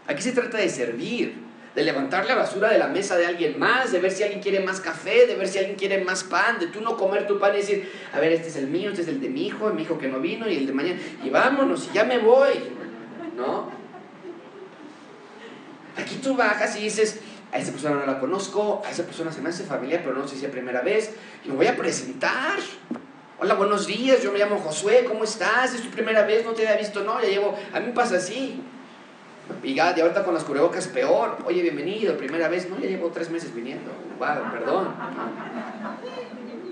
Aquí 0.08 0.20
se 0.20 0.32
trata 0.32 0.58
de 0.58 0.68
servir, 0.68 1.36
de 1.76 1.84
levantar 1.84 2.26
la 2.26 2.34
basura 2.34 2.70
de 2.70 2.78
la 2.78 2.88
mesa 2.88 3.16
de 3.16 3.26
alguien 3.26 3.56
más, 3.56 3.92
de 3.92 4.00
ver 4.00 4.10
si 4.10 4.24
alguien 4.24 4.42
quiere 4.42 4.60
más 4.60 4.80
café, 4.80 5.26
de 5.26 5.36
ver 5.36 5.46
si 5.46 5.58
alguien 5.58 5.76
quiere 5.76 6.04
más 6.04 6.24
pan, 6.24 6.58
de 6.58 6.66
tú 6.66 6.80
no 6.80 6.96
comer 6.96 7.28
tu 7.28 7.38
pan 7.38 7.54
y 7.54 7.58
decir, 7.58 7.88
a 8.12 8.18
ver, 8.18 8.32
este 8.32 8.48
es 8.48 8.56
el 8.56 8.66
mío, 8.66 8.90
este 8.90 9.02
es 9.02 9.08
el 9.08 9.20
de 9.20 9.28
mi 9.28 9.46
hijo, 9.46 9.70
mi 9.70 9.82
hijo 9.82 9.96
que 9.96 10.08
no 10.08 10.18
vino 10.18 10.48
y 10.48 10.56
el 10.56 10.66
de 10.66 10.72
mañana, 10.72 10.98
y 11.22 11.30
vámonos, 11.30 11.88
y 11.90 11.94
ya 11.94 12.04
me 12.04 12.18
voy, 12.18 12.54
¿no? 13.36 13.83
Aquí 15.96 16.16
tú 16.16 16.36
bajas 16.36 16.76
y 16.76 16.80
dices, 16.82 17.20
a 17.52 17.58
esa 17.58 17.70
persona 17.70 17.96
no 17.96 18.06
la 18.06 18.18
conozco, 18.18 18.82
a 18.84 18.90
esa 18.90 19.04
persona 19.04 19.30
se 19.30 19.40
me 19.40 19.50
hace 19.50 19.64
familia, 19.64 20.02
pero 20.02 20.16
no 20.16 20.26
sé 20.26 20.36
si 20.36 20.44
es 20.44 20.50
primera 20.50 20.80
vez, 20.80 21.14
y 21.44 21.48
me 21.48 21.54
voy 21.54 21.66
a 21.66 21.76
presentar. 21.76 22.58
Hola, 23.38 23.54
buenos 23.54 23.86
días, 23.86 24.22
yo 24.22 24.32
me 24.32 24.38
llamo 24.38 24.58
Josué, 24.58 25.04
¿cómo 25.06 25.24
estás? 25.24 25.74
¿Es 25.74 25.82
tu 25.82 25.90
primera 25.90 26.24
vez? 26.24 26.44
¿No 26.44 26.52
te 26.52 26.66
había 26.66 26.80
visto? 26.80 27.04
No, 27.04 27.20
ya 27.20 27.28
llevo, 27.28 27.56
a 27.72 27.80
mí 27.80 27.86
me 27.86 27.92
pasa 27.92 28.16
así. 28.16 28.60
Y 29.62 29.74
ya, 29.74 29.92
de 29.92 30.02
ahorita 30.02 30.24
con 30.24 30.34
las 30.34 30.44
cubrebocas 30.44 30.88
peor. 30.88 31.36
Oye, 31.44 31.60
bienvenido, 31.62 32.16
primera 32.16 32.48
vez. 32.48 32.68
No, 32.70 32.78
ya 32.78 32.88
llevo 32.88 33.10
tres 33.10 33.28
meses 33.30 33.54
viniendo. 33.54 33.90
Wow, 34.18 34.50
perdón. 34.50 34.94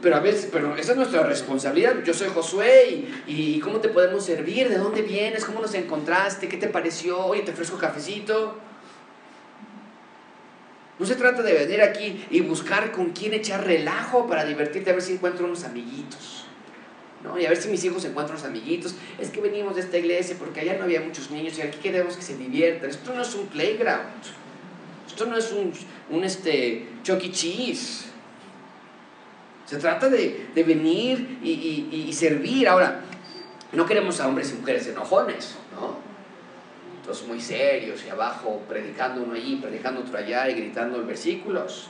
Pero 0.01 0.17
a 0.17 0.21
veces, 0.21 0.49
pero 0.51 0.75
esa 0.77 0.93
es 0.93 0.97
nuestra 0.97 1.23
responsabilidad. 1.23 2.03
Yo 2.03 2.15
soy 2.15 2.29
Josué 2.29 3.13
y, 3.27 3.55
y, 3.57 3.61
¿cómo 3.61 3.81
te 3.81 3.91
podemos 3.91 4.25
servir? 4.25 4.71
¿De 4.71 4.79
dónde 4.79 5.03
vienes? 5.03 5.45
¿Cómo 5.45 5.61
nos 5.61 5.75
encontraste? 5.75 6.49
¿Qué 6.49 6.57
te 6.57 6.69
pareció? 6.69 7.19
Oye, 7.27 7.43
te 7.43 7.53
ofrezco 7.53 7.77
cafecito. 7.77 8.57
No 11.03 11.09
se 11.09 11.17
trata 11.17 11.43
de 11.43 11.53
venir 11.53 11.83
aquí 11.83 12.25
y 12.31 12.43
buscar 12.43 12.93
con 12.93 13.11
quién 13.11 13.35
echar 13.35 13.67
relajo 13.67 14.29
para 14.29 14.45
divertirte, 14.45 14.91
a 14.91 14.93
ver 14.93 15.03
si 15.03 15.15
encuentro 15.15 15.47
unos 15.47 15.65
amiguitos. 15.65 16.45
¿no? 17.25 17.37
Y 17.41 17.45
a 17.45 17.49
ver 17.49 17.59
si 17.59 17.71
mis 17.71 17.83
hijos 17.83 18.05
encuentran 18.05 18.39
unos 18.39 18.49
amiguitos. 18.49 18.95
Es 19.19 19.31
que 19.31 19.41
venimos 19.41 19.75
de 19.75 19.81
esta 19.81 19.99
iglesia 19.99 20.37
porque 20.39 20.61
allá 20.61 20.77
no 20.79 20.85
había 20.85 21.01
muchos 21.01 21.33
niños 21.33 21.59
y 21.59 21.63
aquí 21.63 21.79
queremos 21.83 22.17
que 22.17 22.23
se 22.23 22.37
diviertan. 22.37 22.89
Esto 22.89 23.13
no 23.13 23.23
es 23.23 23.35
un 23.35 23.49
playground. 23.49 24.23
Esto 25.09 25.27
no 25.27 25.37
es 25.37 25.51
un, 25.51 25.73
un 26.11 26.23
este, 26.23 26.87
Chuck 27.03 27.21
E. 27.25 27.33
Cheese. 27.33 28.05
Se 29.67 29.79
trata 29.79 30.09
de, 30.09 30.51
de 30.55 30.63
venir 30.63 31.41
y, 31.43 31.51
y, 31.51 32.05
y 32.09 32.13
servir. 32.13 32.69
Ahora, 32.69 33.01
no 33.73 33.87
queremos 33.87 34.21
a 34.21 34.29
hombres 34.29 34.53
y 34.53 34.61
mujeres 34.61 34.87
enojones, 34.87 35.57
¿no? 35.75 36.12
Todos 37.03 37.27
muy 37.27 37.41
serios 37.41 38.05
y 38.05 38.09
abajo 38.09 38.63
predicando 38.69 39.23
uno 39.23 39.35
allí, 39.35 39.57
predicando 39.57 40.01
otro 40.01 40.19
allá 40.19 40.49
y 40.49 40.55
gritando 40.55 41.05
versículos. 41.05 41.89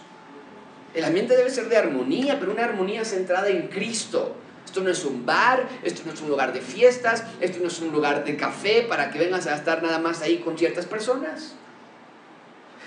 El 0.94 1.04
ambiente 1.04 1.36
debe 1.36 1.50
ser 1.50 1.68
de 1.68 1.76
armonía, 1.76 2.38
pero 2.38 2.52
una 2.52 2.64
armonía 2.64 3.04
centrada 3.04 3.48
en 3.48 3.68
Cristo. 3.68 4.36
Esto 4.64 4.80
no 4.80 4.90
es 4.90 5.04
un 5.04 5.26
bar, 5.26 5.68
esto 5.82 6.02
no 6.06 6.12
es 6.12 6.20
un 6.22 6.28
lugar 6.28 6.52
de 6.52 6.60
fiestas, 6.60 7.24
esto 7.40 7.58
no 7.60 7.68
es 7.68 7.80
un 7.80 7.92
lugar 7.92 8.24
de 8.24 8.36
café 8.36 8.86
para 8.88 9.10
que 9.10 9.18
vengas 9.18 9.46
a 9.46 9.54
estar 9.54 9.82
nada 9.82 9.98
más 9.98 10.22
ahí 10.22 10.38
con 10.38 10.56
ciertas 10.56 10.86
personas. 10.86 11.54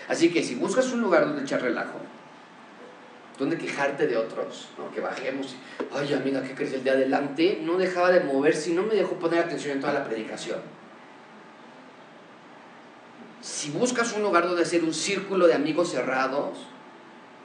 Así 0.07 0.31
que 0.31 0.43
si 0.43 0.55
buscas 0.55 0.91
un 0.93 1.01
lugar 1.01 1.25
donde 1.25 1.43
echar 1.43 1.61
relajo, 1.61 1.99
donde 3.37 3.57
quejarte 3.57 4.07
de 4.07 4.17
otros, 4.17 4.69
¿no? 4.77 4.91
que 4.91 5.01
bajemos, 5.01 5.55
ay 5.93 6.13
amiga, 6.13 6.41
¿qué 6.41 6.55
crees? 6.55 6.73
El 6.73 6.83
de 6.83 6.91
adelante 6.91 7.59
no 7.61 7.77
dejaba 7.77 8.11
de 8.11 8.21
moverse 8.21 8.71
y 8.71 8.73
no 8.73 8.83
me 8.83 8.95
dejó 8.95 9.15
poner 9.15 9.39
atención 9.39 9.73
en 9.73 9.81
toda 9.81 9.93
la 9.93 10.05
predicación 10.05 10.74
si 13.45 13.69
buscas 13.69 14.11
un 14.13 14.23
lugar 14.23 14.47
donde 14.47 14.63
hacer 14.63 14.83
un 14.83 14.93
círculo 14.93 15.45
de 15.45 15.53
amigos 15.53 15.91
cerrados, 15.91 16.57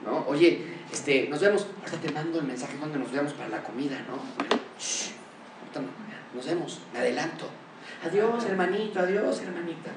¿no? 0.03 0.25
Oye, 0.27 0.65
este, 0.91 1.29
nos 1.29 1.39
vemos, 1.39 1.67
ahorita 1.79 1.97
te 1.99 2.11
mando 2.11 2.39
el 2.39 2.45
mensaje 2.45 2.75
donde 2.79 2.97
nos 2.97 3.11
vemos 3.11 3.33
para 3.33 3.49
la 3.49 3.61
comida, 3.61 3.99
¿no? 4.09 4.17
Nos 6.33 6.45
vemos, 6.45 6.79
me 6.91 6.99
adelanto. 6.99 7.45
Adiós, 8.03 8.43
hermanito, 8.45 8.99
adiós, 8.99 9.41
hermanita. 9.41 9.91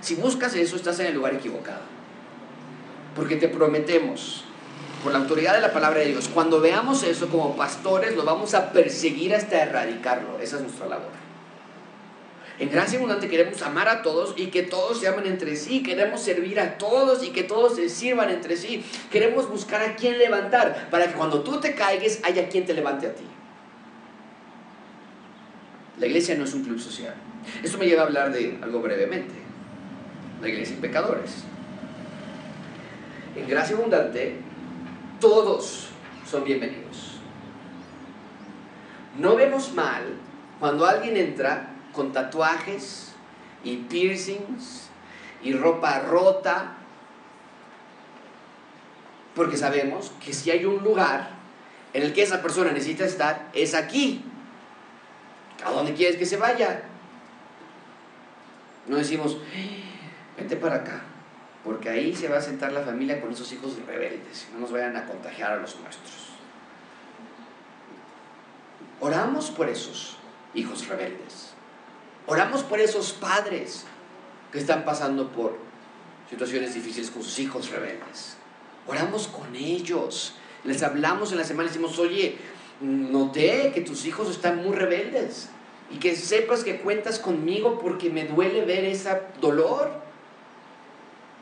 Si 0.00 0.14
buscas 0.14 0.54
eso, 0.54 0.76
estás 0.76 1.00
en 1.00 1.06
el 1.06 1.14
lugar 1.14 1.34
equivocado. 1.34 1.82
Porque 3.16 3.34
te 3.34 3.48
prometemos, 3.48 4.44
por 5.02 5.10
la 5.10 5.18
autoridad 5.18 5.54
de 5.54 5.62
la 5.62 5.72
palabra 5.72 5.98
de 5.98 6.06
Dios, 6.06 6.30
cuando 6.32 6.60
veamos 6.60 7.02
eso 7.02 7.28
como 7.28 7.56
pastores, 7.56 8.14
lo 8.14 8.24
vamos 8.24 8.54
a 8.54 8.70
perseguir 8.70 9.34
hasta 9.34 9.64
erradicarlo. 9.64 10.38
Esa 10.38 10.56
es 10.56 10.62
nuestra 10.62 10.86
labor. 10.86 11.23
En 12.58 12.70
gracia 12.70 12.98
abundante 12.98 13.28
queremos 13.28 13.60
amar 13.62 13.88
a 13.88 14.02
todos 14.02 14.34
y 14.36 14.46
que 14.46 14.62
todos 14.62 15.00
se 15.00 15.08
amen 15.08 15.26
entre 15.26 15.56
sí. 15.56 15.82
Queremos 15.82 16.20
servir 16.20 16.60
a 16.60 16.78
todos 16.78 17.24
y 17.24 17.30
que 17.30 17.42
todos 17.42 17.74
se 17.74 17.88
sirvan 17.88 18.30
entre 18.30 18.56
sí. 18.56 18.84
Queremos 19.10 19.48
buscar 19.48 19.82
a 19.82 19.96
quien 19.96 20.18
levantar 20.18 20.88
para 20.90 21.08
que 21.08 21.14
cuando 21.14 21.42
tú 21.42 21.58
te 21.58 21.74
caigas 21.74 22.20
haya 22.22 22.48
quien 22.48 22.64
te 22.64 22.72
levante 22.72 23.08
a 23.08 23.14
ti. 23.14 23.24
La 25.98 26.06
iglesia 26.06 26.36
no 26.36 26.44
es 26.44 26.54
un 26.54 26.62
club 26.62 26.78
social. 26.78 27.14
Esto 27.62 27.76
me 27.76 27.86
lleva 27.86 28.02
a 28.02 28.06
hablar 28.06 28.32
de 28.32 28.58
algo 28.62 28.80
brevemente. 28.80 29.34
La 30.40 30.48
iglesia 30.48 30.74
sin 30.74 30.80
pecadores. 30.80 31.44
En 33.34 33.48
gracia 33.48 33.76
abundante, 33.76 34.36
todos 35.20 35.88
son 36.24 36.44
bienvenidos. 36.44 37.18
No 39.18 39.34
vemos 39.34 39.72
mal 39.72 40.02
cuando 40.60 40.86
alguien 40.86 41.16
entra 41.16 41.73
con 41.94 42.12
tatuajes 42.12 43.12
y 43.62 43.76
piercings 43.76 44.88
y 45.42 45.52
ropa 45.52 46.00
rota, 46.00 46.76
porque 49.34 49.56
sabemos 49.56 50.12
que 50.24 50.32
si 50.32 50.50
hay 50.50 50.64
un 50.64 50.82
lugar 50.82 51.30
en 51.92 52.02
el 52.02 52.12
que 52.12 52.22
esa 52.22 52.42
persona 52.42 52.72
necesita 52.72 53.04
estar, 53.04 53.48
es 53.52 53.74
aquí. 53.74 54.24
¿A 55.64 55.70
dónde 55.70 55.94
quieres 55.94 56.16
que 56.16 56.26
se 56.26 56.36
vaya? 56.36 56.82
No 58.86 58.96
decimos, 58.96 59.38
vente 60.36 60.56
para 60.56 60.76
acá, 60.76 61.02
porque 61.64 61.88
ahí 61.88 62.14
se 62.14 62.28
va 62.28 62.38
a 62.38 62.42
sentar 62.42 62.72
la 62.72 62.82
familia 62.82 63.20
con 63.20 63.32
esos 63.32 63.50
hijos 63.52 63.76
rebeldes, 63.86 64.48
no 64.52 64.60
nos 64.60 64.72
vayan 64.72 64.96
a 64.96 65.06
contagiar 65.06 65.52
a 65.52 65.56
los 65.56 65.78
nuestros. 65.80 66.30
Oramos 69.00 69.50
por 69.50 69.68
esos 69.68 70.16
hijos 70.54 70.86
rebeldes. 70.88 71.43
Oramos 72.26 72.62
por 72.62 72.80
esos 72.80 73.12
padres 73.12 73.84
que 74.50 74.58
están 74.58 74.84
pasando 74.84 75.28
por 75.28 75.58
situaciones 76.30 76.74
difíciles 76.74 77.10
con 77.10 77.22
sus 77.22 77.38
hijos 77.38 77.70
rebeldes. 77.70 78.36
Oramos 78.86 79.28
con 79.28 79.54
ellos. 79.54 80.34
Les 80.64 80.82
hablamos 80.82 81.32
en 81.32 81.38
la 81.38 81.44
semana 81.44 81.68
y 81.68 81.72
decimos, 81.72 81.98
oye, 81.98 82.38
noté 82.80 83.72
que 83.74 83.82
tus 83.82 84.06
hijos 84.06 84.30
están 84.30 84.62
muy 84.62 84.74
rebeldes 84.74 85.48
y 85.90 85.98
que 85.98 86.16
sepas 86.16 86.64
que 86.64 86.80
cuentas 86.80 87.18
conmigo 87.18 87.78
porque 87.78 88.08
me 88.08 88.24
duele 88.24 88.64
ver 88.64 88.84
ese 88.84 89.10
dolor. 89.40 89.90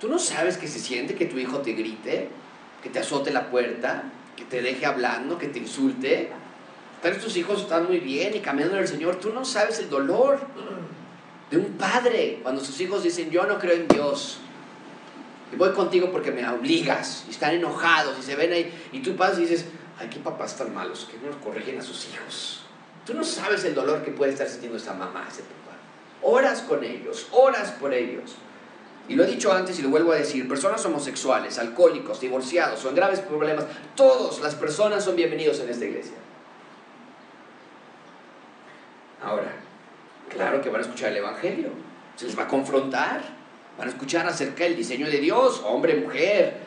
Tú 0.01 0.09
no 0.09 0.19
sabes 0.19 0.57
que 0.57 0.67
se 0.67 0.81
siente 0.81 1.15
que 1.15 1.27
tu 1.27 1.39
hijo 1.39 1.59
te 1.59 1.75
grite, 1.75 2.29
que 2.83 2.89
te 2.89 2.99
azote 2.99 3.31
la 3.31 3.51
puerta, 3.51 4.05
que 4.37 4.45
te 4.45 4.61
deje 4.61 4.85
hablando, 4.85 5.39
que 5.39 5.47
te 5.47 5.61
insulte. 5.61 6.31
Tal 7.03 7.13
vez 7.13 7.21
tus 7.21 7.37
hijos 7.37 7.63
están 7.63 7.87
muy 7.89 7.99
bien 7.99 8.35
y 8.35 8.39
caminando 8.39 8.77
en 8.77 8.83
el 8.83 8.89
Señor. 8.89 9.17
Tú 9.17 9.33
no 9.33 9.45
sabes 9.45 9.81
el 9.81 9.91
dolor 9.91 10.39
de 11.51 11.57
un 11.57 11.73
padre 11.73 12.39
cuando 12.43 12.65
sus 12.65 12.81
hijos 12.81 13.03
dicen, 13.03 13.29
yo 13.31 13.45
no 13.45 13.59
creo 13.59 13.75
en 13.75 13.89
Dios. 13.89 14.39
Y 15.53 15.57
voy 15.57 15.73
contigo 15.73 16.13
porque 16.13 16.31
me 16.31 16.49
obligas. 16.49 17.25
Y 17.27 17.33
están 17.33 17.55
enojados 17.55 18.17
y 18.21 18.23
se 18.23 18.37
ven 18.37 18.53
ahí. 18.53 18.73
Y 18.93 19.01
tú 19.01 19.17
pasas 19.17 19.39
y 19.39 19.43
dices, 19.43 19.67
ay, 19.99 20.09
qué 20.11 20.21
papás 20.21 20.57
tan 20.57 20.73
malos 20.73 21.09
que 21.11 21.19
no 21.19 21.33
nos 21.33 21.43
corrigen 21.43 21.77
a 21.81 21.83
sus 21.83 22.09
hijos. 22.09 22.63
Tú 23.05 23.15
no 23.15 23.25
sabes 23.25 23.65
el 23.65 23.75
dolor 23.75 24.05
que 24.05 24.13
puede 24.13 24.31
estar 24.31 24.49
sintiendo 24.49 24.79
esa 24.79 24.95
mamá, 24.95 25.27
ese 25.29 25.43
papá. 25.43 25.77
Oras 26.23 26.63
con 26.63 26.85
ellos, 26.85 27.27
oras 27.33 27.73
por 27.73 27.93
ellos. 27.93 28.37
Y 29.09 29.17
lo 29.17 29.25
he 29.25 29.27
dicho 29.27 29.53
antes 29.53 29.77
y 29.81 29.83
lo 29.83 29.89
vuelvo 29.89 30.13
a 30.13 30.17
decir, 30.17 30.49
personas 30.49 30.87
homosexuales, 30.87 31.59
alcohólicos, 31.59 32.21
divorciados 32.21 32.85
o 32.85 32.95
graves 32.95 33.19
problemas, 33.19 33.65
todas 33.97 34.39
las 34.39 34.55
personas 34.55 35.05
son 35.05 35.17
bienvenidos 35.17 35.59
en 35.59 35.69
esta 35.69 35.85
iglesia. 35.85 36.15
Ahora, 39.25 39.53
claro 40.43 40.61
que 40.61 40.71
van 40.71 40.81
a 40.81 40.83
escuchar 40.83 41.11
el 41.13 41.19
Evangelio. 41.19 41.69
Se 42.17 42.27
les 42.27 42.37
va 42.37 42.45
a 42.45 42.49
confrontar. 42.49 43.23
Van 43.79 43.87
a 43.87 43.91
escuchar 43.91 44.27
acerca 44.27 44.65
del 44.65 44.77
diseño 44.77 45.07
de 45.07 45.19
Dios, 45.19 45.63
hombre, 45.65 45.95
mujer, 45.95 46.59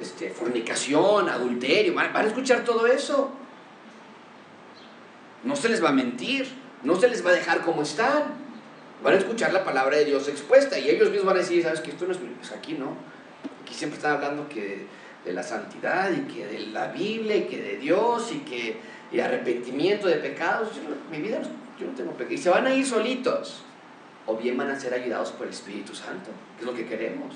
este, 0.00 0.30
fornicación, 0.30 1.28
adulterio. 1.28 1.94
Van, 1.94 2.14
a 2.14 2.22
escuchar 2.22 2.64
todo 2.64 2.86
eso. 2.86 3.30
No 5.44 5.54
se 5.54 5.68
les 5.68 5.84
va 5.84 5.90
a 5.90 5.92
mentir. 5.92 6.48
No 6.82 6.96
se 6.96 7.08
les 7.08 7.24
va 7.24 7.30
a 7.30 7.34
dejar 7.34 7.60
como 7.60 7.82
están. 7.82 8.44
Van 9.02 9.14
a 9.14 9.18
escuchar 9.18 9.52
la 9.52 9.62
palabra 9.62 9.98
de 9.98 10.06
Dios 10.06 10.28
expuesta 10.28 10.78
y 10.78 10.88
ellos 10.88 11.10
mismos 11.10 11.26
van 11.26 11.36
a 11.36 11.40
decir, 11.40 11.62
¿sabes 11.62 11.80
que 11.80 11.90
Esto 11.90 12.06
no 12.06 12.12
es 12.12 12.18
pues 12.18 12.52
aquí, 12.52 12.72
¿no? 12.74 12.96
Aquí 13.62 13.74
siempre 13.74 13.98
están 13.98 14.12
hablando 14.12 14.48
que 14.48 14.86
de 15.24 15.32
la 15.32 15.42
santidad 15.42 16.10
y 16.10 16.32
que 16.32 16.46
de 16.46 16.66
la 16.68 16.88
Biblia 16.88 17.36
y 17.36 17.44
que 17.44 17.60
de 17.60 17.76
Dios 17.76 18.32
y 18.32 18.38
que 18.38 18.76
y 19.12 19.20
arrepentimiento 19.20 20.08
de 20.08 20.16
pecados. 20.16 20.70
mi 21.10 21.18
vida, 21.18 21.40
Y 22.30 22.38
se 22.38 22.50
van 22.50 22.66
a 22.66 22.74
ir 22.74 22.86
solitos. 22.86 23.62
O 24.26 24.36
bien 24.36 24.56
van 24.56 24.70
a 24.70 24.80
ser 24.80 24.94
ayudados 24.94 25.32
por 25.32 25.46
el 25.46 25.52
Espíritu 25.52 25.94
Santo, 25.94 26.30
que 26.56 26.64
es 26.64 26.66
lo 26.66 26.74
que 26.74 26.86
queremos. 26.86 27.34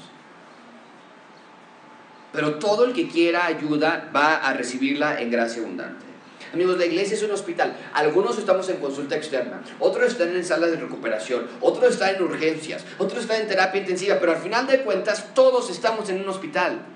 Pero 2.33 2.55
todo 2.59 2.85
el 2.85 2.93
que 2.93 3.09
quiera 3.09 3.47
ayuda 3.47 4.11
va 4.15 4.37
a 4.37 4.55
recibirla 4.55 5.21
en 5.21 5.31
gracia 5.31 5.63
abundante. 5.63 6.07
Amigos, 6.53 6.79
la 6.79 6.87
iglesia 6.87 7.15
es 7.15 7.23
un 7.23 7.31
hospital. 7.31 7.77
Algunos 7.93 8.39
estamos 8.39 8.69
en 8.71 8.79
consulta 8.79 9.17
externa, 9.17 9.61
otros 9.81 10.13
están 10.13 10.35
en 10.35 10.45
salas 10.45 10.71
de 10.71 10.77
recuperación, 10.77 11.47
otros 11.61 11.93
están 11.93 12.15
en 12.15 12.23
urgencias, 12.23 12.85
otros 12.97 13.23
están 13.23 13.43
en 13.43 13.49
terapia 13.49 13.81
intensiva, 13.81 14.17
pero 14.19 14.33
al 14.33 14.39
final 14.39 14.67
de 14.67 14.81
cuentas 14.83 15.35
todos 15.35 15.69
estamos 15.69 16.09
en 16.09 16.23
un 16.23 16.29
hospital. 16.29 16.87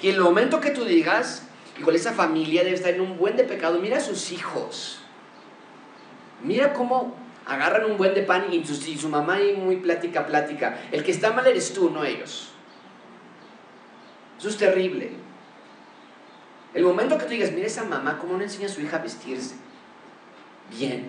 Y 0.00 0.08
en 0.08 0.14
el 0.14 0.20
momento 0.22 0.60
que 0.60 0.70
tú 0.70 0.84
digas, 0.84 1.42
con 1.84 1.94
esa 1.94 2.12
familia 2.12 2.64
debe 2.64 2.76
estar 2.76 2.94
en 2.94 3.02
un 3.02 3.18
buen 3.18 3.36
de 3.36 3.44
pecado, 3.44 3.78
mira 3.80 3.98
a 3.98 4.00
sus 4.00 4.32
hijos. 4.32 5.00
Mira 6.46 6.72
cómo 6.72 7.14
agarran 7.44 7.90
un 7.90 7.96
buen 7.96 8.14
de 8.14 8.22
pan 8.22 8.46
y 8.52 8.64
su, 8.64 8.74
y 8.88 8.96
su 8.96 9.08
mamá 9.08 9.34
ahí 9.34 9.54
muy 9.54 9.76
plática, 9.76 10.26
plática. 10.26 10.78
El 10.92 11.02
que 11.02 11.10
está 11.10 11.32
mal 11.32 11.46
eres 11.46 11.72
tú, 11.74 11.90
no 11.90 12.04
ellos. 12.04 12.52
Eso 14.38 14.48
es 14.48 14.56
terrible. 14.56 15.10
El 16.72 16.84
momento 16.84 17.18
que 17.18 17.24
tú 17.24 17.30
digas, 17.30 17.52
mira 17.52 17.66
esa 17.66 17.84
mamá, 17.84 18.18
cómo 18.18 18.36
no 18.36 18.42
enseña 18.42 18.66
a 18.66 18.68
su 18.68 18.80
hija 18.80 18.98
a 18.98 19.02
vestirse. 19.02 19.56
Bien, 20.70 21.08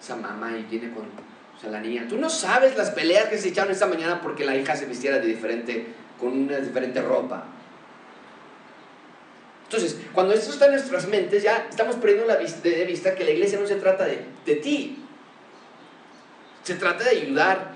esa 0.00 0.16
mamá 0.16 0.56
y 0.56 0.62
viene 0.62 0.92
con 0.92 1.04
la 1.70 1.80
niña. 1.80 2.06
Tú 2.08 2.16
no 2.16 2.30
sabes 2.30 2.76
las 2.76 2.90
peleas 2.90 3.28
que 3.28 3.38
se 3.38 3.48
echaron 3.48 3.72
esta 3.72 3.86
mañana 3.86 4.20
porque 4.20 4.44
la 4.44 4.56
hija 4.56 4.74
se 4.74 4.86
vistiera 4.86 5.18
de 5.18 5.26
diferente, 5.26 5.86
con 6.18 6.32
una 6.32 6.58
diferente 6.58 7.02
ropa. 7.02 7.44
Entonces, 9.72 9.98
cuando 10.12 10.34
esto 10.34 10.52
está 10.52 10.66
en 10.66 10.72
nuestras 10.72 11.08
mentes, 11.08 11.42
ya 11.42 11.66
estamos 11.70 11.96
perdiendo 11.96 12.26
la 12.26 12.36
vista, 12.36 12.60
de 12.60 12.84
vista 12.84 13.14
que 13.14 13.24
la 13.24 13.30
iglesia 13.30 13.58
no 13.58 13.66
se 13.66 13.76
trata 13.76 14.04
de, 14.04 14.26
de 14.44 14.56
ti. 14.56 15.02
Se 16.62 16.74
trata 16.74 17.04
de 17.04 17.10
ayudar 17.10 17.72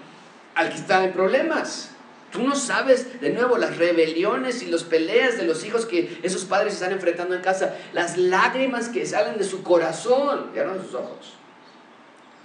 al 0.54 0.68
que 0.68 0.74
está 0.74 1.04
en 1.04 1.12
problemas. 1.14 1.92
Tú 2.30 2.42
no 2.42 2.54
sabes, 2.54 3.18
de 3.22 3.30
nuevo, 3.30 3.56
las 3.56 3.78
rebeliones 3.78 4.62
y 4.62 4.66
las 4.66 4.84
peleas 4.84 5.38
de 5.38 5.44
los 5.44 5.64
hijos 5.64 5.86
que 5.86 6.20
esos 6.22 6.44
padres 6.44 6.74
están 6.74 6.92
enfrentando 6.92 7.34
en 7.34 7.40
casa, 7.40 7.74
las 7.94 8.18
lágrimas 8.18 8.90
que 8.90 9.06
salen 9.06 9.38
de 9.38 9.44
su 9.44 9.62
corazón, 9.62 10.52
ya 10.54 10.64
no 10.64 10.74
de 10.74 10.84
sus 10.84 10.94
ojos, 10.94 11.32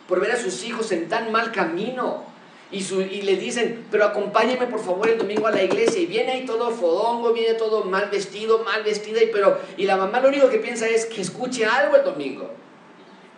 por 0.08 0.22
ver 0.22 0.32
a 0.32 0.38
sus 0.38 0.64
hijos 0.64 0.94
en 0.94 1.10
tan 1.10 1.30
mal 1.34 1.52
camino. 1.52 2.31
Y, 2.72 2.82
su, 2.82 3.02
y 3.02 3.22
le 3.24 3.36
dicen, 3.36 3.86
pero 3.92 4.06
acompáñeme 4.06 4.68
por 4.68 4.80
favor 4.80 5.10
el 5.10 5.18
domingo 5.18 5.48
a 5.48 5.52
la 5.52 5.62
iglesia. 5.62 6.02
Y 6.02 6.06
viene 6.06 6.32
ahí 6.32 6.46
todo 6.46 6.72
fodongo, 6.72 7.34
viene 7.34 7.56
todo 7.56 7.84
mal 7.84 8.10
vestido, 8.10 8.60
mal 8.64 8.84
vestida. 8.84 9.22
Y, 9.22 9.28
pero, 9.28 9.60
y 9.78 9.86
la 9.86 9.98
mamá 9.98 10.22
lo 10.22 10.30
único 10.30 10.50
que 10.50 10.58
piensa 10.58 10.88
es 10.88 11.06
que 11.06 11.22
escuche 11.22 11.66
algo 11.66 11.98
el 11.98 12.04
domingo. 12.04 12.50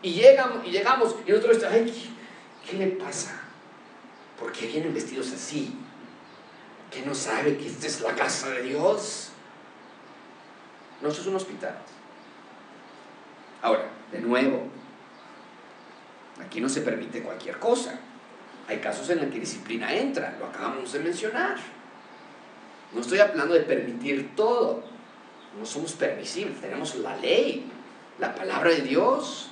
Y, 0.02 0.14
llegamos, 0.14 0.66
y 0.68 0.72
llegamos 0.72 1.16
y 1.26 1.32
nosotros 1.32 1.58
estamos, 1.58 1.78
ay, 1.78 2.10
¿qué, 2.66 2.72
¿qué 2.72 2.78
le 2.78 2.88
pasa? 2.92 3.42
¿Por 4.40 4.52
qué 4.52 4.68
vienen 4.68 4.94
vestidos 4.94 5.32
así? 5.32 5.76
que 6.94 7.02
no 7.02 7.16
sabe 7.16 7.58
que 7.58 7.68
esta 7.68 7.88
es 7.88 8.02
la 8.02 8.14
casa 8.14 8.50
de 8.52 8.62
Dios. 8.62 9.30
No, 11.02 11.10
esto 11.10 11.22
es 11.22 11.28
un 11.28 11.36
hospital. 11.36 11.76
Ahora, 13.62 13.86
de 14.12 14.20
nuevo, 14.20 14.68
aquí 16.40 16.62
no 16.62 16.70
se 16.70 16.82
permite 16.82 17.24
cualquier 17.24 17.58
cosa. 17.58 18.00
Hay 18.68 18.78
casos 18.78 19.10
en 19.10 19.20
los 19.20 19.28
que 19.28 19.40
disciplina 19.40 19.94
entra, 19.94 20.36
lo 20.40 20.46
acabamos 20.46 20.92
de 20.94 21.00
mencionar. 21.00 21.58
No 22.94 23.02
estoy 23.02 23.20
hablando 23.20 23.54
de 23.54 23.62
permitir 23.62 24.36
todo. 24.36 24.84
No 25.60 25.66
somos 25.66 25.94
permisibles, 25.94 26.60
tenemos 26.62 26.96
la 26.96 27.16
ley, 27.18 27.66
la 28.20 28.34
palabra 28.34 28.72
de 28.72 28.82
Dios. 28.82 29.50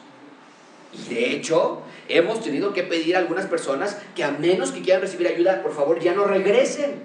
Y 0.94 1.14
de 1.14 1.32
hecho, 1.32 1.82
hemos 2.08 2.42
tenido 2.42 2.74
que 2.74 2.84
pedir 2.84 3.16
a 3.16 3.20
algunas 3.20 3.46
personas 3.46 3.98
que 4.16 4.24
a 4.24 4.32
menos 4.32 4.72
que 4.72 4.82
quieran 4.82 5.02
recibir 5.02 5.28
ayuda, 5.28 5.62
por 5.62 5.74
favor, 5.74 6.00
ya 6.00 6.14
no 6.14 6.26
regresen. 6.26 7.04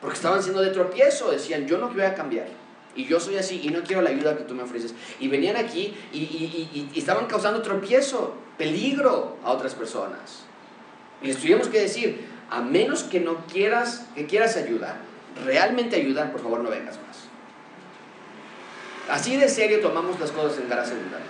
Porque 0.00 0.16
estaban 0.16 0.42
siendo 0.42 0.60
de 0.60 0.70
tropiezo, 0.70 1.30
decían, 1.30 1.66
yo 1.66 1.78
no 1.78 1.88
voy 1.88 2.02
a 2.02 2.14
cambiar. 2.14 2.48
Y 2.96 3.04
yo 3.04 3.20
soy 3.20 3.36
así 3.36 3.60
y 3.62 3.68
no 3.68 3.82
quiero 3.82 4.00
la 4.00 4.10
ayuda 4.10 4.36
que 4.36 4.44
tú 4.44 4.54
me 4.54 4.62
ofreces. 4.62 4.94
Y 5.20 5.28
venían 5.28 5.56
aquí 5.56 5.94
y, 6.12 6.90
estaban 6.96 7.26
causando 7.26 7.60
tropiezo, 7.62 8.34
peligro 8.56 9.36
a 9.44 9.52
otras 9.52 9.74
personas. 9.74 10.44
Y 11.22 11.26
les 11.26 11.36
tuvimos 11.36 11.68
que 11.68 11.80
decir, 11.80 12.26
a 12.50 12.62
menos 12.62 13.02
que 13.04 13.20
no 13.20 13.46
quieras, 13.46 14.06
que 14.14 14.26
quieras 14.26 14.56
ayudar, 14.56 14.96
realmente 15.44 15.96
ayudar, 15.96 16.32
por 16.32 16.40
favor 16.40 16.60
no 16.60 16.70
vengas 16.70 16.98
más. 17.06 17.26
Así 19.08 19.36
de 19.36 19.48
serio 19.48 19.80
tomamos 19.80 20.18
las 20.18 20.32
cosas 20.32 20.58
en 20.58 20.68
gracia 20.68 20.94
abundante. 20.94 21.26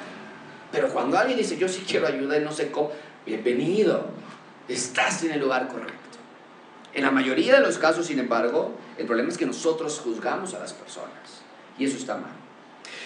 Pero 0.71 0.89
cuando 0.91 1.19
alguien 1.19 1.39
dice, 1.39 1.57
yo 1.57 1.69
sí 1.69 1.85
quiero 1.87 2.07
ayuda 2.07 2.39
y 2.39 2.45
no 2.45 2.53
sé 2.53 2.71
cómo, 2.71 2.93
bienvenido, 3.25 4.07
estás 4.69 5.23
en 5.25 5.33
el 5.33 5.41
lugar 5.41 5.69
correcto. 5.69 5.97
En 6.95 7.03
la 7.03 7.11
mayoría 7.11 7.55
de 7.55 7.61
los 7.61 7.77
casos, 7.79 8.07
sin 8.07 8.19
embargo, 8.19 8.75
el 8.97 9.07
problema 9.07 9.29
es 9.29 9.37
que 9.37 9.47
nosotros 9.47 10.01
juzgamos 10.01 10.55
a 10.55 10.59
las 10.59 10.73
personas. 10.73 11.36
Y 11.79 11.85
eso 11.85 11.97
está 11.97 12.17
mal. 12.17 12.33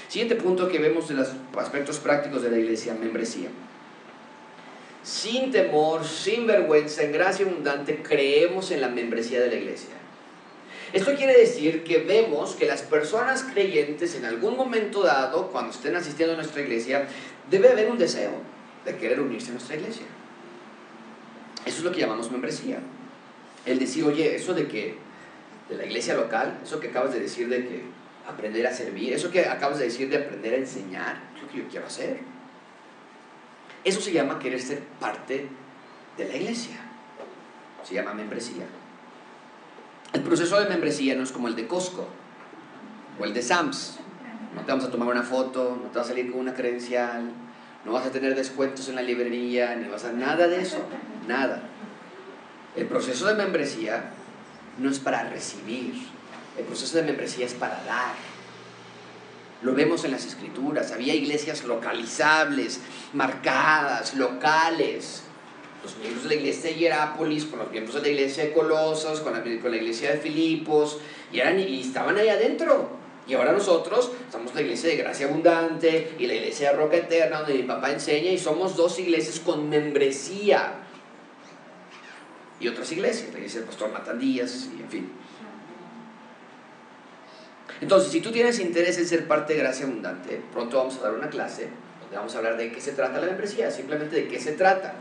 Siguiente 0.08 0.36
punto 0.36 0.68
que 0.68 0.78
vemos 0.78 1.10
en 1.10 1.16
los 1.16 1.28
aspectos 1.56 1.98
prácticos 1.98 2.42
de 2.42 2.50
la 2.50 2.58
iglesia, 2.58 2.94
membresía. 2.94 3.48
Sin 5.02 5.50
temor, 5.50 6.04
sin 6.04 6.46
vergüenza, 6.46 7.02
en 7.02 7.12
gracia 7.12 7.46
abundante, 7.46 8.02
creemos 8.02 8.70
en 8.70 8.80
la 8.80 8.88
membresía 8.88 9.40
de 9.40 9.48
la 9.48 9.54
iglesia. 9.54 9.94
Esto 10.92 11.14
quiere 11.14 11.38
decir 11.38 11.84
que 11.84 11.98
vemos 11.98 12.56
que 12.56 12.66
las 12.66 12.82
personas 12.82 13.44
creyentes 13.44 14.16
en 14.16 14.24
algún 14.24 14.56
momento 14.56 15.02
dado, 15.02 15.48
cuando 15.48 15.70
estén 15.70 15.94
asistiendo 15.94 16.34
a 16.34 16.36
nuestra 16.36 16.62
iglesia, 16.62 17.06
debe 17.48 17.68
haber 17.68 17.90
un 17.90 17.98
deseo 17.98 18.32
de 18.84 18.96
querer 18.96 19.20
unirse 19.20 19.50
a 19.50 19.52
nuestra 19.52 19.76
iglesia. 19.76 20.06
Eso 21.64 21.78
es 21.78 21.84
lo 21.84 21.92
que 21.92 22.00
llamamos 22.00 22.30
membresía 22.30 22.80
el 23.66 23.78
decir, 23.78 24.04
oye, 24.04 24.34
eso 24.34 24.54
de 24.54 24.66
que, 24.66 24.96
de 25.68 25.76
la 25.76 25.84
iglesia 25.84 26.14
local, 26.14 26.58
eso 26.62 26.80
que 26.80 26.88
acabas 26.88 27.12
de 27.12 27.20
decir 27.20 27.48
de 27.48 27.66
que 27.66 27.82
aprender 28.26 28.66
a 28.66 28.72
servir, 28.72 29.12
eso 29.12 29.30
que 29.30 29.46
acabas 29.46 29.78
de 29.78 29.84
decir 29.84 30.08
de 30.08 30.16
aprender 30.16 30.54
a 30.54 30.56
enseñar, 30.58 31.20
es 31.34 31.42
lo 31.42 31.48
que 31.48 31.58
yo 31.58 31.68
quiero 31.68 31.86
hacer. 31.86 32.20
Eso 33.84 34.00
se 34.00 34.12
llama 34.12 34.38
querer 34.38 34.60
ser 34.60 34.80
parte 35.00 35.48
de 36.16 36.28
la 36.28 36.36
iglesia. 36.36 36.76
Se 37.82 37.94
llama 37.94 38.12
membresía. 38.12 38.66
El 40.12 40.22
proceso 40.22 40.60
de 40.60 40.68
membresía 40.68 41.14
no 41.14 41.22
es 41.22 41.32
como 41.32 41.48
el 41.48 41.56
de 41.56 41.66
Costco 41.66 42.06
o 43.18 43.24
el 43.24 43.32
de 43.32 43.42
Sams. 43.42 43.98
No 44.54 44.62
te 44.62 44.72
vamos 44.72 44.84
a 44.84 44.90
tomar 44.90 45.08
una 45.08 45.22
foto, 45.22 45.78
no 45.82 45.88
te 45.90 45.98
vas 45.98 46.06
a 46.08 46.10
salir 46.10 46.30
con 46.30 46.40
una 46.40 46.54
credencial, 46.54 47.30
no 47.84 47.92
vas 47.92 48.06
a 48.06 48.10
tener 48.10 48.34
descuentos 48.34 48.88
en 48.88 48.96
la 48.96 49.02
librería, 49.02 49.74
ni 49.76 49.88
vas 49.88 50.04
a 50.04 50.12
nada 50.12 50.48
de 50.48 50.60
eso, 50.60 50.78
nada. 51.26 51.62
El 52.76 52.86
proceso 52.86 53.26
de 53.26 53.34
membresía 53.34 54.10
no 54.78 54.90
es 54.90 54.98
para 54.98 55.28
recibir, 55.28 55.94
el 56.60 56.66
proceso 56.66 56.96
de 56.96 57.04
membresía 57.04 57.46
es 57.46 57.54
para 57.54 57.82
dar. 57.84 58.14
Lo 59.62 59.74
vemos 59.74 60.04
en 60.04 60.12
las 60.12 60.24
escrituras, 60.24 60.90
había 60.92 61.14
iglesias 61.14 61.64
localizables, 61.64 62.80
marcadas, 63.12 64.14
locales. 64.14 65.22
Los 65.82 65.96
miembros 65.96 66.24
de 66.24 66.28
la 66.30 66.34
iglesia 66.36 66.70
de 66.70 66.76
Hierápolis, 66.76 67.44
con 67.44 67.58
los 67.58 67.70
miembros 67.70 67.94
de 67.94 68.02
la 68.02 68.08
iglesia 68.08 68.44
de 68.44 68.52
Colosas, 68.52 69.20
con 69.20 69.32
la, 69.32 69.40
iglesia 69.76 70.12
de 70.12 70.18
Filipos, 70.18 70.98
y, 71.32 71.40
eran, 71.40 71.58
y 71.58 71.80
estaban 71.80 72.16
ahí 72.16 72.28
adentro. 72.28 72.90
Y 73.26 73.34
ahora 73.34 73.52
nosotros 73.52 74.10
somos 74.32 74.54
la 74.54 74.62
iglesia 74.62 74.90
de 74.90 74.96
Gracia 74.96 75.26
Abundante 75.26 76.14
y 76.18 76.26
la 76.26 76.34
iglesia 76.34 76.70
de 76.70 76.76
Roca 76.76 76.96
Eterna, 76.96 77.40
donde 77.40 77.54
mi 77.54 77.62
papá 77.62 77.90
enseña, 77.90 78.30
y 78.30 78.38
somos 78.38 78.76
dos 78.76 78.98
iglesias 78.98 79.40
con 79.40 79.68
membresía 79.68 80.74
y 82.60 82.68
otras 82.68 82.92
iglesias, 82.92 83.32
la 83.32 83.38
iglesia 83.38 83.60
del 83.60 83.68
pastor 83.68 83.90
Matandías, 83.90 84.68
y 84.76 84.82
en 84.82 84.88
fin. 84.88 85.10
Entonces, 87.80 88.12
si 88.12 88.20
tú 88.20 88.30
tienes 88.30 88.58
interés 88.58 88.98
en 88.98 89.06
ser 89.06 89.26
parte 89.26 89.54
de 89.54 89.60
Gracia 89.60 89.86
Abundante, 89.86 90.40
pronto 90.52 90.76
vamos 90.76 90.98
a 90.98 91.02
dar 91.02 91.14
una 91.14 91.30
clase 91.30 91.68
donde 92.02 92.16
vamos 92.16 92.34
a 92.34 92.38
hablar 92.38 92.56
de 92.56 92.70
qué 92.72 92.80
se 92.80 92.92
trata 92.92 93.20
la 93.20 93.26
membresía, 93.26 93.70
simplemente 93.70 94.16
de 94.16 94.28
qué 94.28 94.38
se 94.38 94.52
trata. 94.52 94.94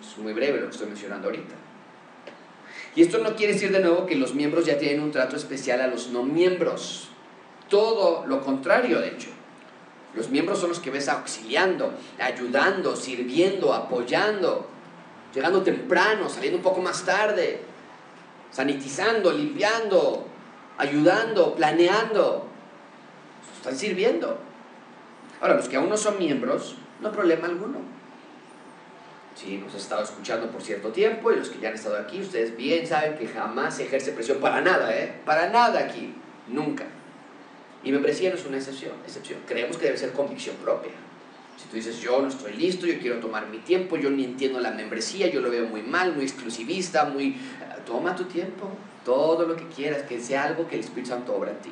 Es 0.00 0.18
muy 0.18 0.32
breve 0.32 0.60
lo 0.60 0.66
que 0.66 0.72
estoy 0.72 0.86
mencionando 0.86 1.28
ahorita. 1.28 1.54
Y 2.94 3.02
esto 3.02 3.18
no 3.18 3.34
quiere 3.34 3.54
decir 3.54 3.72
de 3.72 3.80
nuevo 3.80 4.06
que 4.06 4.14
los 4.14 4.34
miembros 4.34 4.64
ya 4.64 4.78
tienen 4.78 5.02
un 5.02 5.10
trato 5.10 5.36
especial 5.36 5.80
a 5.80 5.86
los 5.88 6.08
no 6.10 6.22
miembros. 6.22 7.08
Todo 7.68 8.24
lo 8.26 8.40
contrario, 8.40 9.00
de 9.00 9.08
hecho. 9.08 9.28
Los 10.14 10.30
miembros 10.30 10.60
son 10.60 10.70
los 10.70 10.80
que 10.80 10.90
ves 10.90 11.08
auxiliando, 11.08 11.92
ayudando, 12.18 12.96
sirviendo, 12.96 13.74
apoyando, 13.74 14.66
llegando 15.34 15.62
temprano, 15.62 16.30
saliendo 16.30 16.56
un 16.56 16.62
poco 16.62 16.80
más 16.80 17.04
tarde, 17.04 17.60
sanitizando, 18.50 19.30
limpiando, 19.30 20.26
ayudando, 20.78 21.54
planeando. 21.54 22.46
Están 23.56 23.76
sirviendo. 23.76 24.38
Ahora, 25.40 25.54
los 25.54 25.68
que 25.68 25.76
aún 25.76 25.88
no 25.88 25.96
son 25.96 26.18
miembros, 26.18 26.76
no 27.00 27.12
problema 27.12 27.46
alguno. 27.46 27.78
Si 29.34 29.58
nos 29.58 29.74
has 29.74 29.82
estado 29.82 30.02
escuchando 30.02 30.50
por 30.50 30.62
cierto 30.62 30.88
tiempo 30.88 31.30
y 31.30 31.36
los 31.36 31.50
que 31.50 31.58
ya 31.58 31.68
han 31.68 31.74
estado 31.74 31.98
aquí, 31.98 32.20
ustedes 32.20 32.56
bien 32.56 32.86
saben 32.86 33.18
que 33.18 33.26
jamás 33.28 33.76
se 33.76 33.84
ejerce 33.84 34.12
presión 34.12 34.38
para 34.38 34.62
nada, 34.62 34.96
¿eh? 34.96 35.20
Para 35.26 35.50
nada 35.50 35.80
aquí, 35.80 36.14
nunca. 36.48 36.86
Y 37.84 37.92
membresía 37.92 38.30
no 38.30 38.36
es 38.36 38.46
una 38.46 38.56
excepción, 38.56 38.92
excepción. 39.04 39.40
Creemos 39.46 39.76
que 39.76 39.84
debe 39.84 39.98
ser 39.98 40.12
convicción 40.12 40.56
propia. 40.56 40.92
Si 41.56 41.68
tú 41.68 41.76
dices, 41.76 42.00
yo 42.00 42.20
no 42.20 42.28
estoy 42.28 42.54
listo, 42.54 42.86
yo 42.86 42.98
quiero 42.98 43.18
tomar 43.18 43.48
mi 43.48 43.58
tiempo, 43.58 43.96
yo 43.96 44.10
ni 44.10 44.24
entiendo 44.24 44.58
la 44.60 44.70
membresía, 44.70 45.28
yo 45.28 45.40
lo 45.40 45.50
veo 45.50 45.66
muy 45.66 45.82
mal, 45.82 46.14
muy 46.14 46.24
exclusivista, 46.24 47.04
muy... 47.04 47.28
Eh, 47.28 47.36
toma 47.86 48.16
tu 48.16 48.24
tiempo, 48.24 48.70
todo 49.06 49.46
lo 49.46 49.56
que 49.56 49.68
quieras, 49.68 50.02
que 50.02 50.20
sea 50.20 50.44
algo 50.44 50.66
que 50.66 50.74
el 50.74 50.80
Espíritu 50.80 51.10
Santo 51.10 51.34
obra 51.34 51.52
en 51.52 51.60
ti. 51.60 51.70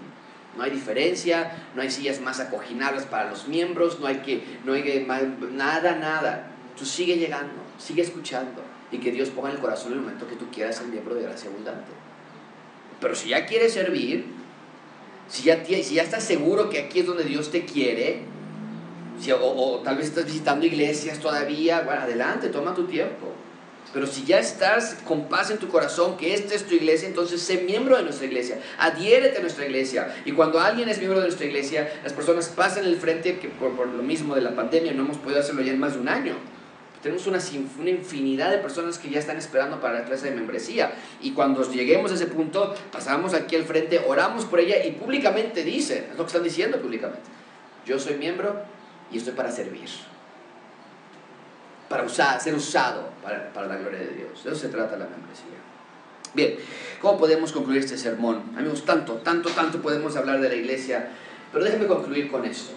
No 0.56 0.62
hay 0.62 0.70
diferencia, 0.70 1.50
no 1.74 1.82
hay 1.82 1.90
sillas 1.90 2.20
más 2.20 2.38
acoginables 2.38 3.04
para 3.06 3.28
los 3.28 3.48
miembros, 3.48 3.98
no 3.98 4.06
hay 4.06 4.18
que, 4.18 4.60
no 4.64 4.72
hay 4.72 5.36
nada, 5.50 5.96
nada. 5.96 6.52
Tú 6.78 6.86
sigue 6.86 7.16
llegando, 7.16 7.54
sigue 7.76 8.02
escuchando 8.02 8.62
y 8.92 8.98
que 8.98 9.10
Dios 9.10 9.30
ponga 9.30 9.48
en 9.48 9.56
el 9.56 9.60
corazón 9.60 9.92
el 9.92 9.98
momento 9.98 10.28
que 10.28 10.36
tú 10.36 10.46
quieras 10.52 10.76
ser 10.76 10.86
miembro 10.86 11.16
de 11.16 11.22
gracia 11.22 11.50
abundante. 11.50 11.90
Pero 13.00 13.16
si 13.16 13.30
ya 13.30 13.44
quieres 13.46 13.72
servir, 13.72 14.26
si 15.28 15.42
ya, 15.42 15.64
si 15.64 15.94
ya 15.94 16.04
estás 16.04 16.22
seguro 16.22 16.70
que 16.70 16.78
aquí 16.78 17.00
es 17.00 17.06
donde 17.06 17.24
Dios 17.24 17.50
te 17.50 17.64
quiere, 17.64 18.20
si, 19.18 19.32
o, 19.32 19.38
o, 19.40 19.80
tal 19.80 19.96
vez 19.96 20.06
estás 20.06 20.24
visitando 20.24 20.66
iglesias 20.66 21.18
todavía, 21.18 21.80
bueno, 21.80 22.02
adelante, 22.02 22.48
toma 22.50 22.74
tu 22.74 22.84
tiempo. 22.84 23.32
Pero 23.94 24.08
si 24.08 24.24
ya 24.24 24.40
estás 24.40 24.96
con 25.06 25.28
paz 25.28 25.52
en 25.52 25.58
tu 25.58 25.68
corazón, 25.68 26.16
que 26.16 26.34
esta 26.34 26.54
es 26.54 26.66
tu 26.66 26.74
iglesia, 26.74 27.06
entonces 27.08 27.40
sé 27.40 27.58
miembro 27.58 27.96
de 27.96 28.02
nuestra 28.02 28.26
iglesia, 28.26 28.58
adhiérete 28.76 29.38
a 29.38 29.40
nuestra 29.40 29.64
iglesia. 29.64 30.14
Y 30.24 30.32
cuando 30.32 30.58
alguien 30.58 30.88
es 30.88 30.98
miembro 30.98 31.20
de 31.20 31.26
nuestra 31.26 31.46
iglesia, 31.46 32.00
las 32.02 32.12
personas 32.12 32.48
pasan 32.48 32.84
el 32.84 32.96
frente, 32.96 33.38
que 33.38 33.48
por, 33.48 33.76
por 33.76 33.86
lo 33.86 34.02
mismo 34.02 34.34
de 34.34 34.40
la 34.40 34.56
pandemia 34.56 34.92
no 34.92 35.04
hemos 35.04 35.18
podido 35.18 35.38
hacerlo 35.38 35.62
ya 35.62 35.72
en 35.72 35.78
más 35.78 35.94
de 35.94 36.00
un 36.00 36.08
año 36.08 36.34
tenemos 37.04 37.26
una, 37.26 37.38
una, 37.78 37.90
infinidad 37.90 38.50
de 38.50 38.56
personas 38.56 38.98
que 38.98 39.10
ya 39.10 39.18
están 39.18 39.36
esperando 39.36 39.78
para 39.78 40.00
la 40.00 40.04
clase 40.06 40.30
de 40.30 40.36
membresía. 40.36 40.94
Y 41.20 41.32
cuando 41.32 41.70
lleguemos 41.70 42.10
a 42.10 42.14
ese 42.14 42.28
punto, 42.28 42.74
pasamos 42.90 43.34
aquí 43.34 43.56
al 43.56 43.64
frente, 43.64 44.00
oramos 44.06 44.46
por 44.46 44.58
ella 44.58 44.82
y 44.82 44.92
públicamente 44.92 45.64
dicen, 45.64 46.06
es 46.10 46.16
lo 46.16 46.24
que 46.24 46.28
están 46.28 46.42
diciendo 46.42 46.80
públicamente, 46.80 47.28
yo 47.84 47.98
soy 47.98 48.14
miembro 48.14 48.56
y 49.12 49.18
estoy 49.18 49.34
para 49.34 49.52
servir. 49.52 49.90
Para 51.88 52.04
usar, 52.04 52.40
ser 52.40 52.54
usado 52.54 53.10
para, 53.22 53.52
para 53.52 53.66
la 53.66 53.76
gloria 53.76 54.00
de 54.00 54.08
Dios. 54.08 54.44
De 54.44 54.50
eso 54.50 54.60
se 54.60 54.68
trata 54.68 54.96
la 54.96 55.06
membresía. 55.06 55.44
Bien, 56.34 56.56
¿cómo 57.00 57.18
podemos 57.18 57.52
concluir 57.52 57.80
este 57.80 57.96
sermón? 57.96 58.42
Amigos, 58.56 58.84
tanto, 58.84 59.14
tanto, 59.14 59.50
tanto 59.50 59.80
podemos 59.80 60.16
hablar 60.16 60.40
de 60.40 60.48
la 60.48 60.54
iglesia, 60.56 61.10
pero 61.52 61.64
déjenme 61.64 61.86
concluir 61.86 62.30
con 62.30 62.44
esto. 62.44 62.72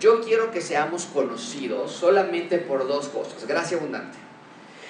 Yo 0.00 0.20
quiero 0.20 0.50
que 0.50 0.60
seamos 0.60 1.06
conocidos 1.06 1.92
solamente 1.92 2.58
por 2.58 2.86
dos 2.86 3.08
cosas. 3.08 3.46
Gracia 3.46 3.76
abundante. 3.76 4.18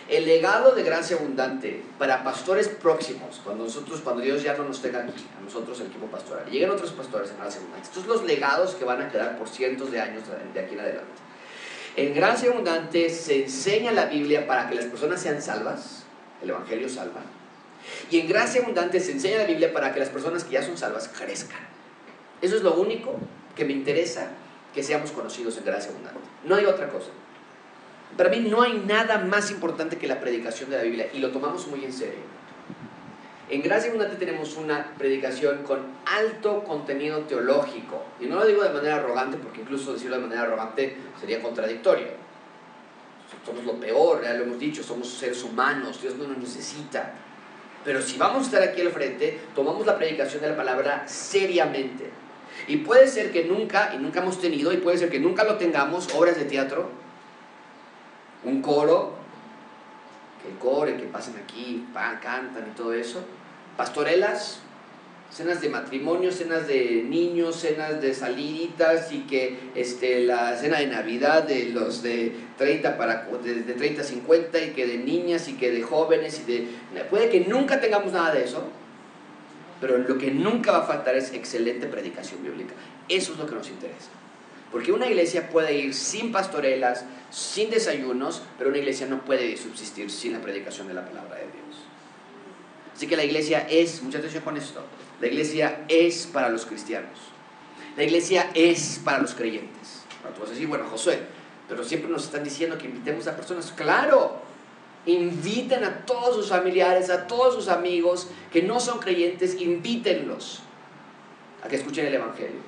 El 0.08 0.24
legado 0.24 0.74
de 0.74 0.82
gracia 0.82 1.16
abundante 1.16 1.82
para 1.98 2.24
pastores 2.24 2.68
próximos, 2.68 3.42
cuando 3.44 3.64
nosotros, 3.64 4.00
cuando 4.00 4.22
Dios 4.22 4.42
ya 4.42 4.54
no 4.54 4.64
nos 4.64 4.80
tenga 4.80 5.00
aquí, 5.00 5.26
a 5.38 5.44
nosotros 5.44 5.80
el 5.80 5.88
equipo 5.88 6.06
pastoral, 6.06 6.46
lleguen 6.50 6.70
otros 6.70 6.92
pastores 6.92 7.30
en 7.30 7.36
gracia 7.36 7.60
abundante. 7.60 7.88
Estos 7.88 8.04
son 8.04 8.12
los 8.12 8.24
legados 8.24 8.74
que 8.74 8.86
van 8.86 9.02
a 9.02 9.10
quedar 9.10 9.36
por 9.36 9.48
cientos 9.48 9.90
de 9.90 10.00
años 10.00 10.22
de 10.54 10.60
aquí 10.60 10.74
en 10.74 10.80
adelante. 10.80 11.27
En 11.99 12.14
gracia 12.14 12.49
abundante 12.53 13.11
se 13.11 13.42
enseña 13.42 13.90
la 13.90 14.07
Biblia 14.07 14.46
para 14.46 14.68
que 14.68 14.76
las 14.76 14.84
personas 14.84 15.20
sean 15.20 15.42
salvas, 15.42 16.05
el 16.40 16.51
Evangelio 16.51 16.88
salva. 16.88 17.22
Y 18.09 18.20
en 18.20 18.28
gracia 18.28 18.62
abundante 18.62 19.01
se 19.01 19.11
enseña 19.11 19.38
la 19.38 19.46
Biblia 19.46 19.72
para 19.72 19.92
que 19.92 19.99
las 19.99 20.09
personas 20.09 20.44
que 20.44 20.53
ya 20.53 20.62
son 20.62 20.78
salvas 20.78 21.09
crezcan. 21.09 21.59
Eso 22.40 22.55
es 22.55 22.62
lo 22.62 22.74
único 22.74 23.16
que 23.57 23.64
me 23.64 23.72
interesa 23.72 24.28
que 24.72 24.84
seamos 24.84 25.11
conocidos 25.11 25.59
en 25.59 25.64
gracia 25.64 25.90
abundante. 25.90 26.20
No 26.44 26.55
hay 26.55 26.66
otra 26.66 26.88
cosa. 26.88 27.11
Para 28.16 28.30
mí 28.30 28.46
no 28.49 28.62
hay 28.62 28.80
nada 28.86 29.18
más 29.18 29.51
importante 29.51 29.99
que 29.99 30.07
la 30.07 30.20
predicación 30.20 30.70
de 30.70 30.76
la 30.76 30.84
Biblia 30.84 31.09
y 31.12 31.18
lo 31.18 31.32
tomamos 31.32 31.66
muy 31.66 31.84
en 31.84 31.92
serio. 31.92 32.20
En 33.51 33.62
Gracia 33.62 33.88
Abundante 33.88 34.16
tenemos 34.16 34.57
una 34.57 34.92
predicación 34.99 35.62
con 35.62 35.80
alto 36.05 36.62
contenido 36.64 37.20
teológico. 37.20 38.05
Y 38.20 38.26
no 38.26 38.36
lo 38.36 38.46
digo 38.46 38.62
de 38.62 38.70
manera 38.70 38.96
arrogante, 38.96 39.38
porque 39.38 39.62
incluso 39.62 39.94
decirlo 39.94 40.16
de 40.16 40.22
manera 40.22 40.42
arrogante 40.42 40.96
sería 41.18 41.40
contradictorio. 41.40 42.09
Somos 43.44 43.64
lo 43.64 43.80
peor, 43.80 44.22
ya 44.22 44.34
lo 44.34 44.44
hemos 44.44 44.59
dicho, 44.59 44.82
somos 44.82 45.09
seres 45.09 45.42
humanos, 45.42 46.03
Dios 46.03 46.16
no 46.16 46.28
nos 46.28 46.36
necesita. 46.36 47.14
Pero 47.84 48.03
si 48.03 48.18
vamos 48.18 48.42
a 48.42 48.44
estar 48.46 48.62
aquí 48.62 48.82
al 48.82 48.90
frente, 48.90 49.40
tomamos 49.55 49.86
la 49.86 49.96
predicación 49.96 50.42
de 50.42 50.51
la 50.51 50.57
palabra 50.57 51.09
seriamente. 51.09 52.11
Y 52.66 52.78
puede 52.78 53.07
ser 53.07 53.32
que 53.32 53.44
nunca, 53.44 53.94
y 53.94 53.99
nunca 53.99 54.20
hemos 54.20 54.38
tenido, 54.38 54.72
y 54.74 54.76
puede 54.76 54.99
ser 54.99 55.09
que 55.09 55.20
nunca 55.20 55.44
lo 55.44 55.57
tengamos, 55.57 56.12
obras 56.14 56.36
de 56.36 56.44
teatro, 56.44 56.90
un 58.44 58.61
coro, 58.61 59.14
que 60.42 60.59
core, 60.59 60.96
que 60.96 61.05
pasen 61.05 61.36
aquí, 61.42 61.86
cantan 61.94 62.68
y 62.70 62.76
todo 62.76 62.92
eso, 62.92 63.24
pastorelas, 63.78 64.58
cenas 65.30 65.60
de 65.60 65.68
matrimonio, 65.68 66.32
cenas 66.32 66.66
de 66.66 67.04
niños, 67.08 67.60
cenas 67.60 68.02
de 68.02 68.12
saliditas 68.12 69.12
y 69.12 69.20
que 69.20 69.70
este, 69.76 70.20
la 70.20 70.56
cena 70.56 70.80
de 70.80 70.88
Navidad 70.88 71.44
de 71.44 71.66
los 71.66 72.02
de 72.02 72.32
30 72.58 72.98
para 72.98 73.28
de, 73.42 73.54
de 73.62 73.74
30 73.74 74.02
a 74.02 74.04
50 74.04 74.58
y 74.58 74.70
que 74.70 74.84
de 74.84 74.98
niñas 74.98 75.48
y 75.48 75.54
que 75.54 75.70
de 75.70 75.82
jóvenes 75.82 76.40
y 76.40 76.52
de 76.52 76.68
puede 77.08 77.28
que 77.28 77.40
nunca 77.40 77.80
tengamos 77.80 78.12
nada 78.12 78.34
de 78.34 78.44
eso, 78.44 78.64
pero 79.80 79.96
lo 79.96 80.18
que 80.18 80.32
nunca 80.32 80.72
va 80.72 80.78
a 80.78 80.86
faltar 80.86 81.14
es 81.14 81.32
excelente 81.32 81.86
predicación 81.86 82.42
bíblica. 82.42 82.74
Eso 83.08 83.32
es 83.32 83.38
lo 83.38 83.46
que 83.46 83.54
nos 83.54 83.68
interesa. 83.68 84.10
Porque 84.72 84.90
una 84.90 85.06
iglesia 85.06 85.48
puede 85.50 85.72
ir 85.74 85.94
sin 85.94 86.32
pastorelas, 86.32 87.04
sin 87.30 87.70
desayunos, 87.70 88.42
pero 88.58 88.70
una 88.70 88.78
iglesia 88.78 89.06
no 89.06 89.24
puede 89.24 89.56
subsistir 89.56 90.10
sin 90.10 90.32
la 90.32 90.40
predicación 90.40 90.88
de 90.88 90.94
la 90.94 91.06
palabra 91.06 91.36
de 91.36 91.42
Dios. 91.42 91.88
Así 92.99 93.07
que 93.07 93.16
la 93.16 93.22
iglesia 93.22 93.64
es, 93.70 94.03
mucha 94.03 94.18
atención 94.18 94.42
con 94.42 94.57
esto, 94.57 94.82
la 95.20 95.28
iglesia 95.28 95.84
es 95.86 96.26
para 96.26 96.49
los 96.49 96.66
cristianos. 96.66 97.16
La 97.96 98.03
iglesia 98.03 98.51
es 98.55 99.01
para 99.05 99.20
los 99.20 99.34
creyentes. 99.34 100.03
tú 100.34 100.40
vas 100.40 100.51
a 100.51 100.53
decir, 100.53 100.66
bueno, 100.66 100.84
Josué, 100.90 101.20
pero 101.68 101.84
siempre 101.84 102.11
nos 102.11 102.24
están 102.24 102.42
diciendo 102.42 102.76
que 102.76 102.86
invitemos 102.86 103.28
a 103.28 103.36
personas. 103.36 103.70
Claro, 103.70 104.42
inviten 105.07 105.84
a 105.84 106.05
todos 106.07 106.34
sus 106.34 106.49
familiares, 106.49 107.09
a 107.09 107.28
todos 107.28 107.55
sus 107.55 107.68
amigos 107.68 108.30
que 108.53 108.62
no 108.62 108.80
son 108.80 108.99
creyentes, 108.99 109.61
invítenlos 109.61 110.62
a 111.62 111.68
que 111.68 111.76
escuchen 111.76 112.05
el 112.05 112.14
Evangelio. 112.14 112.62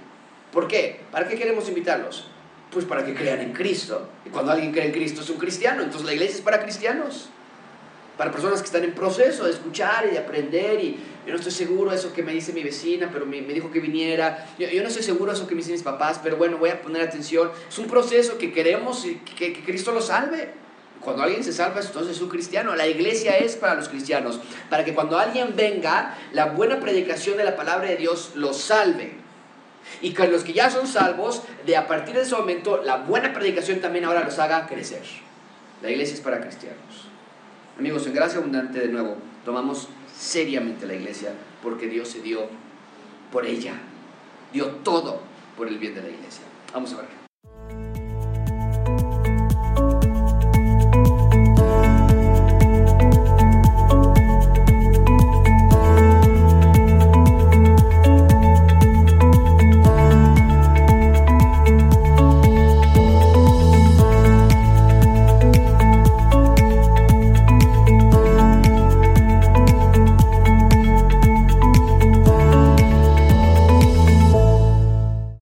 ¿Por 0.53 0.69
qué? 0.69 1.01
¿Para 1.11 1.27
qué 1.27 1.37
queremos 1.37 1.69
invitarlos? 1.69 2.29
Pues 2.71 2.85
para 2.85 3.05
que 3.05 3.15
crean 3.15 3.41
en 3.41 3.53
Cristo. 3.53 4.09
Y 4.25 4.29
cuando 4.29 4.53
alguien 4.53 4.71
cree 4.71 4.87
en 4.87 4.93
Cristo 4.93 5.23
es 5.23 5.31
un 5.31 5.39
cristiano. 5.39 5.83
Entonces 5.83 6.07
la 6.07 6.13
iglesia 6.15 6.37
es 6.37 6.43
para 6.43 6.63
cristianos. 6.63 7.31
Para 8.21 8.33
personas 8.33 8.61
que 8.61 8.67
están 8.67 8.85
en 8.85 8.93
proceso 8.93 9.47
de 9.47 9.51
escuchar 9.53 10.05
y 10.07 10.11
de 10.11 10.19
aprender. 10.19 10.79
Y 10.85 10.99
yo 11.25 11.33
no 11.33 11.37
estoy 11.37 11.53
seguro 11.53 11.91
de 11.91 11.97
eso 11.97 12.13
que 12.13 12.23
me 12.23 12.35
dice 12.35 12.53
mi 12.53 12.63
vecina, 12.63 13.09
pero 13.11 13.25
me, 13.25 13.41
dijo 13.41 13.71
que 13.71 13.81
viniera. 13.81 14.47
Yo, 14.59 14.67
no 14.83 14.89
estoy 14.89 15.03
seguro 15.03 15.33
de 15.33 15.39
eso 15.39 15.47
que 15.47 15.55
me 15.55 15.61
dicen 15.61 15.73
mis 15.73 15.83
papás, 15.83 16.21
pero 16.23 16.37
bueno, 16.37 16.59
voy 16.59 16.69
a 16.69 16.83
poner 16.83 17.01
atención. 17.01 17.51
Es 17.67 17.79
un 17.79 17.87
proceso 17.87 18.37
que 18.37 18.53
queremos 18.53 19.07
que, 19.39 19.55
que 19.55 19.65
Cristo 19.65 19.93
lo 19.93 20.03
salve. 20.03 20.51
Cuando 21.01 21.23
alguien 21.23 21.43
se 21.43 21.55
salva, 21.55 21.81
entonces 21.81 22.15
es 22.17 22.21
un 22.21 22.29
cristiano. 22.29 22.77
La 22.77 22.87
iglesia 22.87 23.39
es 23.39 23.57
para 23.57 23.75
los 23.75 23.89
cristianos. 23.89 24.39
Para 24.69 24.85
que 24.85 24.93
cuando 24.93 25.19
alguien 25.19 25.55
venga, 25.57 26.19
la 26.35 26.45
buena 26.45 26.79
predicación 26.79 27.39
de 27.39 27.45
la 27.45 27.57
palabra 27.57 27.89
de 27.89 27.97
Dios 27.97 28.33
los 28.35 28.59
salve. 28.59 29.15
Y 30.03 30.13
que 30.13 30.29
los 30.29 30.45
que 30.45 30.53
ya 30.53 30.69
son 30.71 30.87
salvos, 30.87 31.41
de 31.65 31.75
a 31.75 31.89
partir 31.89 32.17
de 32.17 32.21
ese 32.21 32.37
momento, 32.37 32.83
la 32.85 32.99
buena 32.99 33.33
predicación 33.33 33.81
también 33.81 34.05
ahora 34.05 34.25
los 34.25 34.39
haga 34.39 34.67
crecer. 34.67 35.05
La 35.81 35.91
iglesia 35.91 36.13
es 36.13 36.21
para 36.21 36.39
cristianos. 36.43 36.90
Amigos, 37.81 38.07
en 38.07 38.13
gracia 38.13 38.41
abundante 38.41 38.79
de 38.79 38.89
nuevo, 38.89 39.17
tomamos 39.43 39.89
seriamente 40.15 40.87
la 40.87 40.93
iglesia 40.93 41.33
porque 41.63 41.87
Dios 41.87 42.09
se 42.09 42.21
dio 42.21 42.41
por 43.33 43.47
ella. 43.47 43.73
Dio 44.53 44.67
todo 44.85 45.23
por 45.57 45.67
el 45.67 45.79
bien 45.79 45.95
de 45.95 46.03
la 46.03 46.11
iglesia. 46.11 46.45
Vamos 46.75 46.93
a 46.93 46.99
ver. 46.99 47.20